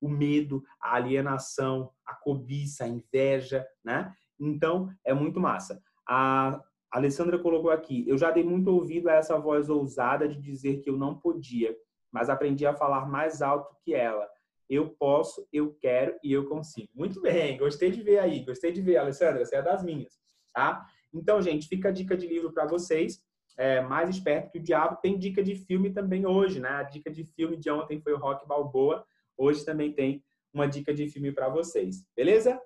o 0.00 0.08
medo, 0.08 0.62
a 0.80 0.94
alienação, 0.94 1.90
a 2.06 2.14
cobiça, 2.14 2.84
a 2.84 2.88
inveja, 2.88 3.66
né? 3.84 4.12
Então, 4.38 4.88
é 5.04 5.12
muito 5.12 5.40
massa. 5.40 5.80
A 6.08 6.60
Alessandra 6.90 7.38
colocou 7.38 7.70
aqui, 7.70 8.04
eu 8.08 8.16
já 8.16 8.30
dei 8.30 8.44
muito 8.44 8.70
ouvido 8.70 9.08
a 9.08 9.14
essa 9.14 9.38
voz 9.38 9.68
ousada 9.68 10.28
de 10.28 10.40
dizer 10.40 10.80
que 10.80 10.88
eu 10.88 10.96
não 10.96 11.18
podia, 11.18 11.76
mas 12.10 12.30
aprendi 12.30 12.64
a 12.64 12.74
falar 12.74 13.06
mais 13.06 13.42
alto 13.42 13.76
que 13.84 13.94
ela. 13.94 14.26
Eu 14.68 14.90
posso, 14.90 15.46
eu 15.52 15.74
quero 15.74 16.16
e 16.22 16.32
eu 16.32 16.46
consigo. 16.46 16.88
Muito 16.94 17.20
bem, 17.20 17.58
gostei 17.58 17.90
de 17.90 18.02
ver 18.02 18.18
aí, 18.18 18.44
gostei 18.44 18.72
de 18.72 18.80
ver, 18.80 18.98
Alessandra, 18.98 19.44
você 19.44 19.56
é 19.56 19.62
das 19.62 19.82
minhas, 19.82 20.18
tá? 20.52 20.86
Então, 21.12 21.40
gente, 21.40 21.68
fica 21.68 21.88
a 21.88 21.92
dica 21.92 22.16
de 22.16 22.26
livro 22.26 22.52
para 22.52 22.66
vocês. 22.66 23.22
É, 23.56 23.80
mais 23.80 24.08
esperto 24.08 24.52
que 24.52 24.58
o 24.58 24.62
diabo. 24.62 24.98
Tem 25.02 25.18
dica 25.18 25.42
de 25.42 25.56
filme 25.56 25.90
também 25.90 26.24
hoje, 26.26 26.60
né? 26.60 26.68
A 26.68 26.82
dica 26.84 27.10
de 27.10 27.24
filme 27.24 27.56
de 27.56 27.68
ontem 27.70 28.00
foi 28.00 28.12
o 28.12 28.18
Rock 28.18 28.46
Balboa 28.46 29.04
hoje 29.38 29.64
também 29.64 29.92
tem 29.92 30.22
uma 30.52 30.66
dica 30.66 30.92
de 30.92 31.08
filme 31.08 31.32
para 31.32 31.48
vocês, 31.48 32.04
beleza? 32.14 32.60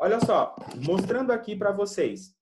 Olha 0.00 0.20
só, 0.20 0.54
mostrando 0.86 1.32
aqui 1.32 1.56
para 1.56 1.72
vocês 1.72 2.34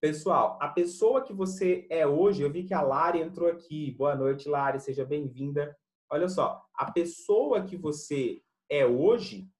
Pessoal, 0.00 0.56
a 0.60 0.68
pessoa 0.68 1.24
que 1.24 1.32
você 1.32 1.84
é 1.90 2.06
hoje, 2.06 2.40
eu 2.40 2.52
vi 2.52 2.62
que 2.62 2.72
a 2.72 2.80
Lari 2.80 3.20
entrou 3.20 3.48
aqui. 3.50 3.90
Boa 3.90 4.14
noite, 4.14 4.48
Lari, 4.48 4.78
seja 4.78 5.04
bem-vinda. 5.04 5.76
Olha 6.08 6.28
só, 6.28 6.64
a 6.72 6.92
pessoa 6.92 7.64
que 7.64 7.76
você 7.76 8.40
é 8.70 8.86
hoje, 8.86 9.50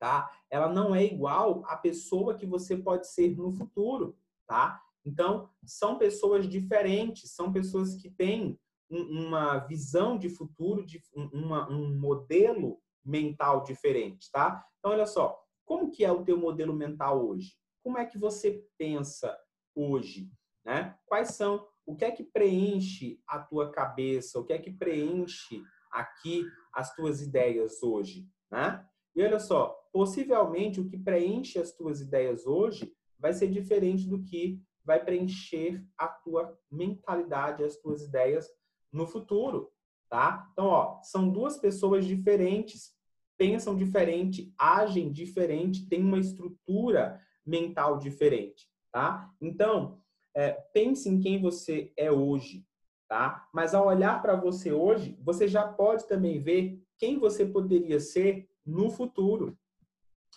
tá? 0.00 0.28
Ela 0.50 0.68
não 0.68 0.96
é 0.96 1.04
igual 1.04 1.64
à 1.66 1.76
pessoa 1.76 2.34
que 2.34 2.44
você 2.44 2.76
pode 2.76 3.06
ser 3.06 3.36
no 3.36 3.52
futuro, 3.52 4.18
tá? 4.48 4.82
Então, 5.04 5.48
são 5.64 5.96
pessoas 5.96 6.48
diferentes, 6.48 7.30
são 7.30 7.52
pessoas 7.52 7.94
que 7.94 8.10
têm 8.10 8.58
uma 8.90 9.58
visão 9.58 10.18
de 10.18 10.28
futuro, 10.28 10.84
de 10.84 11.00
uma, 11.32 11.70
um 11.70 11.96
modelo 11.96 12.80
mental 13.04 13.62
diferente, 13.62 14.30
tá? 14.32 14.64
Então, 14.78 14.90
olha 14.90 15.06
só, 15.06 15.40
como 15.64 15.90
que 15.90 16.04
é 16.04 16.10
o 16.10 16.24
teu 16.24 16.36
modelo 16.36 16.74
mental 16.74 17.24
hoje? 17.24 17.56
Como 17.82 17.96
é 17.96 18.04
que 18.04 18.18
você 18.18 18.64
pensa 18.76 19.38
hoje? 19.74 20.30
Né? 20.64 20.96
Quais 21.06 21.28
são, 21.30 21.66
o 21.86 21.96
que 21.96 22.04
é 22.04 22.10
que 22.10 22.24
preenche 22.24 23.20
a 23.26 23.38
tua 23.38 23.70
cabeça? 23.70 24.38
O 24.38 24.44
que 24.44 24.52
é 24.52 24.58
que 24.58 24.72
preenche 24.72 25.62
aqui 25.92 26.44
as 26.74 26.94
tuas 26.94 27.22
ideias 27.22 27.82
hoje? 27.82 28.28
Né? 28.50 28.84
E 29.14 29.22
olha 29.22 29.38
só, 29.38 29.80
possivelmente 29.92 30.80
o 30.80 30.88
que 30.88 30.98
preenche 30.98 31.58
as 31.58 31.72
tuas 31.72 32.00
ideias 32.00 32.46
hoje 32.46 32.92
vai 33.18 33.32
ser 33.32 33.48
diferente 33.48 34.08
do 34.08 34.22
que 34.22 34.60
vai 34.84 35.04
preencher 35.04 35.84
a 35.96 36.08
tua 36.08 36.58
mentalidade, 36.70 37.62
as 37.62 37.76
tuas 37.76 38.02
ideias 38.02 38.48
no 38.92 39.06
futuro, 39.06 39.70
tá? 40.08 40.48
Então, 40.52 40.66
ó, 40.66 41.02
são 41.02 41.28
duas 41.28 41.56
pessoas 41.56 42.04
diferentes, 42.04 42.92
pensam 43.36 43.76
diferente, 43.76 44.52
agem 44.58 45.12
diferente, 45.12 45.88
têm 45.88 46.02
uma 46.02 46.18
estrutura 46.18 47.20
mental 47.44 47.98
diferente, 47.98 48.68
tá? 48.92 49.32
Então, 49.40 50.00
é, 50.34 50.52
pense 50.72 51.08
em 51.08 51.18
quem 51.18 51.40
você 51.40 51.92
é 51.96 52.10
hoje, 52.10 52.64
tá? 53.08 53.48
Mas 53.52 53.74
ao 53.74 53.86
olhar 53.86 54.20
para 54.22 54.36
você 54.36 54.72
hoje, 54.72 55.18
você 55.22 55.48
já 55.48 55.66
pode 55.66 56.06
também 56.06 56.38
ver 56.38 56.82
quem 56.98 57.18
você 57.18 57.46
poderia 57.46 57.98
ser 57.98 58.48
no 58.64 58.90
futuro. 58.90 59.58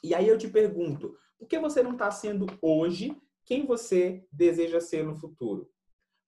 E 0.03 0.15
aí 0.15 0.27
eu 0.27 0.37
te 0.37 0.47
pergunto, 0.47 1.15
por 1.37 1.47
que 1.47 1.59
você 1.59 1.83
não 1.83 1.91
está 1.93 2.09
sendo 2.09 2.47
hoje 2.61 3.15
quem 3.45 3.65
você 3.65 4.25
deseja 4.31 4.79
ser 4.79 5.03
no 5.03 5.15
futuro? 5.15 5.69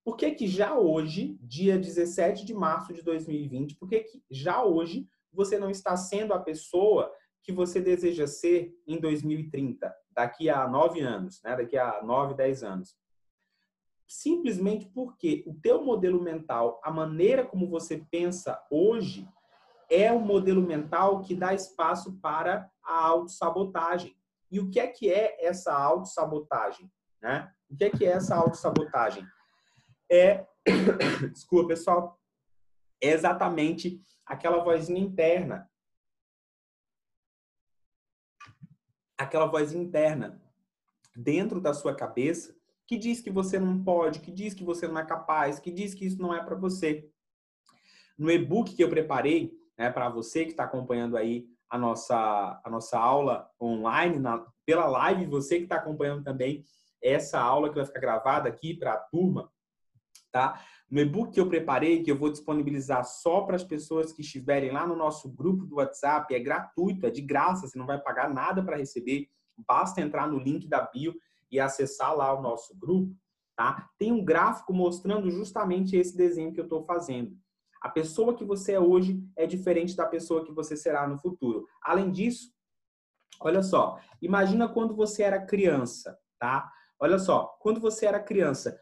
Por 0.05 0.15
que, 0.17 0.29
que 0.35 0.47
já 0.47 0.77
hoje, 0.77 1.35
dia 1.41 1.79
17 1.79 2.45
de 2.45 2.53
março 2.53 2.93
de 2.93 3.01
2020, 3.01 3.75
por 3.75 3.89
que, 3.89 4.01
que 4.01 4.23
já 4.29 4.63
hoje 4.63 5.09
você 5.33 5.57
não 5.57 5.67
está 5.67 5.97
sendo 5.97 6.31
a 6.31 6.39
pessoa 6.39 7.11
que 7.41 7.51
você 7.51 7.81
deseja 7.81 8.27
ser 8.27 8.71
em 8.85 8.99
2030, 8.99 9.91
daqui 10.11 10.47
a 10.47 10.67
nove 10.67 11.01
anos, 11.01 11.41
né? 11.43 11.55
daqui 11.57 11.75
a 11.75 12.03
nove, 12.03 12.35
dez 12.35 12.63
anos. 12.63 12.95
Simplesmente 14.07 14.85
porque 14.85 15.43
o 15.47 15.55
teu 15.55 15.83
modelo 15.83 16.21
mental, 16.21 16.79
a 16.83 16.91
maneira 16.91 17.43
como 17.43 17.67
você 17.67 18.05
pensa 18.11 18.63
hoje, 18.69 19.27
é 19.89 20.11
o 20.11 20.19
modelo 20.19 20.61
mental 20.61 21.21
que 21.21 21.33
dá 21.33 21.51
espaço 21.51 22.19
para 22.21 22.69
a 22.83 23.05
autossabotagem. 23.07 24.15
E 24.51 24.59
o 24.59 24.69
que 24.69 24.79
é 24.79 24.85
que 24.85 25.09
é 25.09 25.43
essa 25.43 25.73
autossabotagem? 25.73 26.91
Né? 27.19 27.51
O 27.67 27.75
que 27.75 27.85
é 27.85 27.89
que 27.89 28.05
é 28.05 28.09
essa 28.09 28.35
autossabotagem? 28.35 29.25
É, 30.11 30.45
desculpa 31.33 31.69
pessoal, 31.69 32.19
é 33.01 33.09
exatamente 33.11 33.99
aquela 34.25 34.63
vozinha 34.63 34.99
interna 34.99 35.69
aquela 39.17 39.45
voz 39.45 39.73
interna 39.73 40.41
dentro 41.15 41.61
da 41.61 41.73
sua 41.73 41.95
cabeça 41.95 42.55
que 42.87 42.97
diz 42.97 43.21
que 43.21 43.31
você 43.31 43.57
não 43.57 43.83
pode, 43.83 44.19
que 44.19 44.31
diz 44.31 44.53
que 44.53 44.63
você 44.63 44.87
não 44.87 44.99
é 44.99 45.05
capaz, 45.05 45.59
que 45.59 45.71
diz 45.71 45.93
que 45.93 46.05
isso 46.05 46.21
não 46.21 46.33
é 46.33 46.43
para 46.43 46.55
você. 46.55 47.09
No 48.17 48.29
e-book 48.29 48.75
que 48.75 48.83
eu 48.83 48.89
preparei 48.89 49.51
né, 49.77 49.89
para 49.89 50.07
você 50.07 50.45
que 50.45 50.51
está 50.51 50.65
acompanhando 50.65 51.17
aí 51.17 51.47
a 51.67 51.79
nossa, 51.79 52.61
a 52.63 52.69
nossa 52.69 52.99
aula 52.99 53.49
online, 53.59 54.19
na, 54.19 54.45
pela 54.65 54.85
live, 54.85 55.25
você 55.25 55.57
que 55.57 55.63
está 55.63 55.77
acompanhando 55.77 56.23
também 56.23 56.63
essa 57.01 57.39
aula 57.39 57.69
que 57.69 57.75
vai 57.75 57.85
ficar 57.85 57.99
gravada 57.99 58.47
aqui 58.47 58.75
para 58.75 58.93
a 58.93 58.97
turma, 58.97 59.51
tá? 60.35 60.61
No 60.91 60.99
e-book 60.99 61.31
que 61.31 61.39
eu 61.39 61.47
preparei, 61.47 62.03
que 62.03 62.11
eu 62.11 62.17
vou 62.17 62.29
disponibilizar 62.29 63.05
só 63.05 63.43
para 63.43 63.55
as 63.55 63.63
pessoas 63.63 64.11
que 64.11 64.21
estiverem 64.21 64.69
lá 64.69 64.85
no 64.85 64.93
nosso 64.93 65.31
grupo 65.31 65.65
do 65.65 65.77
WhatsApp, 65.77 66.35
é 66.35 66.39
gratuito, 66.41 67.05
é 67.05 67.09
de 67.09 67.21
graça, 67.21 67.65
você 67.65 67.79
não 67.79 67.85
vai 67.85 68.01
pagar 68.01 68.29
nada 68.29 68.61
para 68.61 68.75
receber, 68.75 69.29
basta 69.65 70.01
entrar 70.01 70.27
no 70.27 70.37
link 70.37 70.67
da 70.67 70.81
bio 70.81 71.15
e 71.49 71.57
acessar 71.57 72.13
lá 72.13 72.37
o 72.37 72.41
nosso 72.41 72.77
grupo, 72.77 73.15
tá? 73.55 73.89
Tem 73.97 74.11
um 74.11 74.25
gráfico 74.25 74.73
mostrando 74.73 75.31
justamente 75.31 75.95
esse 75.95 76.17
desenho 76.17 76.51
que 76.51 76.59
eu 76.59 76.65
estou 76.65 76.83
fazendo. 76.83 77.33
A 77.81 77.87
pessoa 77.87 78.35
que 78.35 78.43
você 78.43 78.73
é 78.73 78.79
hoje 78.79 79.23
é 79.37 79.47
diferente 79.47 79.95
da 79.95 80.05
pessoa 80.05 80.43
que 80.43 80.51
você 80.51 80.75
será 80.75 81.07
no 81.07 81.17
futuro. 81.17 81.65
Além 81.81 82.11
disso, 82.11 82.51
olha 83.39 83.63
só, 83.63 83.97
imagina 84.21 84.67
quando 84.67 84.93
você 84.93 85.23
era 85.23 85.45
criança, 85.45 86.19
tá? 86.37 86.69
Olha 86.99 87.19
só, 87.19 87.57
quando 87.61 87.79
você 87.79 88.05
era 88.05 88.19
criança, 88.19 88.77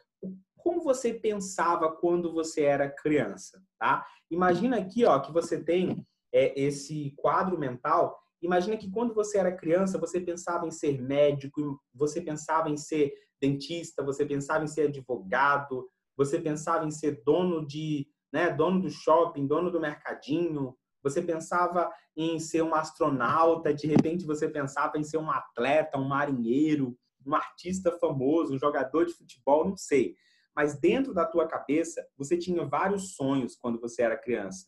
como 0.64 0.82
você 0.82 1.14
pensava 1.14 1.92
quando 1.92 2.32
você 2.32 2.62
era 2.62 2.90
criança, 2.90 3.62
tá? 3.78 4.06
Imagina 4.32 4.78
aqui, 4.78 5.04
ó, 5.04 5.20
que 5.20 5.32
você 5.32 5.62
tem 5.62 6.08
é, 6.34 6.58
esse 6.60 7.14
quadro 7.18 7.60
mental. 7.60 8.18
Imagina 8.42 8.78
que 8.78 8.90
quando 8.90 9.14
você 9.14 9.38
era 9.38 9.56
criança, 9.56 10.00
você 10.00 10.22
pensava 10.22 10.66
em 10.66 10.72
ser 10.72 11.02
médico, 11.02 11.82
você 11.94 12.22
pensava 12.22 12.70
em 12.70 12.78
ser 12.78 13.14
dentista, 13.42 14.02
você 14.02 14.26
pensava 14.26 14.64
em 14.64 14.68
ser 14.68 14.88
advogado, 14.88 15.90
você 16.16 16.40
pensava 16.40 16.86
em 16.86 16.92
ser 16.92 17.22
dono 17.26 17.68
de, 17.68 18.08
né, 18.32 18.50
dono 18.50 18.82
do 18.82 18.90
shopping, 18.90 19.46
dono 19.46 19.70
do 19.70 19.82
mercadinho, 19.82 20.78
você 21.04 21.22
pensava 21.22 21.92
em 22.16 22.40
ser 22.40 22.64
um 22.64 22.74
astronauta, 22.74 23.74
de 23.74 23.86
repente 23.86 24.26
você 24.26 24.48
pensava 24.48 24.98
em 24.98 25.04
ser 25.04 25.18
um 25.18 25.30
atleta, 25.30 25.98
um 25.98 26.08
marinheiro, 26.08 26.98
um 27.26 27.36
artista 27.36 27.92
famoso, 28.00 28.54
um 28.54 28.60
jogador 28.60 29.06
de 29.06 29.14
futebol, 29.14 29.68
não 29.68 29.76
sei. 29.76 30.16
Mas 30.56 30.80
dentro 30.80 31.14
da 31.14 31.26
tua 31.26 31.48
cabeça, 31.48 32.06
você 32.18 32.38
tinha 32.38 32.66
vários 32.66 33.16
sonhos 33.16 33.56
quando 33.56 33.80
você 33.80 34.04
era 34.04 34.18
criança, 34.18 34.68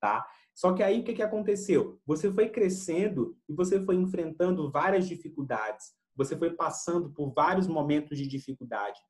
tá? 0.00 0.26
Só 0.54 0.72
que 0.72 0.82
aí 0.82 1.00
o 1.00 1.04
que, 1.04 1.14
que 1.14 1.22
aconteceu? 1.22 2.00
Você 2.06 2.32
foi 2.32 2.48
crescendo 2.48 3.36
e 3.48 3.52
você 3.52 3.80
foi 3.80 3.96
enfrentando 3.96 4.70
várias 4.70 5.08
dificuldades. 5.08 5.92
Você 6.16 6.36
foi 6.36 6.50
passando 6.54 7.10
por 7.10 7.32
vários 7.32 7.66
momentos 7.66 8.16
de 8.16 8.26
dificuldade. 8.26 9.00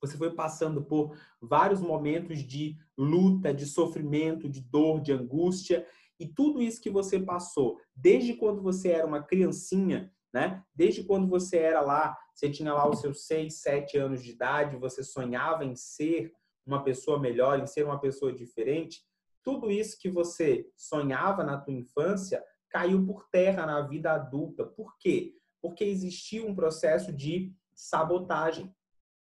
Você 0.00 0.16
foi 0.16 0.34
passando 0.34 0.84
por 0.84 1.16
vários 1.40 1.80
momentos 1.80 2.38
de 2.38 2.76
luta, 2.96 3.52
de 3.52 3.66
sofrimento, 3.66 4.48
de 4.48 4.60
dor, 4.60 5.00
de 5.00 5.12
angústia. 5.12 5.86
E 6.18 6.26
tudo 6.26 6.62
isso 6.62 6.80
que 6.80 6.90
você 6.90 7.20
passou, 7.20 7.78
desde 7.94 8.34
quando 8.34 8.62
você 8.62 8.88
era 8.90 9.06
uma 9.06 9.22
criancinha, 9.22 10.12
né? 10.32 10.64
Desde 10.74 11.04
quando 11.04 11.28
você 11.28 11.58
era 11.58 11.80
lá, 11.80 12.16
você 12.34 12.50
tinha 12.50 12.72
lá 12.74 12.88
os 12.88 13.00
seus 13.00 13.26
seis, 13.26 13.60
sete 13.60 13.96
anos 13.96 14.22
de 14.22 14.32
idade, 14.32 14.76
você 14.76 15.02
sonhava 15.04 15.64
em 15.64 15.76
ser 15.76 16.32
uma 16.66 16.82
pessoa 16.82 17.18
melhor, 17.18 17.60
em 17.60 17.66
ser 17.66 17.84
uma 17.84 18.00
pessoa 18.00 18.32
diferente. 18.32 19.04
Tudo 19.42 19.70
isso 19.70 19.98
que 19.98 20.10
você 20.10 20.68
sonhava 20.76 21.44
na 21.44 21.58
tua 21.58 21.72
infância 21.72 22.44
caiu 22.68 23.06
por 23.06 23.28
terra 23.28 23.64
na 23.64 23.82
vida 23.82 24.12
adulta. 24.12 24.64
Por 24.64 24.96
quê? 24.98 25.36
Porque 25.62 25.84
existia 25.84 26.44
um 26.44 26.54
processo 26.54 27.12
de 27.12 27.54
sabotagem, 27.72 28.74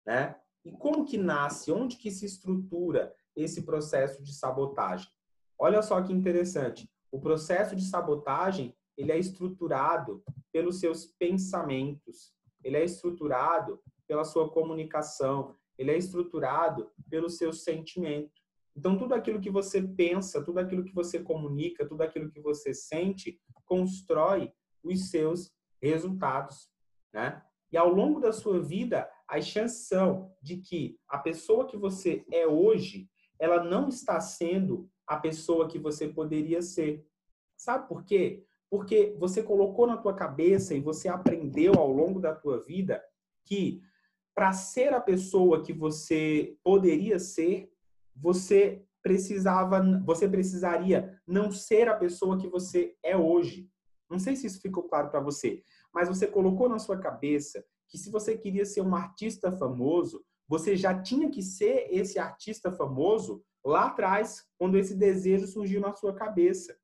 né? 0.06 0.36
E 0.64 0.72
como 0.72 1.04
que 1.04 1.18
nasce? 1.18 1.70
Onde 1.70 1.96
que 1.96 2.10
se 2.10 2.24
estrutura 2.24 3.14
esse 3.36 3.62
processo 3.62 4.22
de 4.22 4.32
sabotagem? 4.32 5.10
Olha 5.58 5.82
só 5.82 6.00
que 6.00 6.12
interessante. 6.12 6.88
O 7.10 7.20
processo 7.20 7.76
de 7.76 7.84
sabotagem 7.84 8.74
ele 8.96 9.12
é 9.12 9.18
estruturado 9.18 10.22
pelos 10.52 10.80
seus 10.80 11.06
pensamentos, 11.06 12.32
ele 12.62 12.76
é 12.76 12.84
estruturado 12.84 13.80
pela 14.06 14.24
sua 14.24 14.48
comunicação, 14.50 15.56
ele 15.78 15.90
é 15.90 15.96
estruturado 15.96 16.90
pelo 17.08 17.28
seu 17.28 17.52
sentimento. 17.52 18.30
Então, 18.76 18.96
tudo 18.96 19.14
aquilo 19.14 19.40
que 19.40 19.50
você 19.50 19.82
pensa, 19.82 20.42
tudo 20.44 20.58
aquilo 20.58 20.84
que 20.84 20.94
você 20.94 21.20
comunica, 21.20 21.86
tudo 21.86 22.02
aquilo 22.02 22.30
que 22.30 22.40
você 22.40 22.72
sente, 22.72 23.38
constrói 23.64 24.52
os 24.82 25.10
seus 25.10 25.52
resultados, 25.80 26.70
né? 27.12 27.42
E 27.70 27.76
ao 27.76 27.88
longo 27.88 28.20
da 28.20 28.32
sua 28.32 28.60
vida, 28.60 29.10
as 29.26 29.46
chances 29.46 29.88
são 29.88 30.34
de 30.42 30.58
que 30.58 30.98
a 31.08 31.18
pessoa 31.18 31.66
que 31.66 31.76
você 31.76 32.24
é 32.30 32.46
hoje, 32.46 33.08
ela 33.38 33.64
não 33.64 33.88
está 33.88 34.20
sendo 34.20 34.90
a 35.06 35.16
pessoa 35.16 35.66
que 35.66 35.78
você 35.78 36.06
poderia 36.06 36.60
ser. 36.60 37.06
Sabe 37.56 37.88
por 37.88 38.04
quê? 38.04 38.44
Porque 38.72 39.14
você 39.18 39.42
colocou 39.42 39.86
na 39.86 39.98
tua 39.98 40.14
cabeça 40.14 40.74
e 40.74 40.80
você 40.80 41.06
aprendeu 41.06 41.74
ao 41.74 41.92
longo 41.92 42.18
da 42.18 42.34
tua 42.34 42.58
vida 42.58 43.04
que 43.44 43.82
para 44.34 44.50
ser 44.54 44.94
a 44.94 45.00
pessoa 45.00 45.62
que 45.62 45.74
você 45.74 46.56
poderia 46.64 47.18
ser, 47.18 47.70
você 48.16 48.82
precisava, 49.02 49.82
você 50.06 50.26
precisaria 50.26 51.20
não 51.26 51.52
ser 51.52 51.86
a 51.86 51.94
pessoa 51.94 52.38
que 52.38 52.48
você 52.48 52.96
é 53.02 53.14
hoje. 53.14 53.68
Não 54.08 54.18
sei 54.18 54.36
se 54.36 54.46
isso 54.46 54.58
ficou 54.58 54.84
claro 54.84 55.10
para 55.10 55.20
você, 55.20 55.62
mas 55.92 56.08
você 56.08 56.26
colocou 56.26 56.66
na 56.66 56.78
sua 56.78 56.98
cabeça 56.98 57.62
que 57.90 57.98
se 57.98 58.10
você 58.10 58.38
queria 58.38 58.64
ser 58.64 58.80
um 58.80 58.96
artista 58.96 59.52
famoso, 59.52 60.24
você 60.48 60.76
já 60.76 60.98
tinha 60.98 61.30
que 61.30 61.42
ser 61.42 61.88
esse 61.90 62.18
artista 62.18 62.72
famoso 62.72 63.44
lá 63.62 63.88
atrás, 63.88 64.46
quando 64.58 64.78
esse 64.78 64.94
desejo 64.94 65.46
surgiu 65.46 65.78
na 65.78 65.92
sua 65.92 66.14
cabeça. 66.14 66.74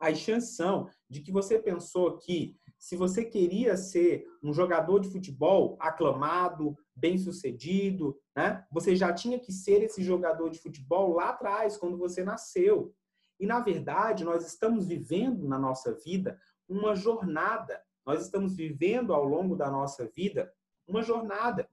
As 0.00 0.18
chances 0.18 0.56
são 0.56 0.88
de 1.08 1.20
que 1.20 1.30
você 1.30 1.58
pensou 1.58 2.16
que 2.16 2.56
se 2.78 2.96
você 2.96 3.22
queria 3.22 3.76
ser 3.76 4.24
um 4.42 4.54
jogador 4.54 5.00
de 5.00 5.10
futebol 5.10 5.76
aclamado, 5.78 6.74
bem-sucedido, 6.96 8.18
né? 8.34 8.64
Você 8.72 8.96
já 8.96 9.12
tinha 9.12 9.38
que 9.38 9.52
ser 9.52 9.82
esse 9.82 10.02
jogador 10.02 10.48
de 10.48 10.58
futebol 10.58 11.12
lá 11.12 11.28
atrás, 11.28 11.76
quando 11.76 11.98
você 11.98 12.24
nasceu. 12.24 12.94
E 13.38 13.44
na 13.46 13.60
verdade, 13.60 14.24
nós 14.24 14.46
estamos 14.46 14.86
vivendo 14.86 15.46
na 15.46 15.58
nossa 15.58 15.94
vida 15.94 16.40
uma 16.66 16.96
jornada. 16.96 17.82
Nós 18.06 18.22
estamos 18.22 18.56
vivendo 18.56 19.12
ao 19.12 19.24
longo 19.24 19.54
da 19.54 19.70
nossa 19.70 20.06
vida 20.06 20.50
uma 20.88 21.02
jornada. 21.02 21.68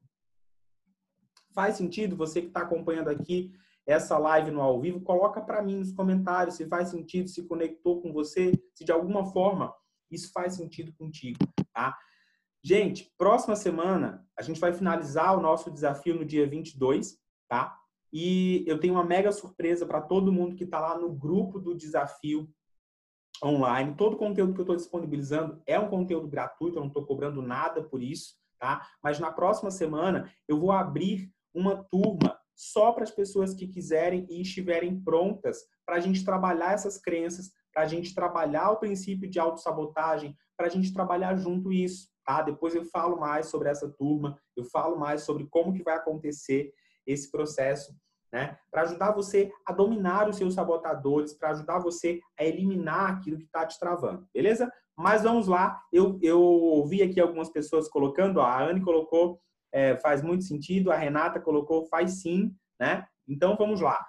Faz 1.54 1.76
sentido 1.76 2.18
você 2.18 2.42
que 2.42 2.48
está 2.48 2.62
acompanhando 2.62 3.10
aqui 3.10 3.54
essa 3.88 4.18
live 4.18 4.52
no 4.52 4.62
ao 4.62 4.80
vivo? 4.82 5.02
Coloca 5.02 5.42
para 5.42 5.62
mim 5.62 5.78
nos 5.78 5.94
comentários 5.94 6.56
se 6.56 6.68
faz 6.68 6.90
sentido, 6.90 7.30
se 7.30 7.48
conectou 7.48 8.02
com 8.02 8.12
você, 8.12 8.52
se 8.76 8.84
de 8.84 8.92
alguma 8.92 9.26
forma 9.26 9.74
isso 10.12 10.32
faz 10.32 10.56
sentido 10.56 10.94
contigo, 10.94 11.40
tá? 11.74 11.98
Gente, 12.64 13.12
próxima 13.18 13.56
semana 13.56 14.28
a 14.38 14.42
gente 14.42 14.60
vai 14.60 14.74
finalizar 14.74 15.38
o 15.38 15.42
nosso 15.42 15.72
desafio 15.72 16.16
no 16.16 16.26
dia 16.26 16.46
22, 16.46 17.18
tá? 17.48 17.78
E 18.12 18.64
eu 18.68 18.80
tenho 18.80 18.94
uma 18.94 19.04
mega 19.04 19.32
surpresa 19.32 19.86
para 19.86 20.02
todo 20.02 20.34
mundo 20.34 20.56
que 20.56 20.66
está 20.66 20.80
lá 20.80 20.98
no 20.98 21.14
grupo 21.14 21.60
do 21.60 21.76
desafio 21.76 22.50
online. 23.44 23.96
Todo 23.96 24.16
o 24.16 24.18
conteúdo 24.18 24.54
que 24.54 24.60
eu 24.60 24.64
estou 24.64 24.76
disponibilizando 24.76 25.62
é 25.66 25.80
um 25.80 25.90
conteúdo 25.90 26.28
gratuito, 26.28 26.78
eu 26.78 26.82
não 26.82 26.88
estou 26.88 27.06
cobrando 27.06 27.42
nada 27.42 27.84
por 27.84 28.02
isso, 28.02 28.36
tá? 28.60 28.86
Mas 29.04 29.20
na 29.20 29.32
próxima 29.32 29.72
semana 29.72 30.32
eu 30.48 30.60
vou 30.60 30.72
abrir 30.72 31.32
uma 31.54 31.84
turma 31.84 32.38
só 32.58 32.92
para 32.92 33.04
as 33.04 33.12
pessoas 33.12 33.54
que 33.54 33.68
quiserem 33.68 34.26
e 34.30 34.42
estiverem 34.42 35.00
prontas 35.00 35.60
para 35.86 35.98
a 35.98 36.00
gente 36.00 36.26
trabalhar 36.26 36.74
essas 36.74 36.98
crenças, 36.98 37.52
para 37.72 37.84
a 37.84 37.88
gente 37.88 38.16
trabalhar 38.16 38.72
o 38.72 38.78
princípio 38.78 39.30
de 39.30 39.40
autossabotagem, 39.40 40.36
para 40.58 40.66
a 40.66 40.70
gente 40.70 40.92
trabalhar 40.92 41.36
junto 41.36 41.72
isso, 41.72 42.10
tá? 42.26 42.42
Depois 42.42 42.74
eu 42.74 42.84
falo 42.86 43.20
mais 43.20 43.46
sobre 43.46 43.70
essa 43.70 43.88
turma, 43.88 44.36
eu 44.56 44.64
falo 44.64 44.98
mais 44.98 45.22
sobre 45.22 45.46
como 45.46 45.72
que 45.72 45.84
vai 45.84 45.96
acontecer 45.96 46.74
esse 47.06 47.30
processo, 47.30 47.96
né? 48.34 48.58
Para 48.72 48.82
ajudar 48.82 49.12
você 49.12 49.52
a 49.64 49.72
dominar 49.72 50.28
os 50.28 50.38
seus 50.38 50.56
sabotadores, 50.56 51.34
para 51.34 51.52
ajudar 51.52 51.78
você 51.78 52.20
a 52.40 52.44
eliminar 52.44 53.12
aquilo 53.12 53.38
que 53.38 53.46
está 53.46 53.68
te 53.68 53.80
travando, 53.80 54.28
beleza? 54.34 54.72
Mas 54.98 55.22
vamos 55.22 55.48
lá, 55.48 55.80
eu, 55.94 56.18
eu 56.24 56.42
ouvi 56.42 57.04
aqui 57.04 57.20
algumas 57.20 57.52
pessoas 57.52 57.88
colocando, 57.88 58.38
ó, 58.38 58.44
a 58.46 58.64
Anne 58.64 58.82
colocou, 58.82 59.40
é, 59.78 59.96
faz 59.98 60.24
muito 60.24 60.44
sentido, 60.44 60.92
a 60.92 60.96
Renata 60.96 61.40
colocou, 61.40 61.86
faz 61.86 62.24
sim, 62.24 62.52
né? 62.80 63.06
Então 63.28 63.56
vamos 63.56 63.80
lá. 63.80 64.04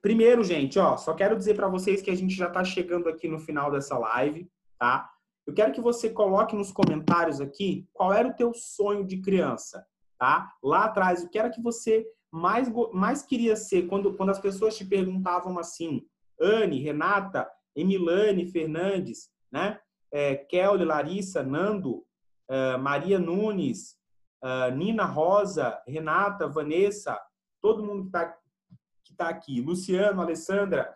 Primeiro, 0.00 0.44
gente, 0.44 0.78
ó, 0.78 0.96
só 0.96 1.12
quero 1.12 1.36
dizer 1.36 1.56
para 1.56 1.66
vocês 1.66 2.00
que 2.00 2.10
a 2.10 2.14
gente 2.14 2.34
já 2.34 2.46
está 2.46 2.62
chegando 2.62 3.08
aqui 3.08 3.26
no 3.26 3.40
final 3.40 3.68
dessa 3.68 3.98
live, 3.98 4.48
tá? 4.78 5.10
Eu 5.44 5.52
quero 5.52 5.72
que 5.72 5.80
você 5.80 6.08
coloque 6.08 6.54
nos 6.54 6.70
comentários 6.70 7.40
aqui 7.40 7.88
qual 7.92 8.12
era 8.12 8.28
o 8.28 8.32
teu 8.32 8.54
sonho 8.54 9.04
de 9.04 9.20
criança, 9.20 9.84
tá? 10.16 10.52
Lá 10.62 10.84
atrás, 10.84 11.24
o 11.24 11.28
que 11.28 11.38
era 11.38 11.50
que 11.50 11.60
você 11.60 12.06
mais, 12.30 12.70
mais 12.92 13.24
queria 13.24 13.56
ser 13.56 13.88
quando, 13.88 14.16
quando 14.16 14.30
as 14.30 14.38
pessoas 14.38 14.76
te 14.76 14.84
perguntavam 14.84 15.58
assim, 15.58 16.06
Anne, 16.40 16.80
Renata, 16.80 17.50
Emilane, 17.74 18.46
Fernandes, 18.46 19.30
né? 19.50 19.80
É, 20.12 20.36
Kelly, 20.36 20.84
Larissa, 20.84 21.42
Nando, 21.42 22.04
uh, 22.48 22.78
Maria 22.78 23.18
Nunes, 23.18 23.99
uh, 24.42 24.74
Nina 24.74 25.04
Rosa, 25.04 25.80
Renata, 25.86 26.48
Vanessa, 26.48 27.20
todo 27.60 27.84
mundo 27.84 28.02
que 28.02 28.08
está 28.08 28.36
que 29.04 29.12
está 29.12 29.28
aqui. 29.28 29.60
Luciano, 29.60 30.22
Alessandra, 30.22 30.94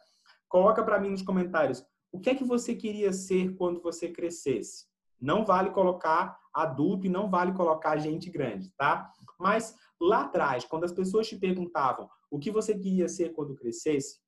coloca 0.48 0.82
para 0.84 1.00
mim 1.00 1.10
nos 1.10 1.22
comentários. 1.22 1.84
O 2.12 2.20
que 2.20 2.30
é 2.30 2.34
que 2.34 2.44
você 2.44 2.74
queria 2.74 3.12
ser 3.12 3.56
quando 3.56 3.82
você 3.82 4.08
crescesse? 4.08 4.86
Não 5.20 5.44
vale 5.44 5.70
colocar 5.70 6.38
adulto 6.52 7.06
e 7.06 7.10
não 7.10 7.28
vale 7.28 7.52
colocar 7.52 7.96
gente 7.96 8.30
grande, 8.30 8.70
tá? 8.76 9.12
Mas 9.38 9.74
lá 10.00 10.22
atrás, 10.22 10.64
quando 10.64 10.84
as 10.84 10.92
pessoas 10.92 11.26
te 11.26 11.36
perguntavam 11.36 12.08
o 12.30 12.38
que 12.38 12.50
você 12.50 12.78
queria 12.78 13.08
ser 13.08 13.32
quando 13.32 13.56
crescesse, 13.56 14.20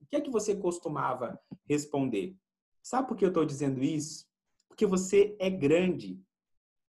o 0.00 0.06
que 0.06 0.16
é 0.16 0.20
que 0.20 0.30
você 0.30 0.54
costumava 0.54 1.38
responder? 1.66 2.36
Sabe 2.82 3.08
por 3.08 3.16
que 3.16 3.24
eu 3.24 3.30
estou 3.30 3.44
dizendo 3.44 3.82
isso? 3.82 4.26
Porque 4.68 4.84
você 4.84 5.34
é 5.40 5.48
grande. 5.48 6.20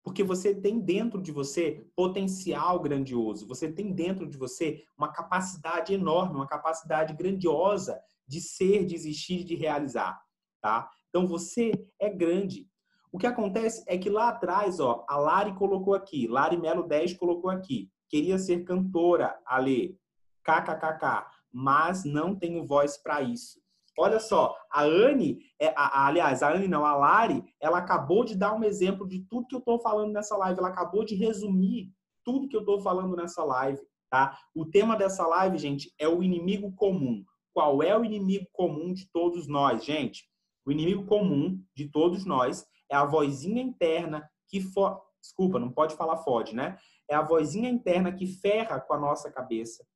Porque 0.06 0.22
você 0.22 0.54
tem 0.54 0.78
dentro 0.78 1.20
de 1.20 1.32
você 1.32 1.84
potencial 1.96 2.78
grandioso, 2.78 3.44
você 3.44 3.72
tem 3.72 3.92
dentro 3.92 4.24
de 4.24 4.38
você 4.38 4.84
uma 4.96 5.12
capacidade 5.12 5.92
enorme, 5.92 6.36
uma 6.36 6.46
capacidade 6.46 7.12
grandiosa 7.12 8.00
de 8.24 8.40
ser, 8.40 8.86
de 8.86 8.94
existir, 8.94 9.42
de 9.42 9.56
realizar, 9.56 10.16
tá? 10.62 10.88
Então 11.08 11.26
você 11.26 11.72
é 11.98 12.08
grande. 12.08 12.70
O 13.10 13.18
que 13.18 13.26
acontece 13.26 13.82
é 13.88 13.98
que 13.98 14.08
lá 14.08 14.28
atrás, 14.28 14.78
ó, 14.78 15.04
a 15.08 15.16
Lari 15.16 15.52
colocou 15.56 15.92
aqui, 15.92 16.28
Lari 16.28 16.56
Melo 16.56 16.84
10 16.86 17.14
colocou 17.14 17.50
aqui, 17.50 17.90
queria 18.08 18.38
ser 18.38 18.62
cantora, 18.62 19.36
Ale, 19.44 19.98
kkkk, 20.44 21.26
mas 21.50 22.04
não 22.04 22.32
tenho 22.32 22.64
voz 22.64 22.96
para 22.96 23.22
isso. 23.22 23.60
Olha 23.98 24.20
só, 24.20 24.54
a 24.70 24.82
Anne, 24.82 25.38
é, 25.60 25.72
aliás, 25.76 26.42
a 26.42 26.52
Anne 26.52 26.68
não, 26.68 26.84
a 26.84 26.94
Lari, 26.94 27.42
ela 27.60 27.78
acabou 27.78 28.24
de 28.24 28.36
dar 28.36 28.54
um 28.54 28.62
exemplo 28.62 29.08
de 29.08 29.20
tudo 29.28 29.46
que 29.46 29.54
eu 29.54 29.60
estou 29.60 29.78
falando 29.78 30.12
nessa 30.12 30.36
live. 30.36 30.58
Ela 30.58 30.68
acabou 30.68 31.04
de 31.04 31.14
resumir 31.14 31.90
tudo 32.22 32.48
que 32.48 32.56
eu 32.56 32.60
estou 32.60 32.80
falando 32.80 33.16
nessa 33.16 33.42
live, 33.44 33.80
tá? 34.10 34.38
O 34.54 34.66
tema 34.66 34.96
dessa 34.96 35.26
live, 35.26 35.56
gente, 35.56 35.94
é 35.98 36.06
o 36.08 36.22
inimigo 36.22 36.72
comum. 36.72 37.24
Qual 37.54 37.82
é 37.82 37.96
o 37.96 38.04
inimigo 38.04 38.46
comum 38.52 38.92
de 38.92 39.10
todos 39.10 39.46
nós, 39.46 39.84
gente? 39.84 40.28
O 40.66 40.72
inimigo 40.72 41.06
comum 41.06 41.58
de 41.74 41.88
todos 41.88 42.26
nós 42.26 42.66
é 42.90 42.96
a 42.96 43.04
vozinha 43.04 43.62
interna 43.62 44.28
que 44.48 44.60
for... 44.60 45.00
desculpa, 45.22 45.58
não 45.58 45.70
pode 45.70 45.96
falar 45.96 46.18
fode, 46.18 46.54
né? 46.54 46.76
É 47.08 47.14
a 47.14 47.22
vozinha 47.22 47.70
interna 47.70 48.12
que 48.12 48.26
ferra 48.26 48.80
com 48.80 48.92
a 48.92 48.98
nossa 48.98 49.30
cabeça, 49.30 49.86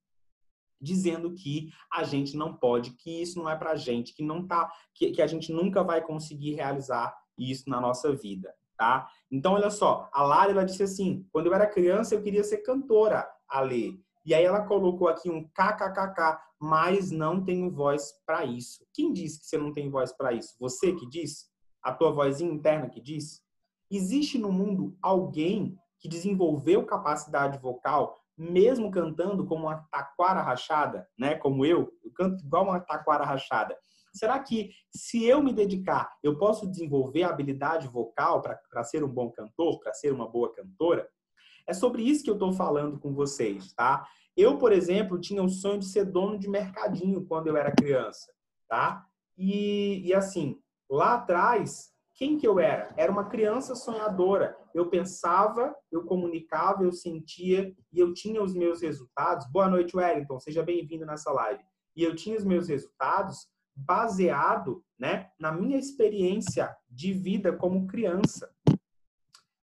dizendo 0.80 1.34
que 1.34 1.70
a 1.92 2.04
gente 2.04 2.36
não 2.36 2.54
pode, 2.54 2.92
que 2.92 3.22
isso 3.22 3.38
não 3.38 3.48
é 3.48 3.56
pra 3.56 3.76
gente, 3.76 4.14
que 4.14 4.22
não 4.22 4.46
tá, 4.46 4.70
que, 4.94 5.10
que 5.10 5.22
a 5.22 5.26
gente 5.26 5.52
nunca 5.52 5.82
vai 5.82 6.00
conseguir 6.00 6.54
realizar 6.54 7.14
isso 7.38 7.68
na 7.68 7.80
nossa 7.80 8.14
vida, 8.14 8.54
tá? 8.76 9.08
Então, 9.30 9.54
olha 9.54 9.70
só, 9.70 10.08
a 10.12 10.22
Lara, 10.22 10.50
ela 10.50 10.64
disse 10.64 10.82
assim, 10.82 11.26
quando 11.32 11.46
eu 11.46 11.54
era 11.54 11.66
criança, 11.66 12.14
eu 12.14 12.22
queria 12.22 12.44
ser 12.44 12.58
cantora, 12.58 13.28
a 13.50 13.60
ler. 13.60 14.00
E 14.24 14.34
aí 14.34 14.44
ela 14.44 14.64
colocou 14.66 15.08
aqui 15.08 15.28
um 15.30 15.44
kkkk, 15.48 16.38
mas 16.60 17.10
não 17.10 17.42
tenho 17.42 17.70
voz 17.70 18.12
para 18.26 18.44
isso. 18.44 18.86
Quem 18.92 19.12
disse 19.12 19.40
que 19.40 19.46
você 19.46 19.58
não 19.58 19.72
tem 19.72 19.90
voz 19.90 20.12
para 20.12 20.32
isso? 20.32 20.54
Você 20.60 20.94
que 20.94 21.08
disse? 21.08 21.46
A 21.82 21.92
tua 21.92 22.12
vozinha 22.12 22.52
interna 22.52 22.88
que 22.88 23.00
diz? 23.00 23.42
Existe 23.90 24.38
no 24.38 24.52
mundo 24.52 24.96
alguém 25.02 25.76
que 25.98 26.08
desenvolveu 26.08 26.84
capacidade 26.84 27.58
vocal 27.58 28.14
mesmo 28.40 28.90
cantando 28.90 29.44
como 29.44 29.66
uma 29.66 29.86
taquara 29.90 30.40
rachada, 30.40 31.06
né? 31.18 31.34
Como 31.34 31.66
eu, 31.66 31.92
eu 32.02 32.10
canto 32.14 32.42
igual 32.42 32.64
uma 32.64 32.80
taquara 32.80 33.22
rachada. 33.22 33.76
Será 34.14 34.38
que 34.38 34.70
se 34.90 35.24
eu 35.24 35.42
me 35.42 35.52
dedicar, 35.52 36.10
eu 36.22 36.38
posso 36.38 36.66
desenvolver 36.66 37.22
a 37.22 37.28
habilidade 37.28 37.86
vocal 37.86 38.40
para 38.40 38.82
ser 38.82 39.04
um 39.04 39.08
bom 39.08 39.30
cantor, 39.30 39.78
para 39.78 39.92
ser 39.92 40.10
uma 40.10 40.26
boa 40.26 40.52
cantora? 40.54 41.06
É 41.66 41.74
sobre 41.74 42.02
isso 42.02 42.24
que 42.24 42.30
eu 42.30 42.34
estou 42.34 42.52
falando 42.52 42.98
com 42.98 43.12
vocês, 43.12 43.74
tá? 43.74 44.06
Eu, 44.34 44.56
por 44.56 44.72
exemplo, 44.72 45.20
tinha 45.20 45.42
o 45.42 45.48
sonho 45.48 45.78
de 45.78 45.86
ser 45.86 46.06
dono 46.06 46.38
de 46.38 46.48
mercadinho 46.48 47.26
quando 47.26 47.48
eu 47.48 47.56
era 47.58 47.70
criança, 47.70 48.32
tá? 48.66 49.04
E, 49.36 50.00
e 50.06 50.14
assim, 50.14 50.58
lá 50.88 51.14
atrás, 51.14 51.92
quem 52.14 52.38
que 52.38 52.48
eu 52.48 52.58
era? 52.58 52.92
Era 52.96 53.12
uma 53.12 53.26
criança 53.26 53.74
sonhadora. 53.74 54.56
Eu 54.74 54.88
pensava, 54.88 55.74
eu 55.90 56.04
comunicava, 56.04 56.84
eu 56.84 56.92
sentia 56.92 57.74
e 57.92 57.98
eu 57.98 58.12
tinha 58.14 58.42
os 58.42 58.54
meus 58.54 58.82
resultados. 58.82 59.46
Boa 59.50 59.68
noite, 59.68 59.96
Wellington. 59.96 60.38
Seja 60.38 60.62
bem-vindo 60.62 61.04
nessa 61.04 61.32
live. 61.32 61.62
E 61.96 62.02
eu 62.02 62.14
tinha 62.14 62.36
os 62.36 62.44
meus 62.44 62.68
resultados 62.68 63.48
baseado, 63.74 64.84
né, 64.98 65.30
na 65.38 65.52
minha 65.52 65.78
experiência 65.78 66.74
de 66.88 67.12
vida 67.12 67.52
como 67.52 67.86
criança. 67.86 68.52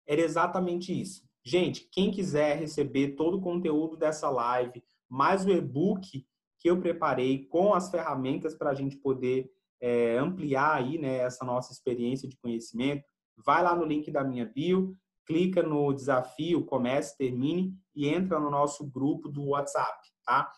Era 0.06 0.20
exatamente 0.20 0.98
isso. 0.98 1.26
Gente, 1.44 1.88
quem 1.92 2.10
quiser 2.10 2.58
receber 2.58 3.16
todo 3.16 3.38
o 3.38 3.40
conteúdo 3.40 3.96
dessa 3.96 4.30
live, 4.30 4.82
mais 5.08 5.44
o 5.44 5.50
e-book 5.50 6.26
que 6.58 6.70
eu 6.70 6.80
preparei 6.80 7.46
com 7.46 7.74
as 7.74 7.90
ferramentas 7.90 8.54
para 8.54 8.70
a 8.70 8.74
gente 8.74 8.96
poder 8.96 9.50
é, 9.80 10.16
ampliar 10.18 10.74
aí, 10.74 10.98
né, 10.98 11.18
essa 11.18 11.44
nossa 11.44 11.72
experiência 11.72 12.28
de 12.28 12.36
conhecimento, 12.36 13.04
vai 13.44 13.62
lá 13.62 13.74
no 13.74 13.84
link 13.84 14.10
da 14.10 14.24
minha 14.24 14.46
bio, 14.46 14.96
clica 15.26 15.62
no 15.62 15.92
desafio 15.92 16.64
Comece, 16.64 17.16
Termine 17.16 17.74
e 17.94 18.08
entra 18.08 18.38
no 18.38 18.50
nosso 18.50 18.86
grupo 18.86 19.28
do 19.28 19.48
WhatsApp, 19.48 20.08
tá? 20.24 20.50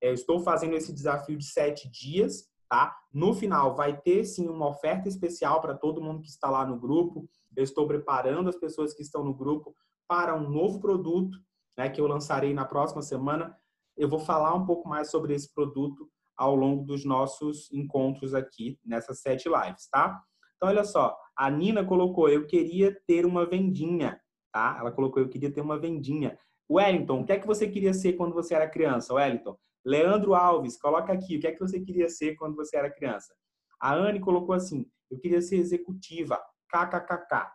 É, 0.00 0.08
eu 0.08 0.14
estou 0.14 0.40
fazendo 0.40 0.74
esse 0.74 0.92
desafio 0.92 1.36
de 1.36 1.44
sete 1.44 1.90
dias, 1.90 2.48
tá? 2.68 2.96
No 3.12 3.34
final 3.34 3.74
vai 3.74 4.00
ter 4.00 4.24
sim 4.24 4.48
uma 4.48 4.68
oferta 4.68 5.08
especial 5.08 5.60
para 5.60 5.74
todo 5.74 6.02
mundo 6.02 6.22
que 6.22 6.28
está 6.28 6.50
lá 6.50 6.66
no 6.66 6.78
grupo. 6.78 7.28
eu 7.56 7.62
estou 7.62 7.86
preparando 7.86 8.48
as 8.48 8.56
pessoas 8.56 8.92
que 8.92 9.02
estão 9.02 9.22
no 9.22 9.32
grupo 9.32 9.76
para 10.08 10.34
um 10.34 10.50
novo 10.50 10.80
produto, 10.80 11.38
né, 11.78 11.88
que 11.88 12.00
eu 12.00 12.06
lançarei 12.06 12.52
na 12.52 12.64
próxima 12.64 13.00
semana. 13.00 13.56
Eu 13.96 14.08
vou 14.08 14.18
falar 14.18 14.54
um 14.54 14.66
pouco 14.66 14.88
mais 14.88 15.10
sobre 15.10 15.34
esse 15.34 15.52
produto 15.54 16.10
ao 16.36 16.56
longo 16.56 16.84
dos 16.84 17.04
nossos 17.04 17.70
encontros 17.72 18.34
aqui 18.34 18.78
nessas 18.84 19.20
sete 19.20 19.48
lives, 19.48 19.88
tá? 19.88 20.20
Então, 20.56 20.68
olha 20.68 20.84
só, 20.84 21.16
a 21.36 21.50
Nina 21.50 21.84
colocou, 21.84 22.28
eu 22.28 22.46
queria 22.46 22.96
ter 23.06 23.26
uma 23.26 23.46
vendinha, 23.46 24.20
tá? 24.52 24.76
Ela 24.78 24.92
colocou, 24.92 25.22
eu 25.22 25.28
queria 25.28 25.52
ter 25.52 25.60
uma 25.60 25.78
vendinha. 25.78 26.38
Wellington, 26.70 27.20
o 27.20 27.24
que 27.24 27.32
é 27.32 27.38
que 27.38 27.46
você 27.46 27.68
queria 27.68 27.92
ser 27.92 28.14
quando 28.14 28.34
você 28.34 28.54
era 28.54 28.68
criança, 28.68 29.14
Wellington? 29.14 29.56
Leandro 29.84 30.34
Alves, 30.34 30.78
coloca 30.80 31.12
aqui, 31.12 31.36
o 31.36 31.40
que 31.40 31.46
é 31.46 31.52
que 31.52 31.60
você 31.60 31.78
queria 31.80 32.08
ser 32.08 32.36
quando 32.36 32.56
você 32.56 32.76
era 32.76 32.90
criança? 32.90 33.34
A 33.78 33.94
Anne 33.94 34.18
colocou 34.18 34.54
assim, 34.54 34.86
eu 35.10 35.18
queria 35.18 35.42
ser 35.42 35.56
executiva, 35.56 36.42
kkkk. 36.68 37.50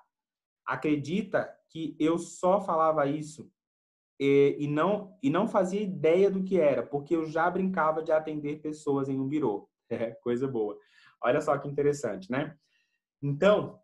Acredita 0.66 1.52
que 1.70 1.96
eu 2.00 2.20
só 2.20 2.62
falava 2.62 3.08
isso 3.08 3.52
e, 4.20 4.58
e, 4.60 4.68
não, 4.68 5.18
e 5.24 5.30
não 5.30 5.48
fazia 5.48 5.82
ideia 5.82 6.30
do 6.30 6.44
que 6.44 6.60
era, 6.60 6.86
porque 6.86 7.16
eu 7.16 7.26
já 7.26 7.50
brincava 7.50 8.04
de 8.04 8.12
atender 8.12 8.62
pessoas 8.62 9.10
em 9.10 9.20
um 9.20 9.28
birô. 9.28 9.68
É, 9.92 10.12
coisa 10.22 10.48
boa. 10.48 10.78
Olha 11.24 11.42
só 11.42 11.58
que 11.58 11.68
interessante, 11.68 12.30
né? 12.30 12.56
Então, 13.22 13.80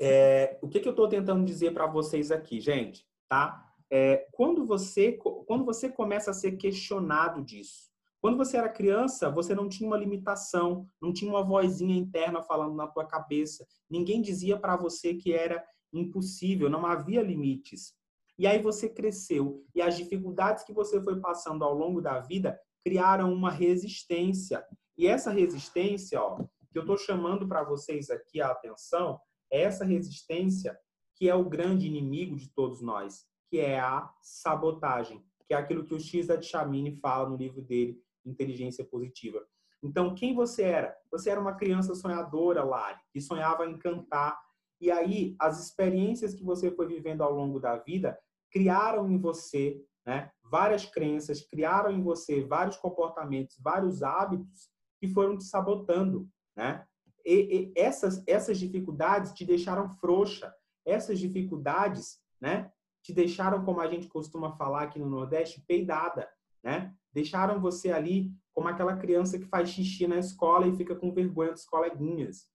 é, 0.00 0.58
o 0.60 0.68
que, 0.68 0.80
que 0.80 0.88
eu 0.88 0.92
estou 0.92 1.08
tentando 1.08 1.44
dizer 1.44 1.72
para 1.72 1.86
vocês 1.86 2.30
aqui, 2.30 2.60
gente, 2.60 3.06
tá? 3.28 3.62
É, 3.90 4.26
quando 4.32 4.66
você 4.66 5.12
quando 5.12 5.64
você 5.64 5.88
começa 5.88 6.32
a 6.32 6.34
ser 6.34 6.52
questionado 6.56 7.42
disso, 7.42 7.88
quando 8.20 8.36
você 8.36 8.56
era 8.56 8.68
criança, 8.68 9.30
você 9.30 9.54
não 9.54 9.68
tinha 9.68 9.88
uma 9.88 9.96
limitação, 9.96 10.88
não 11.00 11.12
tinha 11.12 11.30
uma 11.30 11.44
vozinha 11.44 11.96
interna 11.96 12.42
falando 12.42 12.74
na 12.74 12.88
tua 12.88 13.04
cabeça. 13.04 13.64
Ninguém 13.88 14.20
dizia 14.20 14.58
para 14.58 14.76
você 14.76 15.14
que 15.14 15.32
era 15.32 15.64
impossível, 15.92 16.68
não 16.68 16.84
havia 16.84 17.22
limites. 17.22 17.94
E 18.38 18.46
aí 18.46 18.60
você 18.60 18.88
cresceu 18.88 19.64
e 19.74 19.80
as 19.80 19.96
dificuldades 19.96 20.64
que 20.64 20.72
você 20.72 21.00
foi 21.00 21.20
passando 21.20 21.64
ao 21.64 21.72
longo 21.72 22.02
da 22.02 22.20
vida 22.20 22.58
criaram 22.84 23.32
uma 23.32 23.50
resistência. 23.50 24.64
E 24.98 25.06
essa 25.06 25.30
resistência, 25.30 26.20
ó, 26.20 26.44
que 26.76 26.78
eu 26.78 26.82
estou 26.82 26.98
chamando 26.98 27.48
para 27.48 27.64
vocês 27.64 28.10
aqui 28.10 28.38
a 28.38 28.48
atenção, 28.48 29.18
é 29.50 29.62
essa 29.62 29.82
resistência 29.82 30.78
que 31.14 31.26
é 31.26 31.34
o 31.34 31.48
grande 31.48 31.86
inimigo 31.86 32.36
de 32.36 32.50
todos 32.50 32.82
nós, 32.82 33.24
que 33.48 33.58
é 33.58 33.80
a 33.80 34.12
sabotagem, 34.20 35.24
que 35.46 35.54
é 35.54 35.56
aquilo 35.56 35.86
que 35.86 35.94
o 35.94 35.98
de 35.98 36.42
Chamini 36.42 36.94
fala 36.96 37.30
no 37.30 37.36
livro 37.36 37.62
dele, 37.62 37.98
Inteligência 38.26 38.84
Positiva. 38.84 39.42
Então, 39.82 40.14
quem 40.14 40.34
você 40.34 40.64
era? 40.64 40.94
Você 41.10 41.30
era 41.30 41.40
uma 41.40 41.54
criança 41.54 41.94
sonhadora, 41.94 42.62
Lari, 42.62 42.98
que 43.10 43.22
sonhava 43.22 43.64
em 43.64 43.78
cantar. 43.78 44.38
E 44.78 44.90
aí, 44.90 45.34
as 45.40 45.64
experiências 45.64 46.34
que 46.34 46.44
você 46.44 46.70
foi 46.70 46.86
vivendo 46.86 47.22
ao 47.22 47.32
longo 47.32 47.58
da 47.58 47.78
vida 47.78 48.18
criaram 48.50 49.10
em 49.10 49.18
você 49.18 49.82
né, 50.04 50.30
várias 50.44 50.84
crenças, 50.84 51.40
criaram 51.40 51.90
em 51.90 52.02
você 52.02 52.44
vários 52.44 52.76
comportamentos, 52.76 53.56
vários 53.62 54.02
hábitos 54.02 54.68
que 55.00 55.08
foram 55.08 55.38
te 55.38 55.44
sabotando. 55.44 56.28
Né? 56.56 56.86
E, 57.24 57.34
e 57.34 57.72
essas, 57.76 58.22
essas 58.26 58.58
dificuldades 58.58 59.32
te 59.32 59.44
deixaram 59.44 59.88
frouxa. 59.88 60.54
Essas 60.84 61.18
dificuldades 61.18 62.20
né, 62.40 62.70
te 63.02 63.12
deixaram, 63.12 63.64
como 63.64 63.80
a 63.80 63.88
gente 63.88 64.08
costuma 64.08 64.56
falar 64.56 64.84
aqui 64.84 64.98
no 64.98 65.10
Nordeste, 65.10 65.62
peidada. 65.66 66.28
Né? 66.62 66.94
Deixaram 67.12 67.60
você 67.60 67.92
ali 67.92 68.32
como 68.54 68.68
aquela 68.68 68.96
criança 68.96 69.38
que 69.38 69.44
faz 69.44 69.68
xixi 69.68 70.06
na 70.06 70.18
escola 70.18 70.66
e 70.66 70.76
fica 70.76 70.94
com 70.94 71.12
vergonha 71.12 71.52
dos 71.52 71.66
coleguinhas. 71.66 72.48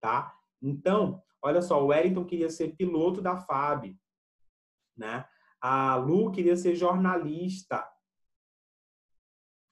Tá? 0.00 0.32
Então, 0.62 1.22
olha 1.42 1.60
só, 1.60 1.82
o 1.82 1.86
Wellington 1.86 2.24
queria 2.24 2.50
ser 2.50 2.76
piloto 2.76 3.20
da 3.20 3.36
FAB. 3.36 3.96
Né? 4.96 5.24
A 5.60 5.96
Lu 5.96 6.30
queria 6.30 6.56
ser 6.56 6.74
jornalista 6.76 7.84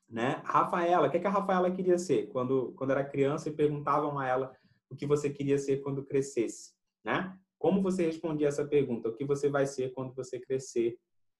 né? 0.08 0.40
Rafaela, 0.44 1.08
o 1.08 1.10
que, 1.10 1.16
é 1.16 1.20
que 1.20 1.26
a 1.26 1.30
Rafaela 1.30 1.70
queria 1.70 1.98
ser 1.98 2.28
quando, 2.28 2.72
quando 2.76 2.90
era 2.90 3.04
criança 3.04 3.48
e 3.48 3.52
perguntavam 3.52 4.18
a 4.18 4.26
ela 4.26 4.56
o 4.88 4.94
que 4.94 5.06
você 5.06 5.28
queria 5.28 5.58
ser 5.58 5.78
quando 5.78 6.04
crescesse, 6.04 6.72
né? 7.04 7.36
Como 7.58 7.82
você 7.82 8.04
respondia 8.04 8.48
essa 8.48 8.64
pergunta? 8.64 9.08
O 9.08 9.14
que 9.14 9.24
você 9.24 9.48
vai 9.48 9.66
ser 9.66 9.92
quando 9.92 10.14
você 10.14 10.38
crescer? 10.38 10.98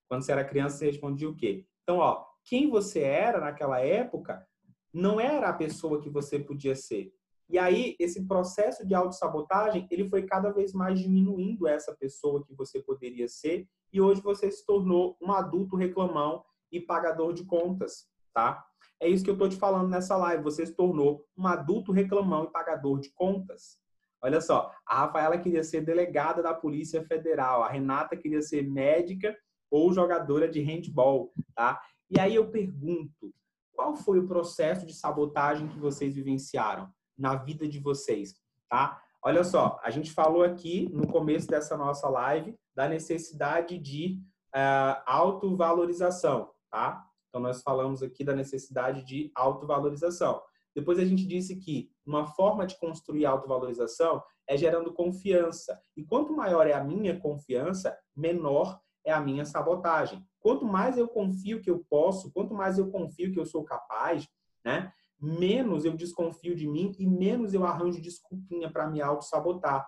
Quando 0.09 0.23
você 0.23 0.31
era 0.31 0.43
criança, 0.43 0.77
você 0.77 0.87
respondia 0.87 1.29
o 1.29 1.35
quê? 1.35 1.65
Então, 1.83 1.97
ó, 1.99 2.25
quem 2.43 2.69
você 2.69 3.01
era 3.01 3.39
naquela 3.39 3.79
época 3.79 4.45
não 4.93 5.19
era 5.19 5.49
a 5.49 5.53
pessoa 5.53 6.01
que 6.01 6.09
você 6.09 6.39
podia 6.39 6.75
ser. 6.75 7.13
E 7.49 7.57
aí, 7.57 7.95
esse 7.97 8.25
processo 8.27 8.85
de 8.85 8.93
autossabotagem, 8.93 9.87
ele 9.89 10.09
foi 10.09 10.23
cada 10.23 10.51
vez 10.51 10.73
mais 10.73 10.99
diminuindo 10.99 11.67
essa 11.67 11.95
pessoa 11.95 12.43
que 12.43 12.53
você 12.53 12.81
poderia 12.81 13.27
ser, 13.27 13.69
e 13.93 14.01
hoje 14.01 14.21
você 14.21 14.51
se 14.51 14.65
tornou 14.65 15.15
um 15.21 15.31
adulto 15.31 15.77
reclamão 15.77 16.43
e 16.69 16.81
pagador 16.81 17.33
de 17.33 17.45
contas 17.45 18.09
tá? 18.37 18.63
É 18.99 19.09
isso 19.09 19.23
que 19.23 19.31
eu 19.31 19.33
estou 19.33 19.49
te 19.49 19.55
falando 19.55 19.89
nessa 19.89 20.15
live. 20.15 20.43
Você 20.43 20.63
se 20.63 20.75
tornou 20.75 21.25
um 21.35 21.47
adulto 21.47 21.91
reclamão 21.91 22.43
e 22.43 22.51
pagador 22.51 22.99
de 22.99 23.09
contas. 23.09 23.79
Olha 24.21 24.39
só, 24.39 24.71
a 24.85 24.99
Rafaela 24.99 25.39
queria 25.39 25.63
ser 25.63 25.81
delegada 25.81 26.43
da 26.43 26.53
Polícia 26.53 27.03
Federal, 27.03 27.63
a 27.63 27.69
Renata 27.69 28.15
queria 28.15 28.41
ser 28.43 28.61
médica 28.61 29.35
ou 29.71 29.91
jogadora 29.91 30.47
de 30.47 30.61
handball, 30.61 31.33
tá? 31.55 31.81
E 32.11 32.19
aí 32.19 32.35
eu 32.35 32.51
pergunto, 32.51 33.33
qual 33.73 33.95
foi 33.95 34.19
o 34.19 34.27
processo 34.27 34.85
de 34.85 34.93
sabotagem 34.93 35.67
que 35.67 35.79
vocês 35.79 36.13
vivenciaram 36.13 36.89
na 37.17 37.35
vida 37.35 37.67
de 37.67 37.79
vocês, 37.79 38.35
tá? 38.69 39.01
Olha 39.23 39.43
só, 39.43 39.79
a 39.83 39.89
gente 39.89 40.11
falou 40.11 40.43
aqui 40.43 40.89
no 40.93 41.07
começo 41.07 41.47
dessa 41.47 41.75
nossa 41.75 42.07
live 42.07 42.55
da 42.75 42.87
necessidade 42.87 43.79
de 43.79 44.21
uh, 44.55 45.01
autovalorização, 45.07 46.51
tá? 46.69 47.06
Então, 47.29 47.41
nós 47.41 47.61
falamos 47.61 48.01
aqui 48.01 48.23
da 48.23 48.35
necessidade 48.35 49.03
de 49.03 49.31
autovalorização. 49.35 50.41
Depois, 50.75 50.99
a 50.99 51.05
gente 51.05 51.25
disse 51.25 51.55
que 51.55 51.89
uma 52.05 52.25
forma 52.25 52.65
de 52.65 52.77
construir 52.77 53.25
autovalorização 53.25 54.23
é 54.47 54.55
gerando 54.55 54.93
confiança. 54.93 55.79
E 55.95 56.03
quanto 56.03 56.33
maior 56.33 56.67
é 56.67 56.73
a 56.73 56.83
minha 56.83 57.19
confiança, 57.19 57.97
menor 58.15 58.79
é 59.03 59.11
a 59.11 59.19
minha 59.19 59.45
sabotagem. 59.45 60.23
Quanto 60.39 60.65
mais 60.65 60.97
eu 60.97 61.07
confio 61.07 61.61
que 61.61 61.69
eu 61.69 61.83
posso, 61.89 62.31
quanto 62.31 62.53
mais 62.53 62.77
eu 62.77 62.89
confio 62.89 63.31
que 63.31 63.39
eu 63.39 63.45
sou 63.45 63.63
capaz, 63.63 64.27
né? 64.63 64.91
menos 65.19 65.83
eu 65.83 65.95
desconfio 65.95 66.55
de 66.55 66.67
mim 66.67 66.95
e 66.99 67.07
menos 67.07 67.53
eu 67.53 67.65
arranjo 67.65 68.01
desculpinha 68.01 68.71
para 68.71 68.87
me 68.87 69.01
auto-sabotar. 69.01 69.87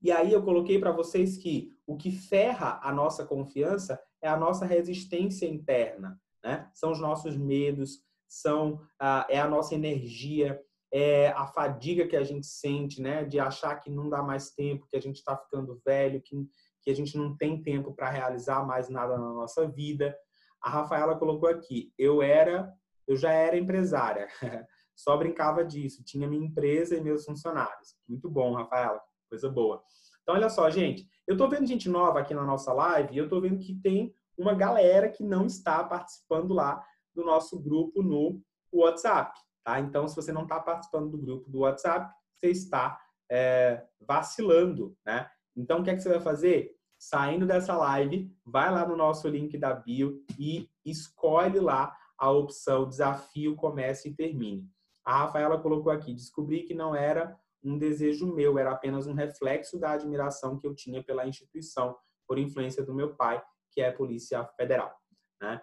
E 0.00 0.10
aí 0.12 0.32
eu 0.32 0.42
coloquei 0.42 0.78
para 0.78 0.92
vocês 0.92 1.36
que 1.36 1.76
o 1.86 1.96
que 1.96 2.10
ferra 2.10 2.80
a 2.82 2.92
nossa 2.92 3.26
confiança 3.26 4.00
é 4.22 4.28
a 4.28 4.36
nossa 4.36 4.66
resistência 4.66 5.46
interna, 5.46 6.20
né? 6.42 6.70
São 6.74 6.92
os 6.92 7.00
nossos 7.00 7.36
medos, 7.36 8.02
são 8.28 8.80
a, 8.98 9.26
é 9.28 9.38
a 9.38 9.48
nossa 9.48 9.74
energia, 9.74 10.60
é 10.92 11.28
a 11.28 11.46
fadiga 11.46 12.06
que 12.06 12.16
a 12.16 12.24
gente 12.24 12.46
sente, 12.46 13.00
né? 13.00 13.24
De 13.24 13.38
achar 13.38 13.76
que 13.76 13.90
não 13.90 14.08
dá 14.08 14.22
mais 14.22 14.50
tempo, 14.50 14.86
que 14.88 14.96
a 14.96 15.00
gente 15.00 15.16
está 15.16 15.36
ficando 15.36 15.80
velho, 15.84 16.22
que, 16.22 16.36
que 16.82 16.90
a 16.90 16.94
gente 16.94 17.16
não 17.16 17.36
tem 17.36 17.62
tempo 17.62 17.92
para 17.92 18.10
realizar 18.10 18.64
mais 18.64 18.88
nada 18.88 19.16
na 19.18 19.32
nossa 19.32 19.68
vida. 19.68 20.16
A 20.62 20.70
Rafaela 20.70 21.18
colocou 21.18 21.48
aqui: 21.48 21.92
eu 21.98 22.22
era, 22.22 22.72
eu 23.06 23.16
já 23.16 23.32
era 23.32 23.56
empresária, 23.56 24.26
só 24.96 25.16
brincava 25.16 25.64
disso, 25.64 26.04
tinha 26.04 26.28
minha 26.28 26.46
empresa 26.46 26.96
e 26.96 27.00
meus 27.00 27.24
funcionários. 27.24 27.96
Muito 28.08 28.28
bom, 28.28 28.54
Rafaela, 28.54 29.00
coisa 29.28 29.48
boa. 29.48 29.82
Então, 30.28 30.36
olha 30.36 30.50
só, 30.50 30.68
gente, 30.68 31.08
eu 31.26 31.36
estou 31.36 31.48
vendo 31.48 31.66
gente 31.66 31.88
nova 31.88 32.20
aqui 32.20 32.34
na 32.34 32.44
nossa 32.44 32.70
live 32.70 33.14
e 33.14 33.16
eu 33.16 33.24
estou 33.24 33.40
vendo 33.40 33.58
que 33.60 33.74
tem 33.76 34.14
uma 34.36 34.52
galera 34.52 35.08
que 35.08 35.24
não 35.24 35.46
está 35.46 35.82
participando 35.82 36.52
lá 36.52 36.84
do 37.14 37.24
nosso 37.24 37.58
grupo 37.58 38.02
no 38.02 38.38
WhatsApp, 38.70 39.40
tá? 39.64 39.80
Então, 39.80 40.06
se 40.06 40.14
você 40.14 40.30
não 40.30 40.42
está 40.42 40.60
participando 40.60 41.12
do 41.12 41.16
grupo 41.16 41.48
do 41.48 41.60
WhatsApp, 41.60 42.14
você 42.34 42.50
está 42.50 43.00
é, 43.32 43.82
vacilando, 44.06 44.94
né? 45.02 45.30
Então, 45.56 45.80
o 45.80 45.82
que 45.82 45.88
é 45.88 45.96
que 45.96 46.02
você 46.02 46.10
vai 46.10 46.20
fazer? 46.20 46.76
Saindo 46.98 47.46
dessa 47.46 47.74
live, 47.74 48.30
vai 48.44 48.70
lá 48.70 48.86
no 48.86 48.96
nosso 48.96 49.26
link 49.28 49.56
da 49.56 49.72
bio 49.72 50.22
e 50.38 50.68
escolhe 50.84 51.58
lá 51.58 51.96
a 52.18 52.30
opção 52.30 52.86
Desafio 52.86 53.56
Comece 53.56 54.10
e 54.10 54.14
Termine. 54.14 54.68
A 55.02 55.20
Rafaela 55.20 55.58
colocou 55.58 55.90
aqui, 55.90 56.12
descobri 56.12 56.64
que 56.64 56.74
não 56.74 56.94
era 56.94 57.34
um 57.62 57.78
desejo 57.78 58.32
meu, 58.34 58.58
era 58.58 58.72
apenas 58.72 59.06
um 59.06 59.14
reflexo 59.14 59.78
da 59.78 59.92
admiração 59.92 60.58
que 60.58 60.66
eu 60.66 60.74
tinha 60.74 61.02
pela 61.02 61.26
instituição, 61.26 61.96
por 62.26 62.38
influência 62.38 62.84
do 62.84 62.94
meu 62.94 63.14
pai, 63.14 63.42
que 63.72 63.80
é 63.80 63.88
a 63.88 63.92
Polícia 63.92 64.44
Federal. 64.56 64.94
Né? 65.40 65.60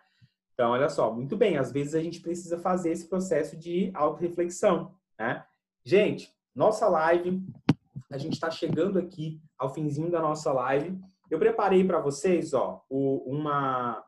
Então, 0.54 0.72
olha 0.72 0.90
só, 0.90 1.12
muito 1.14 1.36
bem, 1.36 1.58
às 1.58 1.72
vezes 1.72 1.96
a 1.96 2.02
gente 2.02 2.22
precisa 2.22 2.58
fazer 2.58 2.92
esse 2.92 3.08
processo 3.08 3.58
de 3.58 3.92
autorreflexão. 3.94 4.96
Né? 5.20 5.46
Gente, 5.84 6.34
nossa 6.56 6.88
live, 6.88 7.46
a 8.12 8.18
gente 8.18 8.34
está 8.34 8.50
chegando 8.50 8.98
aqui 8.98 9.42
ao 9.58 9.74
finzinho 9.74 10.10
da 10.10 10.22
nossa 10.22 10.52
live. 10.54 10.98
Eu 11.30 11.40
preparei 11.40 11.84
para 11.84 12.00
vocês, 12.00 12.54
ó, 12.54 12.84
uma. 12.90 14.04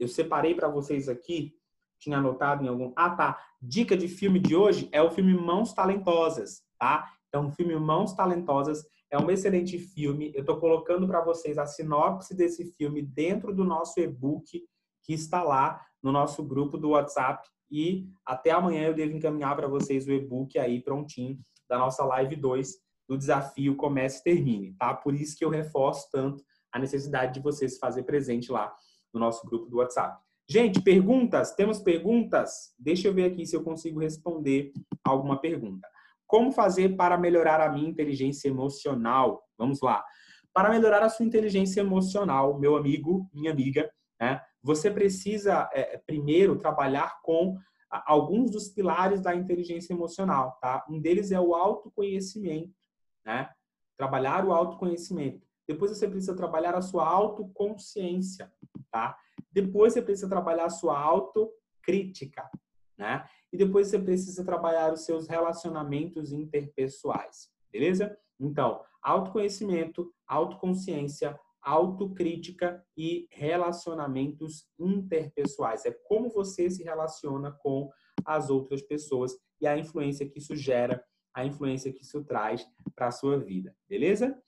Eu 0.00 0.08
separei 0.08 0.54
para 0.54 0.68
vocês 0.68 1.08
aqui, 1.08 1.54
tinha 1.98 2.18
anotado 2.18 2.64
em 2.64 2.68
algum. 2.68 2.92
Ah, 2.96 3.10
tá. 3.10 3.40
Dica 3.60 3.96
de 3.96 4.08
filme 4.08 4.40
de 4.40 4.56
hoje 4.56 4.88
é 4.92 5.00
o 5.00 5.10
filme 5.10 5.32
Mãos 5.34 5.72
Talentosas, 5.72 6.62
tá? 6.78 7.08
É 7.34 7.38
um 7.38 7.50
filme 7.50 7.76
Mãos 7.76 8.14
Talentosas, 8.14 8.84
é 9.10 9.18
um 9.18 9.30
excelente 9.30 9.78
filme. 9.78 10.32
Eu 10.34 10.40
estou 10.40 10.58
colocando 10.58 11.06
para 11.06 11.20
vocês 11.20 11.58
a 11.58 11.66
sinopse 11.66 12.34
desse 12.34 12.64
filme 12.72 13.02
dentro 13.02 13.54
do 13.54 13.64
nosso 13.64 13.98
e-book 14.00 14.62
que 15.02 15.12
está 15.12 15.42
lá 15.42 15.84
no 16.02 16.12
nosso 16.12 16.42
grupo 16.44 16.78
do 16.78 16.90
WhatsApp. 16.90 17.46
E 17.70 18.08
até 18.24 18.50
amanhã 18.50 18.86
eu 18.86 18.94
devo 18.94 19.16
encaminhar 19.16 19.56
para 19.56 19.66
vocês 19.66 20.06
o 20.06 20.12
e-book 20.12 20.58
aí 20.58 20.80
prontinho 20.80 21.38
da 21.68 21.76
nossa 21.76 22.04
live 22.04 22.36
2 22.36 22.76
do 23.08 23.18
desafio 23.18 23.76
Comece 23.76 24.20
e 24.20 24.22
Termine, 24.22 24.74
tá? 24.74 24.94
Por 24.94 25.14
isso 25.14 25.36
que 25.36 25.44
eu 25.44 25.50
reforço 25.50 26.08
tanto 26.10 26.42
a 26.72 26.78
necessidade 26.78 27.34
de 27.34 27.40
vocês 27.40 27.78
fazer 27.78 28.04
presente 28.04 28.50
lá 28.50 28.72
no 29.12 29.20
nosso 29.20 29.44
grupo 29.46 29.68
do 29.68 29.78
WhatsApp. 29.78 30.22
Gente, 30.48 30.80
perguntas? 30.80 31.52
Temos 31.54 31.80
perguntas? 31.80 32.74
Deixa 32.78 33.08
eu 33.08 33.14
ver 33.14 33.24
aqui 33.24 33.46
se 33.46 33.56
eu 33.56 33.62
consigo 33.62 33.98
responder 33.98 34.72
alguma 35.02 35.40
pergunta. 35.40 35.88
Como 36.34 36.50
fazer 36.50 36.96
para 36.96 37.16
melhorar 37.16 37.60
a 37.60 37.70
minha 37.70 37.88
inteligência 37.88 38.48
emocional? 38.48 39.44
Vamos 39.56 39.80
lá. 39.80 40.04
Para 40.52 40.68
melhorar 40.68 41.00
a 41.00 41.08
sua 41.08 41.24
inteligência 41.24 41.80
emocional, 41.80 42.58
meu 42.58 42.74
amigo, 42.74 43.30
minha 43.32 43.52
amiga, 43.52 43.88
né, 44.20 44.40
você 44.60 44.90
precisa 44.90 45.70
é, 45.72 45.96
primeiro 46.04 46.58
trabalhar 46.58 47.20
com 47.22 47.56
alguns 47.88 48.50
dos 48.50 48.68
pilares 48.68 49.20
da 49.20 49.32
inteligência 49.32 49.92
emocional, 49.92 50.58
tá? 50.60 50.84
Um 50.90 51.00
deles 51.00 51.30
é 51.30 51.38
o 51.38 51.54
autoconhecimento, 51.54 52.74
né? 53.24 53.48
Trabalhar 53.96 54.44
o 54.44 54.52
autoconhecimento. 54.52 55.46
Depois 55.68 55.92
você 55.92 56.08
precisa 56.08 56.34
trabalhar 56.34 56.74
a 56.74 56.82
sua 56.82 57.06
autoconsciência, 57.06 58.52
tá? 58.90 59.16
Depois 59.52 59.92
você 59.92 60.02
precisa 60.02 60.28
trabalhar 60.28 60.64
a 60.64 60.70
sua 60.70 60.98
autocrítica, 60.98 62.50
né? 62.96 63.26
E 63.52 63.56
depois 63.56 63.88
você 63.88 63.98
precisa 63.98 64.44
trabalhar 64.44 64.92
os 64.92 65.04
seus 65.04 65.28
relacionamentos 65.28 66.32
interpessoais, 66.32 67.48
beleza? 67.72 68.16
Então, 68.38 68.82
autoconhecimento, 69.02 70.12
autoconsciência, 70.26 71.38
autocrítica 71.62 72.84
e 72.96 73.26
relacionamentos 73.30 74.68
interpessoais. 74.78 75.86
É 75.86 75.92
como 76.04 76.28
você 76.28 76.68
se 76.68 76.82
relaciona 76.82 77.52
com 77.52 77.90
as 78.24 78.50
outras 78.50 78.82
pessoas 78.82 79.36
e 79.60 79.66
a 79.66 79.76
influência 79.76 80.28
que 80.28 80.38
isso 80.38 80.54
gera, 80.54 81.02
a 81.32 81.44
influência 81.44 81.92
que 81.92 82.02
isso 82.02 82.22
traz 82.24 82.66
para 82.94 83.08
a 83.08 83.12
sua 83.12 83.38
vida, 83.38 83.74
beleza? 83.88 84.40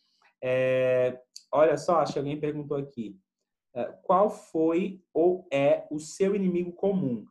É, 0.42 1.20
olha 1.51 1.76
só, 1.78 1.97
acho 2.01 2.12
que 2.12 2.18
alguém 2.18 2.38
perguntou 2.38 2.76
aqui. 2.76 3.18
É, 3.74 3.84
qual 4.03 4.30
foi 4.30 5.03
ou 5.12 5.47
é 5.51 5.86
o 5.90 5.99
seu 5.99 6.34
inimigo 6.34 6.72
comum? 6.72 7.26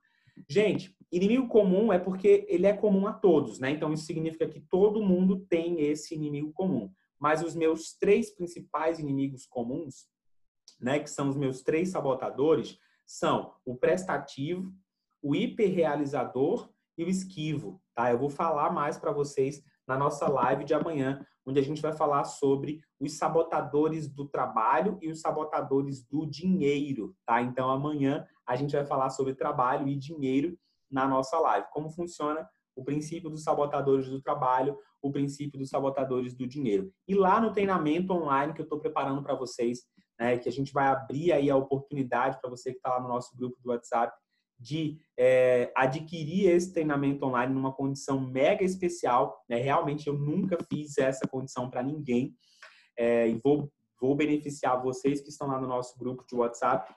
Gente, 0.50 0.96
inimigo 1.12 1.48
comum 1.48 1.92
é 1.92 2.00
porque 2.00 2.46
ele 2.50 2.68
é 2.68 2.74
comum 2.74 3.08
a 3.08 3.14
todos, 3.14 3.60
né? 3.60 3.72
Então 3.72 3.92
isso 3.94 4.06
significa 4.06 4.48
que 4.48 4.60
todo 4.60 5.04
mundo 5.04 5.46
tem 5.50 5.82
esse 5.82 6.14
inimigo 6.14 6.52
comum. 6.54 6.92
Mas 7.20 7.42
os 7.42 7.56
meus 7.56 7.94
três 7.94 8.30
principais 8.30 9.00
inimigos 9.00 9.46
comuns, 9.46 10.08
né, 10.80 11.00
que 11.00 11.10
são 11.10 11.30
os 11.30 11.38
meus 11.38 11.62
três 11.62 11.90
sabotadores, 11.90 12.78
são 13.06 13.54
o 13.66 13.76
prestativo, 13.76 14.74
o 15.22 15.36
hiperrealizador 15.36 16.70
e 16.98 17.04
o 17.04 17.10
esquivo, 17.10 17.82
tá? 17.94 18.12
Eu 18.12 18.20
vou 18.20 18.30
falar 18.30 18.72
mais 18.72 18.98
para 18.98 19.12
vocês 19.12 19.64
na 19.88 19.98
nossa 19.98 20.28
live 20.28 20.64
de 20.64 20.74
amanhã, 20.74 21.26
onde 21.46 21.60
a 21.60 21.64
gente 21.64 21.82
vai 21.82 21.94
falar 21.94 22.24
sobre 22.24 22.82
os 23.00 23.18
sabotadores 23.18 24.08
do 24.08 24.28
trabalho 24.28 24.98
e 25.02 25.10
os 25.10 25.22
sabotadores 25.22 26.04
do 26.04 26.26
dinheiro, 26.26 27.16
tá? 27.26 27.42
Então 27.42 27.70
amanhã 27.70 28.26
a 28.46 28.56
gente 28.56 28.76
vai 28.76 28.86
falar 28.86 29.10
sobre 29.10 29.36
trabalho 29.36 29.88
e 29.88 29.96
dinheiro 29.96 30.58
na 30.90 31.08
nossa 31.08 31.38
live. 31.40 31.68
Como 31.72 31.90
funciona 31.90 32.48
o 32.76 32.84
princípio 32.84 33.30
dos 33.30 33.44
sabotadores 33.44 34.10
do 34.10 34.22
trabalho, 34.22 34.78
o 35.02 35.12
princípio 35.12 35.60
dos 35.60 35.70
sabotadores 35.70 36.34
do 36.34 36.48
dinheiro. 36.48 36.92
E 37.08 37.16
lá 37.16 37.40
no 37.40 37.54
treinamento 37.54 38.14
online 38.14 38.54
que 38.54 38.62
eu 38.62 38.66
estou 38.66 38.80
preparando 38.80 39.24
para 39.24 39.36
vocês, 39.36 39.84
né, 40.20 40.38
que 40.38 40.50
a 40.50 40.52
gente 40.52 40.74
vai 40.74 40.88
abrir 40.88 41.32
aí 41.32 41.50
a 41.50 41.56
oportunidade 41.56 42.40
para 42.42 42.50
você 42.50 42.72
que 42.72 42.78
está 42.78 42.90
lá 42.90 43.02
no 43.02 43.08
nosso 43.08 43.36
grupo 43.36 43.58
do 43.62 43.70
WhatsApp, 43.70 44.14
de 44.60 45.00
é, 45.18 45.72
adquirir 45.76 46.50
esse 46.50 46.74
treinamento 46.74 47.26
online 47.26 47.54
numa 47.54 47.74
condição 47.74 48.20
mega 48.20 48.64
especial. 48.64 49.44
Né? 49.50 49.58
Realmente 49.58 50.08
eu 50.08 50.14
nunca 50.14 50.58
fiz 50.70 50.98
essa 50.98 51.28
condição 51.28 51.70
para 51.70 51.84
ninguém 51.84 52.36
é, 52.98 53.28
e 53.28 53.40
vou, 53.44 53.72
vou 54.00 54.16
beneficiar 54.16 54.82
vocês 54.82 55.22
que 55.22 55.30
estão 55.30 55.48
lá 55.48 55.60
no 55.60 55.68
nosso 55.68 55.98
grupo 56.00 56.26
de 56.28 56.36
WhatsApp. 56.36 56.94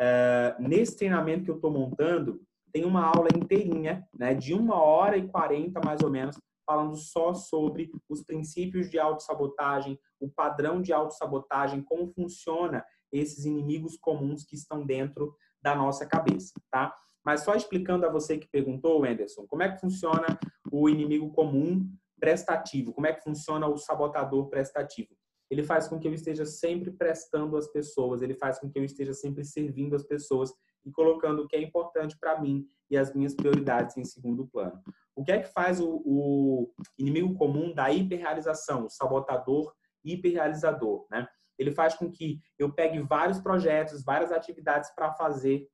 É, 0.00 0.56
nesse 0.58 0.96
treinamento 0.96 1.44
que 1.44 1.50
eu 1.50 1.56
estou 1.56 1.70
montando, 1.70 2.40
tem 2.72 2.84
uma 2.84 3.04
aula 3.04 3.28
inteirinha, 3.36 4.06
né, 4.14 4.32
de 4.32 4.54
uma 4.54 4.80
hora 4.80 5.16
e 5.16 5.28
quarenta 5.28 5.80
mais 5.84 6.00
ou 6.02 6.10
menos, 6.10 6.38
falando 6.64 6.94
só 6.96 7.34
sobre 7.34 7.90
os 8.08 8.22
princípios 8.22 8.88
de 8.88 8.98
autossabotagem, 8.98 9.98
o 10.20 10.30
padrão 10.30 10.80
de 10.80 10.92
autossabotagem, 10.92 11.82
como 11.82 12.12
funciona 12.12 12.84
esses 13.12 13.44
inimigos 13.44 13.96
comuns 13.96 14.44
que 14.44 14.54
estão 14.54 14.86
dentro 14.86 15.34
da 15.62 15.74
nossa 15.74 16.06
cabeça, 16.06 16.52
tá? 16.70 16.94
Mas 17.24 17.44
só 17.44 17.54
explicando 17.54 18.06
a 18.06 18.10
você 18.10 18.38
que 18.38 18.48
perguntou, 18.48 19.04
Anderson, 19.04 19.46
como 19.46 19.62
é 19.62 19.70
que 19.70 19.80
funciona 19.80 20.38
o 20.70 20.88
inimigo 20.88 21.30
comum 21.32 21.88
prestativo? 22.18 22.92
Como 22.92 23.06
é 23.06 23.12
que 23.12 23.22
funciona 23.22 23.66
o 23.66 23.76
sabotador 23.76 24.48
prestativo? 24.48 25.10
Ele 25.50 25.62
faz 25.62 25.88
com 25.88 25.98
que 25.98 26.06
eu 26.06 26.14
esteja 26.14 26.46
sempre 26.46 26.92
prestando 26.92 27.56
às 27.56 27.66
pessoas, 27.68 28.22
ele 28.22 28.34
faz 28.34 28.58
com 28.58 28.70
que 28.70 28.78
eu 28.78 28.84
esteja 28.84 29.12
sempre 29.12 29.44
servindo 29.44 29.96
as 29.96 30.04
pessoas 30.04 30.52
e 30.84 30.90
colocando 30.90 31.42
o 31.42 31.48
que 31.48 31.56
é 31.56 31.62
importante 31.62 32.16
para 32.18 32.40
mim 32.40 32.66
e 32.88 32.96
as 32.96 33.12
minhas 33.14 33.34
prioridades 33.34 33.96
em 33.96 34.04
segundo 34.04 34.46
plano. 34.46 34.80
O 35.14 35.24
que 35.24 35.32
é 35.32 35.40
que 35.40 35.52
faz 35.52 35.80
o, 35.80 36.02
o 36.04 36.72
inimigo 36.98 37.34
comum 37.34 37.74
da 37.74 37.90
hiperrealização, 37.90 38.86
o 38.86 38.90
sabotador 38.90 39.72
hiperrealizador, 40.04 41.06
né? 41.10 41.26
Ele 41.60 41.70
faz 41.70 41.94
com 41.94 42.10
que 42.10 42.40
eu 42.58 42.72
pegue 42.72 42.98
vários 43.00 43.38
projetos, 43.38 44.02
várias 44.02 44.32
atividades 44.32 44.90
para 44.94 45.12
fazer 45.12 45.68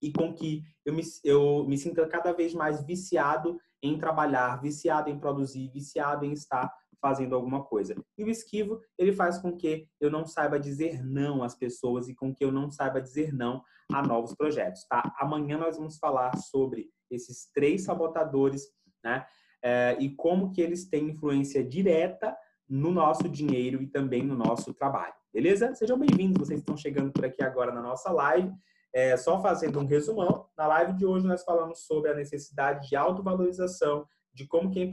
e 0.00 0.12
com 0.12 0.32
que 0.32 0.62
eu 0.86 0.94
me, 0.94 1.02
eu 1.24 1.64
me 1.66 1.76
sinta 1.76 2.06
cada 2.06 2.32
vez 2.32 2.54
mais 2.54 2.84
viciado 2.86 3.58
em 3.82 3.98
trabalhar, 3.98 4.62
viciado 4.62 5.10
em 5.10 5.18
produzir, 5.18 5.68
viciado 5.72 6.24
em 6.24 6.32
estar 6.32 6.72
fazendo 7.00 7.34
alguma 7.34 7.64
coisa. 7.64 7.96
E 8.16 8.22
o 8.22 8.28
esquivo, 8.28 8.80
ele 8.96 9.12
faz 9.12 9.38
com 9.38 9.56
que 9.56 9.88
eu 10.00 10.08
não 10.08 10.24
saiba 10.24 10.58
dizer 10.58 11.04
não 11.04 11.42
às 11.42 11.56
pessoas 11.56 12.08
e 12.08 12.14
com 12.14 12.32
que 12.32 12.44
eu 12.44 12.52
não 12.52 12.70
saiba 12.70 13.00
dizer 13.00 13.32
não 13.32 13.62
a 13.92 14.02
novos 14.02 14.34
projetos, 14.36 14.84
tá? 14.88 15.02
Amanhã 15.18 15.58
nós 15.58 15.76
vamos 15.76 15.98
falar 15.98 16.36
sobre 16.36 16.90
esses 17.10 17.50
três 17.52 17.84
sabotadores, 17.84 18.68
né? 19.02 19.26
É, 19.62 19.96
e 19.98 20.14
como 20.14 20.52
que 20.52 20.60
eles 20.60 20.88
têm 20.88 21.10
influência 21.10 21.64
direta 21.64 22.36
no 22.68 22.90
nosso 22.90 23.28
dinheiro 23.28 23.82
e 23.82 23.86
também 23.86 24.22
no 24.22 24.36
nosso 24.36 24.74
trabalho. 24.74 25.14
Beleza? 25.32 25.74
Sejam 25.74 25.98
bem-vindos, 25.98 26.46
vocês 26.46 26.60
estão 26.60 26.76
chegando 26.76 27.10
por 27.12 27.24
aqui 27.24 27.42
agora 27.42 27.72
na 27.72 27.80
nossa 27.80 28.10
live. 28.12 28.52
É, 28.92 29.16
só 29.16 29.40
fazendo 29.40 29.78
um 29.80 29.86
resumão, 29.86 30.46
na 30.56 30.66
live 30.66 30.94
de 30.94 31.06
hoje 31.06 31.26
nós 31.26 31.44
falamos 31.44 31.80
sobre 31.80 32.10
a 32.10 32.14
necessidade 32.14 32.88
de 32.88 32.96
autovalorização, 32.96 34.06
de 34.34 34.46
como 34.46 34.70
que 34.70 34.80
é 34.80 34.84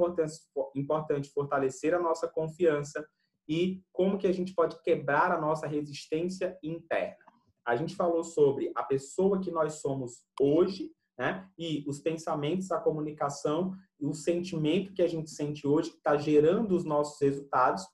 importante, 0.76 1.30
fortalecer 1.30 1.93
a 1.93 1.99
nossa 1.99 2.28
confiança 2.28 3.05
e 3.47 3.82
como 3.91 4.17
que 4.17 4.28
a 4.28 4.32
gente 4.32 4.53
pode 4.53 4.82
quebrar 4.82 5.32
a 5.32 5.39
nossa 5.39 5.67
resistência 5.67 6.57
interna. 6.63 7.23
A 7.65 7.76
gente 7.76 7.95
falou 7.95 8.23
sobre 8.23 8.71
a 8.76 8.84
pessoa 8.84 9.39
que 9.39 9.51
nós 9.51 9.82
somos 9.82 10.23
hoje, 10.39 10.91
né? 11.17 11.47
E 11.57 11.84
os 11.88 11.99
pensamentos, 11.99 12.71
a 12.71 12.80
comunicação 12.80 13.73
o 13.99 14.13
sentimento 14.13 14.93
que 14.93 15.01
a 15.01 15.07
gente 15.07 15.29
sente 15.29 15.67
hoje 15.67 15.91
que 15.91 15.97
está 15.97 16.17
gerando 16.17 16.75
os 16.75 16.83
nossos 16.83 17.19
resultados. 17.21 17.85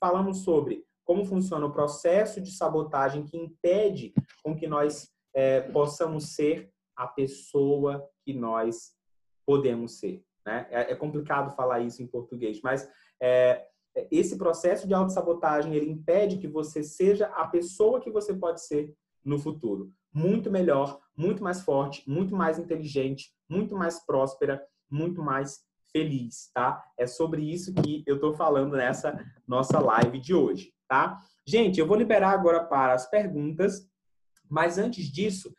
Falamos 0.00 0.38
sobre 0.38 0.84
como 1.04 1.24
funciona 1.24 1.66
o 1.66 1.72
processo 1.72 2.40
de 2.40 2.50
sabotagem 2.50 3.24
que 3.24 3.36
impede 3.36 4.14
com 4.42 4.56
que 4.56 4.66
nós 4.66 5.10
é, 5.34 5.60
possamos 5.60 6.34
ser 6.34 6.72
a 6.96 7.06
pessoa 7.06 8.08
que 8.24 8.32
nós 8.32 8.94
podemos 9.44 9.98
ser. 9.98 10.24
Né? 10.46 10.66
É, 10.70 10.92
é 10.92 10.94
complicado 10.94 11.54
falar 11.54 11.80
isso 11.80 12.02
em 12.02 12.06
português, 12.06 12.60
mas 12.62 12.88
é, 13.20 13.66
esse 14.10 14.36
processo 14.36 14.86
de 14.86 14.94
autossabotagem 14.94 15.74
ele 15.74 15.90
impede 15.90 16.38
que 16.38 16.48
você 16.48 16.82
seja 16.82 17.26
a 17.26 17.46
pessoa 17.46 18.00
que 18.00 18.10
você 18.10 18.34
pode 18.34 18.64
ser 18.64 18.94
no 19.24 19.38
futuro. 19.38 19.92
Muito 20.12 20.50
melhor, 20.50 21.00
muito 21.16 21.42
mais 21.42 21.60
forte, 21.60 22.08
muito 22.08 22.34
mais 22.36 22.58
inteligente, 22.58 23.32
muito 23.48 23.76
mais 23.76 24.04
próspera, 24.04 24.64
muito 24.94 25.22
mais 25.22 25.60
feliz, 25.90 26.50
tá? 26.54 26.82
É 26.98 27.06
sobre 27.06 27.42
isso 27.42 27.74
que 27.74 28.02
eu 28.06 28.18
tô 28.18 28.34
falando 28.34 28.76
nessa 28.76 29.18
nossa 29.46 29.78
live 29.78 30.18
de 30.20 30.34
hoje, 30.34 30.72
tá? 30.88 31.20
Gente, 31.46 31.78
eu 31.78 31.86
vou 31.86 31.96
liberar 31.96 32.30
agora 32.30 32.64
para 32.64 32.94
as 32.94 33.08
perguntas, 33.08 33.88
mas 34.48 34.78
antes 34.78 35.06
disso, 35.10 35.54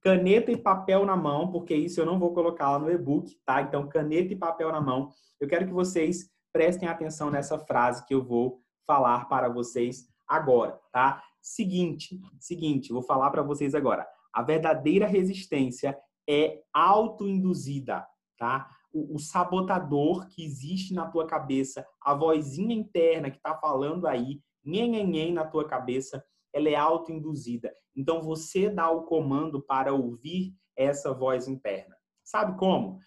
caneta 0.00 0.50
e 0.50 0.56
papel 0.56 1.04
na 1.04 1.16
mão, 1.16 1.50
porque 1.50 1.74
isso 1.74 2.00
eu 2.00 2.06
não 2.06 2.18
vou 2.18 2.32
colocar 2.32 2.72
lá 2.72 2.78
no 2.78 2.90
e-book, 2.90 3.36
tá? 3.44 3.60
Então, 3.62 3.88
caneta 3.88 4.32
e 4.32 4.36
papel 4.36 4.70
na 4.72 4.80
mão. 4.80 5.10
Eu 5.40 5.48
quero 5.48 5.66
que 5.66 5.72
vocês 5.72 6.30
prestem 6.52 6.88
atenção 6.88 7.30
nessa 7.30 7.58
frase 7.58 8.06
que 8.06 8.14
eu 8.14 8.24
vou 8.24 8.62
falar 8.86 9.26
para 9.26 9.48
vocês 9.48 10.08
agora, 10.26 10.80
tá? 10.92 11.22
Seguinte, 11.42 12.20
seguinte, 12.38 12.92
vou 12.92 13.02
falar 13.02 13.30
para 13.30 13.42
vocês 13.42 13.74
agora. 13.74 14.06
A 14.32 14.42
verdadeira 14.42 15.06
resistência 15.06 15.96
é 16.28 16.62
autoinduzida, 16.72 18.06
tá? 18.36 18.68
o, 18.96 19.16
o 19.16 19.18
sabotador 19.18 20.26
que 20.28 20.42
existe 20.42 20.94
na 20.94 21.06
tua 21.06 21.26
cabeça, 21.26 21.86
a 22.00 22.14
vozinha 22.14 22.74
interna 22.74 23.30
que 23.30 23.36
está 23.36 23.54
falando 23.54 24.06
aí, 24.06 24.40
nhen, 24.64 25.32
na 25.32 25.44
tua 25.44 25.66
cabeça, 25.66 26.24
ela 26.52 26.68
é 26.70 26.74
autoinduzida. 26.74 27.72
Então 27.94 28.22
você 28.22 28.70
dá 28.70 28.90
o 28.90 29.02
comando 29.02 29.60
para 29.60 29.92
ouvir 29.92 30.54
essa 30.74 31.12
voz 31.12 31.46
interna. 31.46 31.94
Sabe 32.24 32.58
como? 32.58 32.98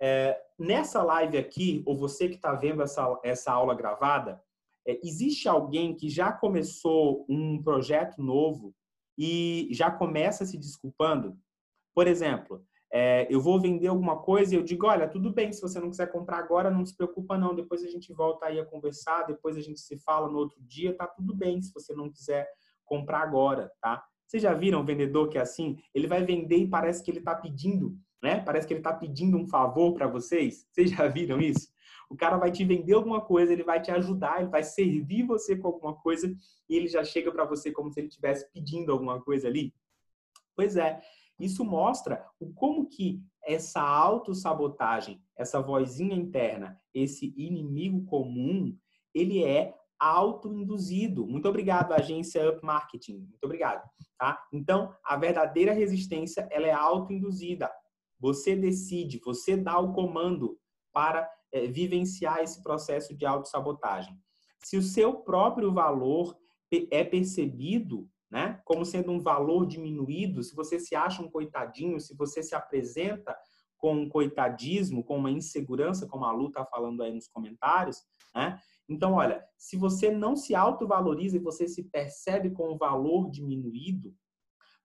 É, 0.00 0.40
nessa 0.58 1.02
live 1.02 1.36
aqui, 1.36 1.82
ou 1.86 1.96
você 1.96 2.28
que 2.28 2.36
está 2.36 2.52
vendo 2.52 2.82
essa, 2.82 3.20
essa 3.22 3.52
aula 3.52 3.74
gravada, 3.74 4.42
é, 4.86 4.98
existe 5.04 5.48
alguém 5.48 5.94
que 5.94 6.08
já 6.08 6.32
começou 6.32 7.26
um 7.28 7.62
projeto 7.62 8.22
novo 8.22 8.74
e 9.18 9.68
já 9.70 9.90
começa 9.90 10.46
se 10.46 10.56
desculpando? 10.56 11.38
Por 11.94 12.06
exemplo, 12.06 12.64
é, 12.92 13.26
eu 13.28 13.40
vou 13.40 13.60
vender 13.60 13.88
alguma 13.88 14.18
coisa 14.18 14.54
e 14.54 14.58
eu 14.58 14.62
digo, 14.62 14.86
olha, 14.86 15.08
tudo 15.08 15.32
bem, 15.32 15.52
se 15.52 15.60
você 15.60 15.78
não 15.80 15.90
quiser 15.90 16.10
comprar 16.10 16.38
agora, 16.38 16.70
não 16.70 16.84
se 16.84 16.96
preocupa 16.96 17.36
não, 17.36 17.54
depois 17.54 17.82
a 17.82 17.88
gente 17.88 18.12
volta 18.12 18.46
aí 18.46 18.60
a 18.60 18.64
conversar, 18.64 19.24
depois 19.24 19.56
a 19.56 19.60
gente 19.60 19.80
se 19.80 19.98
fala 19.98 20.28
no 20.28 20.38
outro 20.38 20.58
dia, 20.62 20.96
tá 20.96 21.06
tudo 21.06 21.34
bem 21.34 21.60
se 21.60 21.72
você 21.72 21.94
não 21.94 22.10
quiser 22.10 22.48
comprar 22.84 23.20
agora, 23.20 23.72
tá? 23.80 24.04
Vocês 24.26 24.42
já 24.42 24.54
viram 24.54 24.80
um 24.80 24.84
vendedor 24.84 25.28
que 25.28 25.38
é 25.38 25.40
assim? 25.40 25.78
Ele 25.94 26.06
vai 26.06 26.24
vender 26.24 26.56
e 26.56 26.68
parece 26.68 27.02
que 27.02 27.10
ele 27.10 27.18
está 27.18 27.34
pedindo, 27.34 27.96
né? 28.22 28.40
Parece 28.40 28.66
que 28.66 28.72
ele 28.72 28.80
está 28.80 28.92
pedindo 28.92 29.36
um 29.36 29.46
favor 29.46 29.92
para 29.94 30.06
vocês. 30.06 30.66
Vocês 30.70 30.90
já 30.90 31.06
viram 31.06 31.40
isso? 31.40 31.68
O 32.08 32.16
cara 32.16 32.36
vai 32.36 32.52
te 32.52 32.64
vender 32.64 32.92
alguma 32.94 33.20
coisa, 33.20 33.52
ele 33.52 33.64
vai 33.64 33.80
te 33.80 33.90
ajudar, 33.90 34.40
ele 34.40 34.48
vai 34.48 34.62
servir 34.62 35.24
você 35.24 35.56
com 35.56 35.68
alguma 35.68 35.94
coisa 35.94 36.32
e 36.68 36.76
ele 36.76 36.86
já 36.86 37.02
chega 37.02 37.32
para 37.32 37.44
você 37.44 37.72
como 37.72 37.90
se 37.90 38.00
ele 38.00 38.08
estivesse 38.08 38.50
pedindo 38.52 38.92
alguma 38.92 39.20
coisa 39.20 39.48
ali. 39.48 39.74
Pois 40.54 40.76
é, 40.76 41.00
isso 41.38 41.64
mostra 41.64 42.24
o 42.40 42.52
como 42.52 42.88
que 42.88 43.20
essa 43.44 43.80
autossabotagem, 43.80 45.22
essa 45.36 45.60
vozinha 45.60 46.14
interna, 46.14 46.80
esse 46.92 47.32
inimigo 47.36 48.04
comum, 48.06 48.76
ele 49.14 49.44
é 49.44 49.74
autoinduzido. 49.98 51.26
Muito 51.26 51.48
obrigado, 51.48 51.92
agência 51.92 52.48
Up 52.50 52.64
Marketing. 52.64 53.18
Muito 53.18 53.44
obrigado. 53.44 53.88
Tá? 54.18 54.42
Então, 54.52 54.94
a 55.04 55.16
verdadeira 55.16 55.72
resistência, 55.72 56.46
ela 56.50 56.66
é 56.66 56.72
autoinduzida. 56.72 57.70
Você 58.18 58.56
decide, 58.56 59.20
você 59.24 59.56
dá 59.56 59.78
o 59.78 59.92
comando 59.92 60.58
para 60.92 61.30
é, 61.52 61.66
vivenciar 61.66 62.40
esse 62.40 62.62
processo 62.62 63.14
de 63.14 63.24
autossabotagem. 63.26 64.16
Se 64.64 64.76
o 64.76 64.82
seu 64.82 65.14
próprio 65.14 65.72
valor 65.72 66.36
é 66.90 67.04
percebido 67.04 68.08
né, 68.30 68.60
como 68.64 68.84
sendo 68.84 69.12
um 69.12 69.20
valor 69.20 69.66
diminuído, 69.66 70.42
se 70.42 70.54
você 70.54 70.78
se 70.78 70.94
acha 70.94 71.22
um 71.22 71.30
coitadinho, 71.30 72.00
se 72.00 72.14
você 72.16 72.42
se 72.42 72.54
apresenta 72.54 73.36
com 73.76 73.94
um 73.94 74.08
coitadismo, 74.08 75.04
com 75.04 75.16
uma 75.16 75.30
insegurança, 75.30 76.06
como 76.06 76.24
a 76.24 76.32
Lu 76.32 76.48
está 76.48 76.64
falando 76.64 77.02
aí 77.02 77.12
nos 77.12 77.28
comentários, 77.28 78.02
né? 78.34 78.58
Então, 78.88 79.14
olha, 79.14 79.44
se 79.56 79.76
você 79.76 80.10
não 80.10 80.36
se 80.36 80.54
autovaloriza 80.54 81.36
e 81.36 81.40
você 81.40 81.66
se 81.66 81.84
percebe 81.84 82.50
com 82.50 82.72
o 82.72 82.78
valor 82.78 83.30
diminuído, 83.30 84.14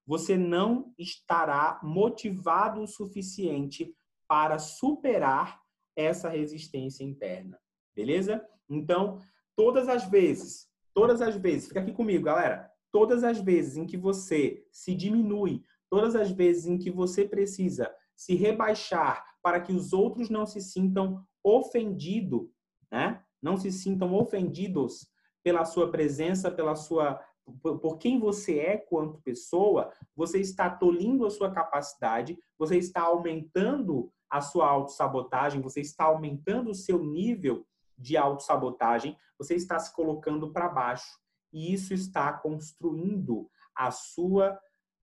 você 0.04 0.36
não 0.36 0.92
estará 0.98 1.78
motivado 1.82 2.82
o 2.82 2.88
suficiente 2.88 3.94
para 4.26 4.58
superar 4.58 5.60
essa 5.94 6.28
resistência 6.28 7.04
interna. 7.04 7.58
Beleza? 7.94 8.44
Então, 8.68 9.20
todas 9.54 9.88
as 9.88 10.04
vezes, 10.08 10.68
todas 10.92 11.20
as 11.20 11.36
vezes, 11.36 11.68
fica 11.68 11.80
aqui 11.80 11.92
comigo, 11.92 12.24
galera. 12.24 12.71
Todas 12.92 13.24
as 13.24 13.40
vezes 13.40 13.76
em 13.76 13.86
que 13.86 13.96
você 13.96 14.64
se 14.70 14.94
diminui, 14.94 15.64
todas 15.90 16.14
as 16.14 16.30
vezes 16.30 16.66
em 16.66 16.78
que 16.78 16.90
você 16.90 17.26
precisa 17.26 17.92
se 18.14 18.34
rebaixar 18.34 19.24
para 19.42 19.60
que 19.60 19.72
os 19.72 19.92
outros 19.92 20.30
não 20.30 20.46
se 20.46 20.60
sintam 20.60 21.26
ofendidos, 21.42 22.48
né? 22.90 23.20
não 23.42 23.56
se 23.56 23.72
sintam 23.72 24.14
ofendidos 24.14 25.08
pela 25.42 25.64
sua 25.64 25.90
presença, 25.90 26.50
pela 26.50 26.76
sua 26.76 27.20
por 27.60 27.98
quem 27.98 28.20
você 28.20 28.60
é 28.60 28.76
quanto 28.76 29.20
pessoa, 29.22 29.92
você 30.14 30.38
está 30.38 30.70
tolindo 30.70 31.26
a 31.26 31.30
sua 31.30 31.50
capacidade, 31.50 32.38
você 32.56 32.78
está 32.78 33.02
aumentando 33.02 34.12
a 34.30 34.40
sua 34.40 34.68
autossabotagem, 34.68 35.60
você 35.60 35.80
está 35.80 36.04
aumentando 36.04 36.70
o 36.70 36.74
seu 36.74 37.04
nível 37.04 37.66
de 37.98 38.16
autossabotagem, 38.16 39.16
você 39.36 39.54
está 39.54 39.78
se 39.78 39.92
colocando 39.92 40.52
para 40.52 40.68
baixo. 40.68 41.18
E 41.52 41.72
isso 41.72 41.92
está 41.92 42.32
construindo 42.32 43.48
a 43.74 43.90
sua 43.90 44.58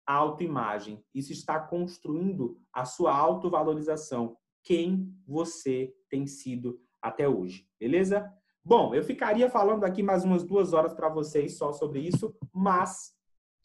autoimagem, 0.06 1.04
isso 1.14 1.34
está 1.34 1.60
construindo 1.60 2.58
a 2.72 2.86
sua 2.86 3.14
autovalorização, 3.14 4.38
quem 4.64 5.14
você 5.28 5.94
tem 6.10 6.26
sido 6.26 6.80
até 7.02 7.28
hoje, 7.28 7.68
beleza? 7.80 8.32
Bom, 8.64 8.94
eu 8.96 9.04
ficaria 9.04 9.50
falando 9.50 9.84
aqui 9.84 10.02
mais 10.02 10.24
umas 10.24 10.44
duas 10.44 10.74
horas 10.74 10.94
para 10.94 11.10
vocês 11.10 11.58
só 11.58 11.72
sobre 11.72 12.00
isso, 12.00 12.36
mas 12.54 13.14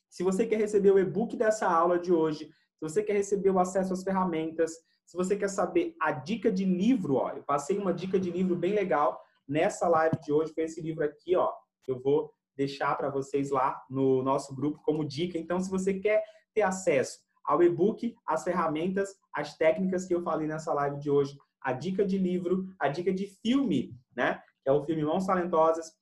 se 0.09 0.23
você 0.23 0.47
quer 0.47 0.59
receber 0.59 0.93
o 0.93 0.99
e-book 0.99 1.37
dessa 1.37 1.69
aula 1.69 1.99
de 1.99 2.13
hoje, 2.13 2.45
se 2.47 2.81
você 2.81 3.03
quer 3.03 3.15
receber 3.15 3.51
o 3.51 3.59
acesso 3.59 3.93
às 3.93 4.03
ferramentas, 4.03 4.73
se 5.05 5.17
você 5.17 5.37
quer 5.37 5.49
saber 5.49 5.95
a 6.01 6.13
dica 6.13 6.51
de 6.51 6.65
livro, 6.65 7.15
ó, 7.15 7.31
eu 7.31 7.43
passei 7.43 7.79
uma 7.79 7.93
dica 7.93 8.19
de 8.19 8.31
livro 8.31 8.55
bem 8.55 8.73
legal 8.73 9.21
nessa 9.47 9.89
live 9.89 10.19
de 10.21 10.33
hoje, 10.33 10.53
foi 10.53 10.65
esse 10.65 10.81
livro 10.81 11.05
aqui, 11.05 11.35
ó, 11.37 11.53
eu 11.87 12.01
vou 12.01 12.33
deixar 12.57 12.97
para 12.97 13.11
vocês 13.11 13.51
lá 13.51 13.83
no 13.89 14.23
nosso 14.23 14.55
grupo 14.55 14.81
como 14.83 15.05
dica. 15.05 15.39
Então, 15.39 15.61
se 15.61 15.71
você 15.71 15.95
quer 15.95 16.23
ter 16.55 16.63
acesso 16.63 17.21
ao 17.45 17.63
e-book, 17.63 18.15
as 18.27 18.45
ferramentas, 18.45 19.15
as 19.33 19.57
técnicas 19.57 20.07
que 20.07 20.15
eu 20.15 20.23
falei 20.23 20.47
nessa 20.47 20.73
live 20.73 20.99
de 20.99 21.11
hoje, 21.11 21.37
a 21.61 21.73
dica 21.73 22.05
de 22.05 22.19
livro, 22.19 22.67
a 22.79 22.89
dica 22.89 23.13
de 23.13 23.27
filme, 23.27 23.97
né? 24.15 24.43
Que 24.63 24.71
é 24.71 24.73
o 24.73 24.85
filme 24.85 25.05
Mãos 25.05 25.27
Talentosas. 25.27 25.93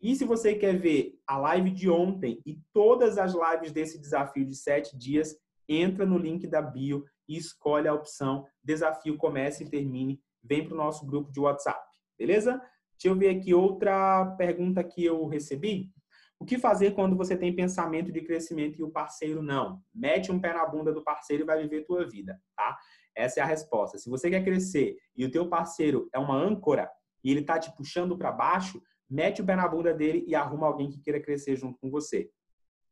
E 0.00 0.16
se 0.16 0.24
você 0.24 0.54
quer 0.54 0.78
ver 0.78 1.18
a 1.26 1.38
live 1.38 1.70
de 1.70 1.88
ontem 1.88 2.42
e 2.44 2.58
todas 2.72 3.18
as 3.18 3.34
lives 3.34 3.72
desse 3.72 4.00
desafio 4.00 4.44
de 4.44 4.56
sete 4.56 4.96
dias, 4.96 5.36
entra 5.68 6.04
no 6.04 6.18
link 6.18 6.46
da 6.46 6.60
bio 6.60 7.04
e 7.28 7.36
escolhe 7.36 7.86
a 7.86 7.94
opção 7.94 8.46
Desafio 8.62 9.16
Comece 9.16 9.64
e 9.64 9.70
Termine. 9.70 10.20
Vem 10.42 10.66
para 10.66 10.74
o 10.74 10.76
nosso 10.76 11.06
grupo 11.06 11.30
de 11.30 11.38
WhatsApp, 11.38 11.80
beleza? 12.18 12.60
Deixa 13.02 13.16
eu 13.16 13.18
ver 13.18 13.36
aqui 13.36 13.52
outra 13.52 14.24
pergunta 14.38 14.84
que 14.84 15.04
eu 15.04 15.26
recebi. 15.26 15.90
O 16.38 16.44
que 16.44 16.56
fazer 16.56 16.92
quando 16.92 17.16
você 17.16 17.36
tem 17.36 17.52
pensamento 17.52 18.12
de 18.12 18.20
crescimento 18.20 18.78
e 18.78 18.84
o 18.84 18.92
parceiro 18.92 19.42
não? 19.42 19.82
Mete 19.92 20.30
um 20.30 20.40
pé 20.40 20.54
na 20.54 20.64
bunda 20.64 20.92
do 20.92 21.02
parceiro 21.02 21.42
e 21.42 21.46
vai 21.46 21.60
viver 21.60 21.84
tua 21.84 22.08
vida, 22.08 22.40
tá? 22.56 22.78
Essa 23.12 23.40
é 23.40 23.42
a 23.42 23.46
resposta. 23.46 23.98
Se 23.98 24.08
você 24.08 24.30
quer 24.30 24.44
crescer 24.44 24.96
e 25.16 25.24
o 25.24 25.30
teu 25.32 25.48
parceiro 25.48 26.08
é 26.14 26.18
uma 26.20 26.36
âncora 26.36 26.88
e 27.24 27.32
ele 27.32 27.42
tá 27.42 27.58
te 27.58 27.74
puxando 27.74 28.16
para 28.16 28.30
baixo, 28.30 28.80
mete 29.10 29.42
o 29.42 29.44
pé 29.44 29.56
na 29.56 29.66
bunda 29.66 29.92
dele 29.92 30.24
e 30.28 30.36
arruma 30.36 30.68
alguém 30.68 30.88
que 30.88 31.00
queira 31.00 31.20
crescer 31.20 31.56
junto 31.56 31.80
com 31.80 31.90
você. 31.90 32.30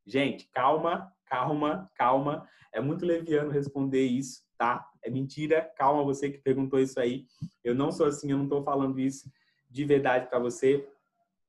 Gente, 0.04 0.50
calma, 0.52 1.08
calma, 1.24 1.88
calma. 1.94 2.44
É 2.74 2.80
muito 2.80 3.06
leviano 3.06 3.52
responder 3.52 4.04
isso, 4.06 4.42
tá? 4.58 4.84
É 5.04 5.08
mentira. 5.08 5.70
Calma 5.76 6.02
você 6.02 6.28
que 6.28 6.38
perguntou 6.38 6.80
isso 6.80 6.98
aí. 6.98 7.26
Eu 7.62 7.76
não 7.76 7.92
sou 7.92 8.06
assim, 8.06 8.32
eu 8.32 8.38
não 8.38 8.46
estou 8.46 8.64
falando 8.64 8.98
isso 8.98 9.30
de 9.70 9.84
verdade 9.84 10.28
para 10.28 10.38
você. 10.38 10.86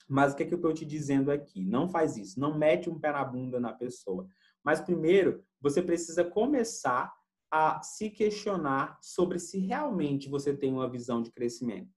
Mas 0.08 0.34
o 0.34 0.36
que, 0.36 0.44
é 0.44 0.46
que 0.46 0.54
eu 0.54 0.58
estou 0.58 0.74
te 0.74 0.86
dizendo 0.86 1.32
aqui? 1.32 1.66
Não 1.66 1.90
faz 1.90 2.18
isso. 2.18 2.40
Não 2.40 2.58
mete 2.58 2.90
um 2.90 3.00
pé 3.00 3.12
na 3.12 3.24
bunda 3.24 3.60
na 3.60 3.74
pessoa. 3.74 4.28
Mas 4.64 4.80
primeiro, 4.80 5.44
você 5.60 5.82
precisa 5.82 6.24
começar 6.24 7.12
a 7.50 7.82
se 7.82 8.10
questionar 8.10 8.98
sobre 9.02 9.40
se 9.40 9.60
realmente 9.60 10.30
você 10.30 10.56
tem 10.56 10.72
uma 10.72 10.90
visão 10.90 11.22
de 11.22 11.32
crescimento. 11.32 11.90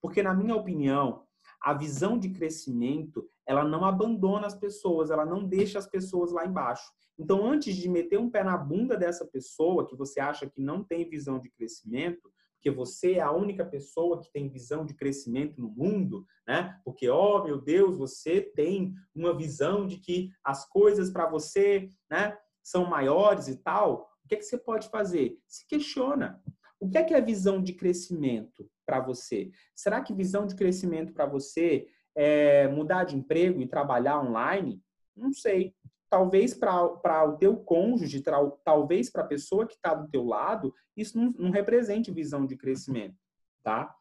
Porque, 0.00 0.22
na 0.22 0.34
minha 0.34 0.54
opinião, 0.54 1.24
a 1.60 1.72
visão 1.72 2.18
de 2.18 2.28
crescimento, 2.28 3.26
ela 3.46 3.64
não 3.64 3.84
abandona 3.84 4.46
as 4.46 4.54
pessoas, 4.54 5.10
ela 5.10 5.24
não 5.24 5.44
deixa 5.44 5.78
as 5.78 5.86
pessoas 5.86 6.30
lá 6.30 6.44
embaixo. 6.46 6.92
Então, 7.18 7.46
antes 7.46 7.74
de 7.74 7.88
meter 7.88 8.18
um 8.18 8.28
pé 8.28 8.44
na 8.44 8.56
bunda 8.56 8.96
dessa 8.96 9.24
pessoa 9.24 9.86
que 9.86 9.96
você 9.96 10.20
acha 10.20 10.48
que 10.48 10.60
não 10.60 10.84
tem 10.84 11.08
visão 11.08 11.38
de 11.38 11.50
crescimento, 11.50 12.30
porque 12.64 12.70
você 12.70 13.16
é 13.16 13.20
a 13.20 13.30
única 13.30 13.62
pessoa 13.62 14.22
que 14.22 14.32
tem 14.32 14.48
visão 14.48 14.86
de 14.86 14.94
crescimento 14.94 15.60
no 15.60 15.68
mundo, 15.68 16.26
né? 16.48 16.80
Porque, 16.82 17.06
ó, 17.10 17.36
oh, 17.36 17.44
meu 17.44 17.60
Deus, 17.60 17.98
você 17.98 18.40
tem 18.40 18.94
uma 19.14 19.36
visão 19.36 19.86
de 19.86 19.98
que 19.98 20.30
as 20.42 20.66
coisas 20.66 21.10
para 21.10 21.28
você, 21.28 21.90
né, 22.10 22.38
são 22.62 22.86
maiores 22.86 23.48
e 23.48 23.56
tal. 23.56 24.08
O 24.24 24.28
que, 24.28 24.36
é 24.36 24.38
que 24.38 24.44
você 24.44 24.56
pode 24.56 24.88
fazer? 24.88 25.38
Se 25.46 25.66
questiona. 25.68 26.42
O 26.80 26.88
que 26.88 26.96
é 26.96 27.04
que 27.04 27.12
é 27.12 27.20
visão 27.20 27.62
de 27.62 27.74
crescimento 27.74 28.66
para 28.86 28.98
você? 28.98 29.50
Será 29.76 30.00
que 30.00 30.14
visão 30.14 30.46
de 30.46 30.54
crescimento 30.54 31.12
para 31.12 31.26
você 31.26 31.86
é 32.16 32.66
mudar 32.68 33.04
de 33.04 33.14
emprego 33.14 33.60
e 33.60 33.68
trabalhar 33.68 34.22
online? 34.22 34.82
Não 35.14 35.34
sei. 35.34 35.74
Talvez 36.10 36.54
para 36.54 37.24
o 37.24 37.36
teu 37.36 37.56
cônjuge, 37.56 38.22
talvez 38.64 39.10
para 39.10 39.22
a 39.22 39.26
pessoa 39.26 39.66
que 39.66 39.74
está 39.74 39.94
do 39.94 40.08
teu 40.08 40.24
lado, 40.24 40.72
isso 40.96 41.18
não, 41.18 41.32
não 41.38 41.50
represente 41.50 42.12
visão 42.12 42.46
de 42.46 42.56
crescimento, 42.56 43.16
tá? 43.62 43.94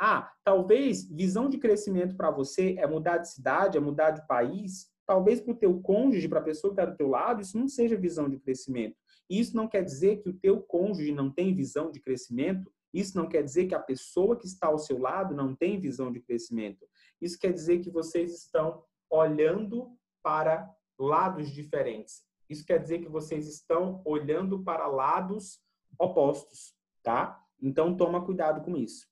Ah, 0.00 0.32
talvez 0.44 1.04
visão 1.10 1.48
de 1.48 1.58
crescimento 1.58 2.16
para 2.16 2.30
você 2.30 2.76
é 2.78 2.86
mudar 2.86 3.18
de 3.18 3.30
cidade, 3.30 3.76
é 3.76 3.80
mudar 3.80 4.12
de 4.12 4.24
país. 4.28 4.88
Talvez 5.04 5.40
para 5.40 5.52
o 5.52 5.56
teu 5.56 5.80
cônjuge, 5.80 6.28
para 6.28 6.38
a 6.38 6.44
pessoa 6.44 6.72
que 6.72 6.80
está 6.80 6.90
do 6.90 6.96
teu 6.96 7.08
lado, 7.08 7.42
isso 7.42 7.58
não 7.58 7.66
seja 7.66 7.96
visão 7.96 8.28
de 8.28 8.38
crescimento. 8.38 8.96
Isso 9.28 9.56
não 9.56 9.66
quer 9.66 9.82
dizer 9.82 10.18
que 10.22 10.28
o 10.28 10.32
teu 10.32 10.60
cônjuge 10.60 11.12
não 11.12 11.30
tem 11.30 11.52
visão 11.52 11.90
de 11.90 12.00
crescimento 12.00 12.72
Isso 12.94 13.18
não 13.18 13.28
quer 13.28 13.42
dizer 13.42 13.66
que 13.66 13.74
a 13.74 13.80
pessoa 13.80 14.36
que 14.38 14.46
está 14.46 14.68
ao 14.68 14.78
seu 14.78 14.98
lado 14.98 15.34
não 15.34 15.54
tem 15.54 15.80
visão 15.80 16.10
de 16.10 16.20
crescimento. 16.20 16.86
Isso 17.20 17.38
quer 17.38 17.52
dizer 17.52 17.80
que 17.80 17.90
vocês 17.90 18.32
estão 18.32 18.82
olhando 19.10 19.90
para 20.22 20.70
lados 20.98 21.50
diferentes. 21.50 22.22
Isso 22.48 22.64
quer 22.64 22.78
dizer 22.78 23.00
que 23.00 23.08
vocês 23.08 23.46
estão 23.46 24.02
olhando 24.04 24.62
para 24.62 24.86
lados 24.86 25.60
opostos, 25.98 26.74
tá? 27.02 27.40
Então 27.60 27.96
toma 27.96 28.24
cuidado 28.24 28.62
com 28.62 28.76
isso. 28.76 29.06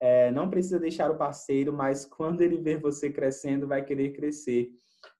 É, 0.00 0.30
não 0.30 0.50
precisa 0.50 0.78
deixar 0.78 1.10
o 1.10 1.16
parceiro, 1.16 1.72
mas 1.72 2.04
quando 2.04 2.42
ele 2.42 2.58
ver 2.58 2.80
você 2.80 3.10
crescendo, 3.10 3.66
vai 3.66 3.84
querer 3.84 4.12
crescer. 4.12 4.70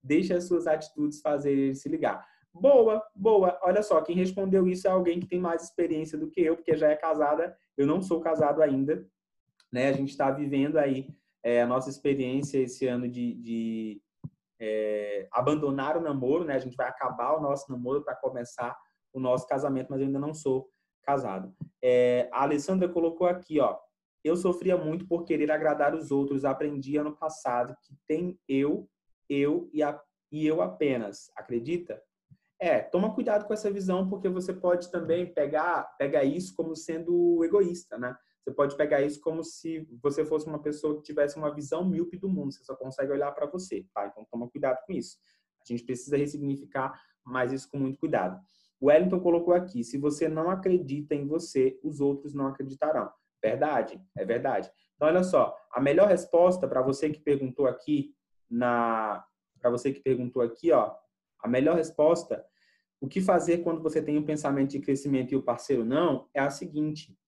Deixa 0.02 0.36
as 0.36 0.44
suas 0.44 0.66
atitudes 0.66 1.20
fazer 1.20 1.52
ele 1.52 1.74
se 1.74 1.88
ligar. 1.88 2.26
Boa, 2.52 3.02
boa. 3.14 3.58
Olha 3.62 3.82
só, 3.82 4.00
quem 4.00 4.16
respondeu 4.16 4.66
isso 4.66 4.86
é 4.86 4.90
alguém 4.90 5.20
que 5.20 5.26
tem 5.26 5.40
mais 5.40 5.64
experiência 5.64 6.16
do 6.16 6.30
que 6.30 6.40
eu, 6.40 6.56
porque 6.56 6.76
já 6.76 6.90
é 6.90 6.96
casada. 6.96 7.56
Eu 7.76 7.86
não 7.86 8.00
sou 8.00 8.20
casado 8.20 8.62
ainda. 8.62 9.06
Né? 9.72 9.88
A 9.88 9.92
gente 9.92 10.10
está 10.10 10.30
vivendo 10.30 10.78
aí 10.78 11.08
é, 11.42 11.62
a 11.62 11.66
nossa 11.66 11.90
experiência 11.90 12.58
esse 12.58 12.86
ano 12.86 13.08
de, 13.08 13.34
de 13.34 14.02
é, 14.60 15.28
abandonar 15.32 15.96
o 15.96 16.00
namoro, 16.00 16.44
né? 16.44 16.54
A 16.54 16.58
gente 16.58 16.76
vai 16.76 16.88
acabar 16.88 17.36
o 17.36 17.40
nosso 17.40 17.70
namoro 17.70 18.02
para 18.02 18.16
começar 18.16 18.76
o 19.12 19.20
nosso 19.20 19.46
casamento, 19.46 19.88
mas 19.90 20.00
eu 20.00 20.06
ainda 20.06 20.18
não 20.18 20.34
sou 20.34 20.68
casado. 21.02 21.54
É, 21.82 22.28
a 22.32 22.42
Alessandra 22.42 22.88
colocou 22.88 23.26
aqui, 23.26 23.60
ó. 23.60 23.78
Eu 24.24 24.36
sofria 24.36 24.76
muito 24.76 25.06
por 25.06 25.24
querer 25.24 25.50
agradar 25.50 25.94
os 25.94 26.10
outros. 26.10 26.44
Aprendi 26.44 26.96
ano 26.96 27.16
passado 27.16 27.76
que 27.82 27.94
tem 28.08 28.38
eu, 28.48 28.88
eu 29.28 29.70
e, 29.72 29.82
a, 29.82 30.00
e 30.32 30.46
eu 30.46 30.60
apenas. 30.60 31.30
Acredita? 31.36 32.02
É, 32.58 32.80
toma 32.80 33.14
cuidado 33.14 33.46
com 33.46 33.52
essa 33.52 33.70
visão, 33.70 34.08
porque 34.08 34.28
você 34.28 34.52
pode 34.52 34.90
também 34.90 35.32
pegar, 35.32 35.84
pegar 35.98 36.24
isso 36.24 36.54
como 36.56 36.74
sendo 36.74 37.44
egoísta, 37.44 37.98
né? 37.98 38.16
Você 38.46 38.54
pode 38.54 38.76
pegar 38.76 39.02
isso 39.02 39.20
como 39.20 39.42
se 39.42 39.88
você 40.00 40.24
fosse 40.24 40.46
uma 40.46 40.62
pessoa 40.62 40.94
que 40.94 41.02
tivesse 41.02 41.36
uma 41.36 41.52
visão 41.52 41.84
míope 41.84 42.16
do 42.16 42.28
mundo, 42.28 42.52
você 42.52 42.62
só 42.62 42.76
consegue 42.76 43.10
olhar 43.10 43.32
para 43.32 43.44
você, 43.44 43.84
tá? 43.92 44.06
Então 44.06 44.24
toma 44.30 44.48
cuidado 44.48 44.78
com 44.86 44.92
isso. 44.92 45.18
A 45.60 45.64
gente 45.66 45.82
precisa 45.82 46.16
ressignificar 46.16 46.96
mais 47.24 47.50
isso 47.50 47.68
com 47.68 47.76
muito 47.76 47.98
cuidado. 47.98 48.40
O 48.80 48.86
Wellington 48.86 49.18
colocou 49.18 49.52
aqui: 49.52 49.82
se 49.82 49.98
você 49.98 50.28
não 50.28 50.48
acredita 50.48 51.12
em 51.12 51.26
você, 51.26 51.76
os 51.82 52.00
outros 52.00 52.34
não 52.34 52.46
acreditarão. 52.46 53.10
Verdade, 53.42 54.00
é 54.16 54.24
verdade. 54.24 54.70
Então, 54.94 55.08
olha 55.08 55.24
só, 55.24 55.52
a 55.72 55.80
melhor 55.80 56.06
resposta 56.06 56.68
para 56.68 56.82
você 56.82 57.10
que 57.10 57.18
perguntou 57.18 57.66
aqui 57.66 58.14
na 58.48 59.26
para 59.60 59.70
você 59.70 59.92
que 59.92 60.00
perguntou 60.00 60.40
aqui, 60.40 60.70
ó, 60.70 60.94
a 61.42 61.48
melhor 61.48 61.74
resposta, 61.74 62.46
o 63.00 63.08
que 63.08 63.20
fazer 63.20 63.58
quando 63.58 63.82
você 63.82 64.00
tem 64.00 64.16
um 64.16 64.24
pensamento 64.24 64.70
de 64.70 64.78
crescimento 64.78 65.32
e 65.32 65.36
o 65.36 65.42
parceiro 65.42 65.84
não, 65.84 66.28
é 66.32 66.38
a 66.38 66.48
seguinte: 66.48 67.18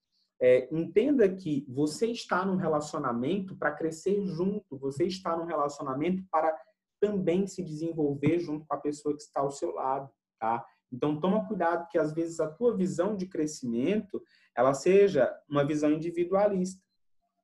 é, 0.41 0.69
entenda 0.71 1.29
que 1.29 1.67
você 1.69 2.07
está 2.07 2.45
num 2.45 2.57
relacionamento 2.57 3.57
para 3.57 3.73
crescer 3.73 4.25
junto, 4.25 4.79
você 4.79 5.05
está 5.05 5.37
num 5.37 5.47
relacionamento 5.47 6.23
para 6.31 6.57
também 7.01 7.47
se 7.47 7.63
desenvolver 7.63 8.39
junto 8.39 8.67
com 8.67 8.75
a 8.75 8.81
pessoa 8.81 9.15
que 9.17 9.23
está 9.23 9.41
ao 9.41 9.51
seu 9.51 9.73
lado, 9.73 10.11
tá? 10.39 10.65
Então 10.93 11.21
toma 11.21 11.47
cuidado 11.47 11.89
que 11.89 11.99
às 11.99 12.13
vezes 12.13 12.41
a 12.41 12.49
tua 12.49 12.77
visão 12.77 13.17
de 13.17 13.27
crescimento 13.27 14.23
ela 14.57 14.75
seja 14.75 15.33
uma 15.49 15.65
visão 15.65 15.91
individualista. 15.93 16.83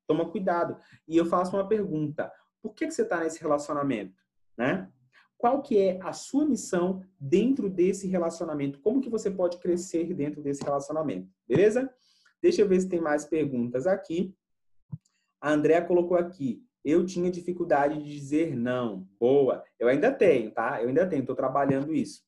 Toma 0.07 0.29
cuidado. 0.31 0.77
E 1.07 1.17
eu 1.17 1.27
faço 1.27 1.57
uma 1.57 1.67
pergunta: 1.67 2.33
por 2.63 2.75
que, 2.75 2.87
que 2.87 2.95
você 2.95 3.03
está 3.03 3.21
nesse 3.21 3.41
relacionamento, 3.41 4.21
né? 4.57 4.91
Qual 5.37 5.61
que 5.61 5.79
é 5.79 6.01
a 6.03 6.13
sua 6.13 6.47
missão 6.47 7.05
dentro 7.21 7.69
desse 7.69 8.07
relacionamento? 8.07 8.81
Como 8.81 9.01
que 9.01 9.11
você 9.11 9.31
pode 9.31 9.59
crescer 9.59 10.15
dentro 10.15 10.43
desse 10.43 10.63
relacionamento? 10.65 11.29
Beleza? 11.47 11.93
Deixa 12.45 12.61
eu 12.61 12.69
ver 12.69 12.79
se 12.79 12.91
tem 12.91 13.01
mais 13.01 13.25
perguntas 13.25 13.87
aqui. 13.87 14.37
A 15.41 15.51
Andrea 15.51 15.83
colocou 15.83 16.15
aqui. 16.15 16.63
Eu 16.85 17.07
tinha 17.07 17.31
dificuldade 17.31 18.03
de 18.03 18.05
dizer 18.05 18.55
não. 18.55 19.09
Boa. 19.19 19.65
Eu 19.79 19.89
ainda 19.89 20.13
tenho, 20.13 20.51
tá? 20.51 20.83
Eu 20.83 20.89
ainda 20.89 21.09
tenho. 21.09 21.23
Estou 21.23 21.35
trabalhando 21.35 21.95
isso. 21.95 22.23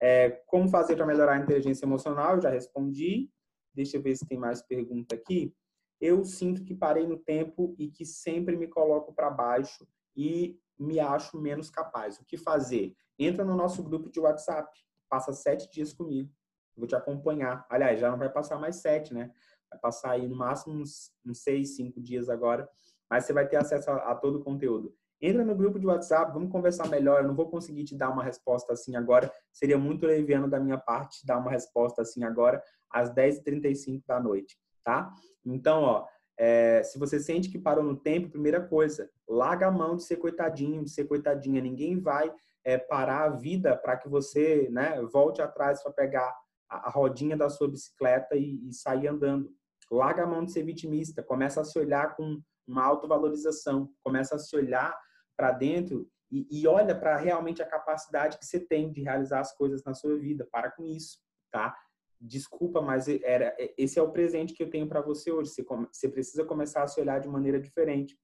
É, 0.00 0.30
como 0.48 0.68
fazer 0.68 0.96
para 0.96 1.06
melhorar 1.06 1.34
a 1.34 1.38
inteligência 1.38 1.86
emocional? 1.86 2.34
Eu 2.34 2.42
já 2.42 2.50
respondi. 2.50 3.30
Deixa 3.72 3.98
eu 3.98 4.02
ver 4.02 4.16
se 4.16 4.26
tem 4.26 4.36
mais 4.36 4.60
pergunta 4.60 5.14
aqui. 5.14 5.54
Eu 6.00 6.24
sinto 6.24 6.64
que 6.64 6.74
parei 6.74 7.06
no 7.06 7.16
tempo 7.16 7.76
e 7.78 7.86
que 7.86 8.04
sempre 8.04 8.56
me 8.56 8.66
coloco 8.66 9.14
para 9.14 9.30
baixo 9.30 9.86
e 10.16 10.58
me 10.76 10.98
acho 10.98 11.40
menos 11.40 11.70
capaz. 11.70 12.18
O 12.18 12.24
que 12.24 12.36
fazer? 12.36 12.96
Entra 13.16 13.44
no 13.44 13.54
nosso 13.54 13.80
grupo 13.80 14.10
de 14.10 14.18
WhatsApp. 14.18 14.76
Passa 15.08 15.32
sete 15.32 15.70
dias 15.70 15.92
comigo. 15.92 16.28
Vou 16.76 16.86
te 16.86 16.96
acompanhar. 16.96 17.66
Aliás, 17.68 18.00
já 18.00 18.10
não 18.10 18.18
vai 18.18 18.28
passar 18.28 18.58
mais 18.58 18.76
sete, 18.76 19.12
né? 19.14 19.30
Vai 19.72 19.80
passar 19.80 20.12
aí 20.12 20.28
no 20.28 20.36
máximo 20.36 20.80
uns, 20.80 21.10
uns 21.26 21.42
seis, 21.42 21.76
cinco 21.76 22.00
dias 22.00 22.28
agora, 22.28 22.68
mas 23.10 23.24
você 23.24 23.32
vai 23.32 23.46
ter 23.46 23.56
acesso 23.56 23.90
a, 23.90 24.12
a 24.12 24.14
todo 24.14 24.38
o 24.38 24.44
conteúdo. 24.44 24.94
Entra 25.20 25.44
no 25.44 25.54
grupo 25.54 25.78
de 25.78 25.86
WhatsApp, 25.86 26.32
vamos 26.32 26.50
conversar 26.50 26.88
melhor. 26.88 27.22
Eu 27.22 27.28
não 27.28 27.34
vou 27.34 27.48
conseguir 27.48 27.84
te 27.84 27.96
dar 27.96 28.10
uma 28.10 28.24
resposta 28.24 28.72
assim 28.72 28.96
agora. 28.96 29.32
Seria 29.52 29.78
muito 29.78 30.04
leviano 30.04 30.50
da 30.50 30.58
minha 30.58 30.76
parte 30.76 31.20
te 31.20 31.26
dar 31.26 31.38
uma 31.38 31.50
resposta 31.50 32.02
assim 32.02 32.24
agora, 32.24 32.60
às 32.90 33.14
10h35 33.14 34.02
da 34.04 34.18
noite, 34.18 34.58
tá? 34.84 35.12
Então, 35.44 35.82
ó, 35.82 36.06
é, 36.36 36.82
se 36.82 36.98
você 36.98 37.20
sente 37.20 37.48
que 37.48 37.58
parou 37.58 37.84
no 37.84 37.96
tempo, 37.96 38.30
primeira 38.30 38.60
coisa, 38.60 39.08
larga 39.28 39.68
a 39.68 39.70
mão 39.70 39.96
de 39.96 40.02
ser 40.02 40.16
coitadinho, 40.16 40.82
de 40.82 40.90
ser 40.90 41.04
coitadinha. 41.04 41.62
Ninguém 41.62 42.00
vai 42.00 42.32
é, 42.64 42.76
parar 42.76 43.24
a 43.24 43.30
vida 43.30 43.76
para 43.76 43.96
que 43.96 44.08
você 44.08 44.68
né, 44.70 45.00
volte 45.02 45.40
atrás 45.40 45.82
para 45.82 45.92
pegar 45.92 46.34
a, 46.68 46.88
a, 46.88 46.90
rodinha 46.90 47.36
da 47.36 47.48
sua 47.48 47.68
bicicleta 47.68 48.34
e, 48.34 48.68
e 48.68 48.72
sair 48.72 49.06
andando 49.06 49.52
larga 49.94 50.24
a 50.24 50.26
mão 50.26 50.44
de 50.44 50.52
ser 50.52 50.62
vitimista, 50.62 51.22
começa 51.22 51.60
a 51.60 51.64
se 51.64 51.78
olhar 51.78 52.16
com 52.16 52.40
uma 52.66 52.84
autovalorização, 52.84 53.92
começa 54.02 54.36
a 54.36 54.38
se 54.38 54.56
olhar 54.56 54.96
para 55.36 55.52
dentro 55.52 56.08
e, 56.30 56.46
e 56.50 56.66
olha 56.66 56.98
para 56.98 57.16
realmente 57.16 57.62
a 57.62 57.66
capacidade 57.66 58.38
que 58.38 58.46
você 58.46 58.58
tem 58.58 58.90
de 58.90 59.02
realizar 59.02 59.40
as 59.40 59.54
coisas 59.54 59.84
na 59.84 59.92
sua 59.92 60.18
vida. 60.18 60.48
Para 60.50 60.70
com 60.70 60.84
isso, 60.86 61.18
tá? 61.50 61.76
Desculpa, 62.18 62.80
mas 62.80 63.06
era 63.08 63.54
esse 63.76 63.98
é 63.98 64.02
o 64.02 64.12
presente 64.12 64.54
que 64.54 64.62
eu 64.62 64.70
tenho 64.70 64.88
para 64.88 65.02
você 65.02 65.30
hoje. 65.30 65.50
Você, 65.50 65.62
você 65.62 66.08
precisa 66.08 66.44
começar 66.44 66.82
a 66.82 66.86
se 66.86 67.00
olhar 67.00 67.18
de 67.18 67.28
maneira 67.28 67.60
diferente. 67.60 68.16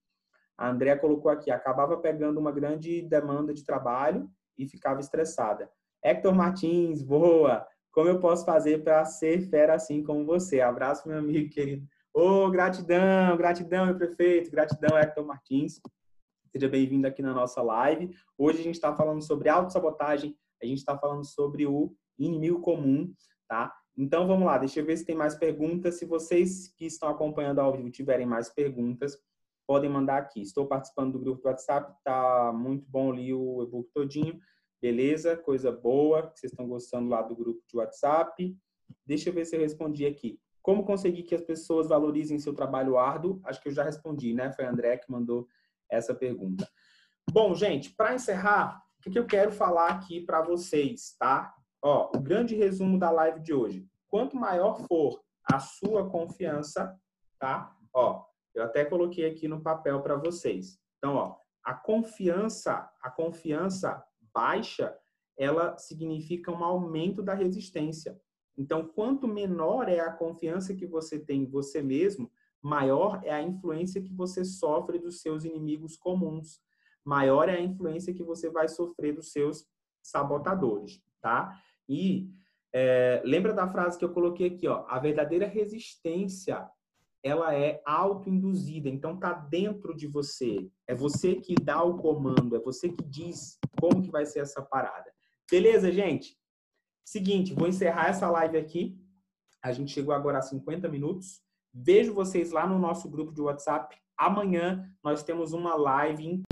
A 0.56 0.70
Andrea 0.70 0.98
colocou 0.98 1.30
aqui, 1.30 1.50
acabava 1.50 1.98
pegando 1.98 2.38
uma 2.38 2.50
grande 2.50 3.02
demanda 3.02 3.52
de 3.52 3.64
trabalho 3.64 4.30
e 4.56 4.66
ficava 4.66 5.00
estressada. 5.00 5.70
Hector 6.02 6.34
Martins, 6.34 7.02
boa! 7.02 7.66
Como 7.98 8.08
eu 8.08 8.20
posso 8.20 8.44
fazer 8.44 8.84
para 8.84 9.04
ser 9.04 9.40
fera 9.50 9.74
assim 9.74 10.04
como 10.04 10.24
você? 10.24 10.60
Abraço, 10.60 11.08
meu 11.08 11.18
amigo 11.18 11.50
querido. 11.50 11.84
Ô, 12.14 12.44
oh, 12.44 12.48
gratidão, 12.48 13.36
gratidão, 13.36 13.86
meu 13.86 13.96
prefeito, 13.96 14.52
gratidão, 14.52 14.96
Hector 14.96 15.26
Martins. 15.26 15.80
Seja 16.52 16.68
bem-vindo 16.68 17.08
aqui 17.08 17.22
na 17.22 17.34
nossa 17.34 17.60
live. 17.60 18.14
Hoje 18.38 18.60
a 18.60 18.62
gente 18.62 18.76
está 18.76 18.94
falando 18.94 19.20
sobre 19.20 19.48
autossabotagem, 19.48 20.38
a 20.62 20.66
gente 20.66 20.78
está 20.78 20.96
falando 20.96 21.24
sobre 21.24 21.66
o 21.66 21.92
inimigo 22.16 22.60
comum, 22.60 23.12
tá? 23.48 23.74
Então 23.96 24.28
vamos 24.28 24.46
lá, 24.46 24.58
deixa 24.58 24.78
eu 24.78 24.86
ver 24.86 24.96
se 24.96 25.04
tem 25.04 25.16
mais 25.16 25.34
perguntas. 25.34 25.98
Se 25.98 26.04
vocês 26.04 26.72
que 26.76 26.86
estão 26.86 27.08
acompanhando 27.08 27.58
ao 27.58 27.72
vivo 27.72 27.90
tiverem 27.90 28.28
mais 28.28 28.48
perguntas, 28.48 29.18
podem 29.66 29.90
mandar 29.90 30.18
aqui. 30.18 30.40
Estou 30.40 30.68
participando 30.68 31.14
do 31.14 31.18
grupo 31.18 31.42
do 31.42 31.48
WhatsApp, 31.48 31.92
tá 32.04 32.52
muito 32.54 32.88
bom 32.88 33.10
ali 33.10 33.34
o 33.34 33.64
e-book 33.64 33.90
todinho. 33.92 34.38
Beleza? 34.80 35.36
Coisa 35.36 35.72
boa. 35.72 36.32
Vocês 36.34 36.52
estão 36.52 36.68
gostando 36.68 37.08
lá 37.08 37.22
do 37.22 37.34
grupo 37.34 37.62
de 37.66 37.76
WhatsApp. 37.76 38.56
Deixa 39.04 39.28
eu 39.28 39.32
ver 39.32 39.44
se 39.44 39.56
eu 39.56 39.60
respondi 39.60 40.06
aqui. 40.06 40.40
Como 40.62 40.84
conseguir 40.84 41.22
que 41.22 41.34
as 41.34 41.40
pessoas 41.40 41.88
valorizem 41.88 42.38
seu 42.38 42.54
trabalho 42.54 42.98
árduo? 42.98 43.40
Acho 43.44 43.60
que 43.60 43.68
eu 43.68 43.72
já 43.72 43.82
respondi, 43.82 44.34
né? 44.34 44.52
Foi 44.52 44.64
a 44.64 44.70
André 44.70 44.98
que 44.98 45.10
mandou 45.10 45.48
essa 45.90 46.14
pergunta. 46.14 46.68
Bom, 47.30 47.54
gente, 47.54 47.94
para 47.94 48.14
encerrar, 48.14 48.82
o 49.06 49.10
que 49.10 49.18
eu 49.18 49.26
quero 49.26 49.50
falar 49.50 49.88
aqui 49.88 50.20
para 50.20 50.42
vocês, 50.42 51.16
tá? 51.18 51.54
Ó, 51.82 52.10
o 52.14 52.20
grande 52.20 52.54
resumo 52.54 52.98
da 52.98 53.10
live 53.10 53.40
de 53.40 53.54
hoje. 53.54 53.86
Quanto 54.08 54.36
maior 54.36 54.80
for 54.86 55.22
a 55.44 55.58
sua 55.58 56.08
confiança, 56.08 56.98
tá? 57.38 57.74
Ó, 57.94 58.24
eu 58.54 58.62
até 58.62 58.84
coloquei 58.84 59.24
aqui 59.24 59.48
no 59.48 59.62
papel 59.62 60.02
para 60.02 60.16
vocês. 60.16 60.78
Então, 60.98 61.14
ó, 61.14 61.36
a 61.64 61.74
confiança, 61.74 62.90
a 63.00 63.10
confiança 63.10 64.04
baixa, 64.32 64.96
ela 65.36 65.76
significa 65.78 66.50
um 66.50 66.64
aumento 66.64 67.22
da 67.22 67.34
resistência. 67.34 68.20
Então, 68.56 68.84
quanto 68.86 69.28
menor 69.28 69.88
é 69.88 70.00
a 70.00 70.12
confiança 70.12 70.74
que 70.74 70.86
você 70.86 71.18
tem 71.18 71.42
em 71.42 71.50
você 71.50 71.80
mesmo, 71.80 72.30
maior 72.60 73.20
é 73.24 73.30
a 73.30 73.42
influência 73.42 74.02
que 74.02 74.12
você 74.12 74.44
sofre 74.44 74.98
dos 74.98 75.20
seus 75.20 75.44
inimigos 75.44 75.96
comuns. 75.96 76.60
Maior 77.04 77.48
é 77.48 77.56
a 77.56 77.60
influência 77.60 78.12
que 78.12 78.22
você 78.22 78.50
vai 78.50 78.68
sofrer 78.68 79.14
dos 79.14 79.30
seus 79.30 79.64
sabotadores, 80.02 81.00
tá? 81.20 81.56
E 81.88 82.30
é, 82.72 83.22
lembra 83.24 83.52
da 83.52 83.68
frase 83.68 83.96
que 83.96 84.04
eu 84.04 84.12
coloquei 84.12 84.48
aqui, 84.48 84.66
ó? 84.66 84.84
A 84.88 84.98
verdadeira 84.98 85.46
resistência 85.46 86.68
ela 87.28 87.54
é 87.54 87.82
autoinduzida, 87.84 88.88
então 88.88 89.18
tá 89.18 89.34
dentro 89.34 89.94
de 89.94 90.06
você. 90.06 90.66
É 90.86 90.94
você 90.94 91.34
que 91.34 91.54
dá 91.54 91.82
o 91.82 91.98
comando, 91.98 92.56
é 92.56 92.58
você 92.58 92.88
que 92.88 93.04
diz 93.04 93.58
como 93.78 94.00
que 94.00 94.10
vai 94.10 94.24
ser 94.24 94.40
essa 94.40 94.62
parada. 94.62 95.12
Beleza, 95.50 95.92
gente? 95.92 96.38
Seguinte, 97.04 97.52
vou 97.52 97.68
encerrar 97.68 98.08
essa 98.08 98.30
live 98.30 98.56
aqui. 98.56 98.98
A 99.62 99.72
gente 99.72 99.92
chegou 99.92 100.14
agora 100.14 100.38
a 100.38 100.42
50 100.42 100.88
minutos. 100.88 101.42
Vejo 101.72 102.14
vocês 102.14 102.50
lá 102.50 102.66
no 102.66 102.78
nosso 102.78 103.10
grupo 103.10 103.32
de 103.32 103.42
WhatsApp. 103.42 103.94
Amanhã 104.16 104.90
nós 105.04 105.22
temos 105.22 105.52
uma 105.52 105.74
live. 105.74 106.26
Em... 106.26 106.42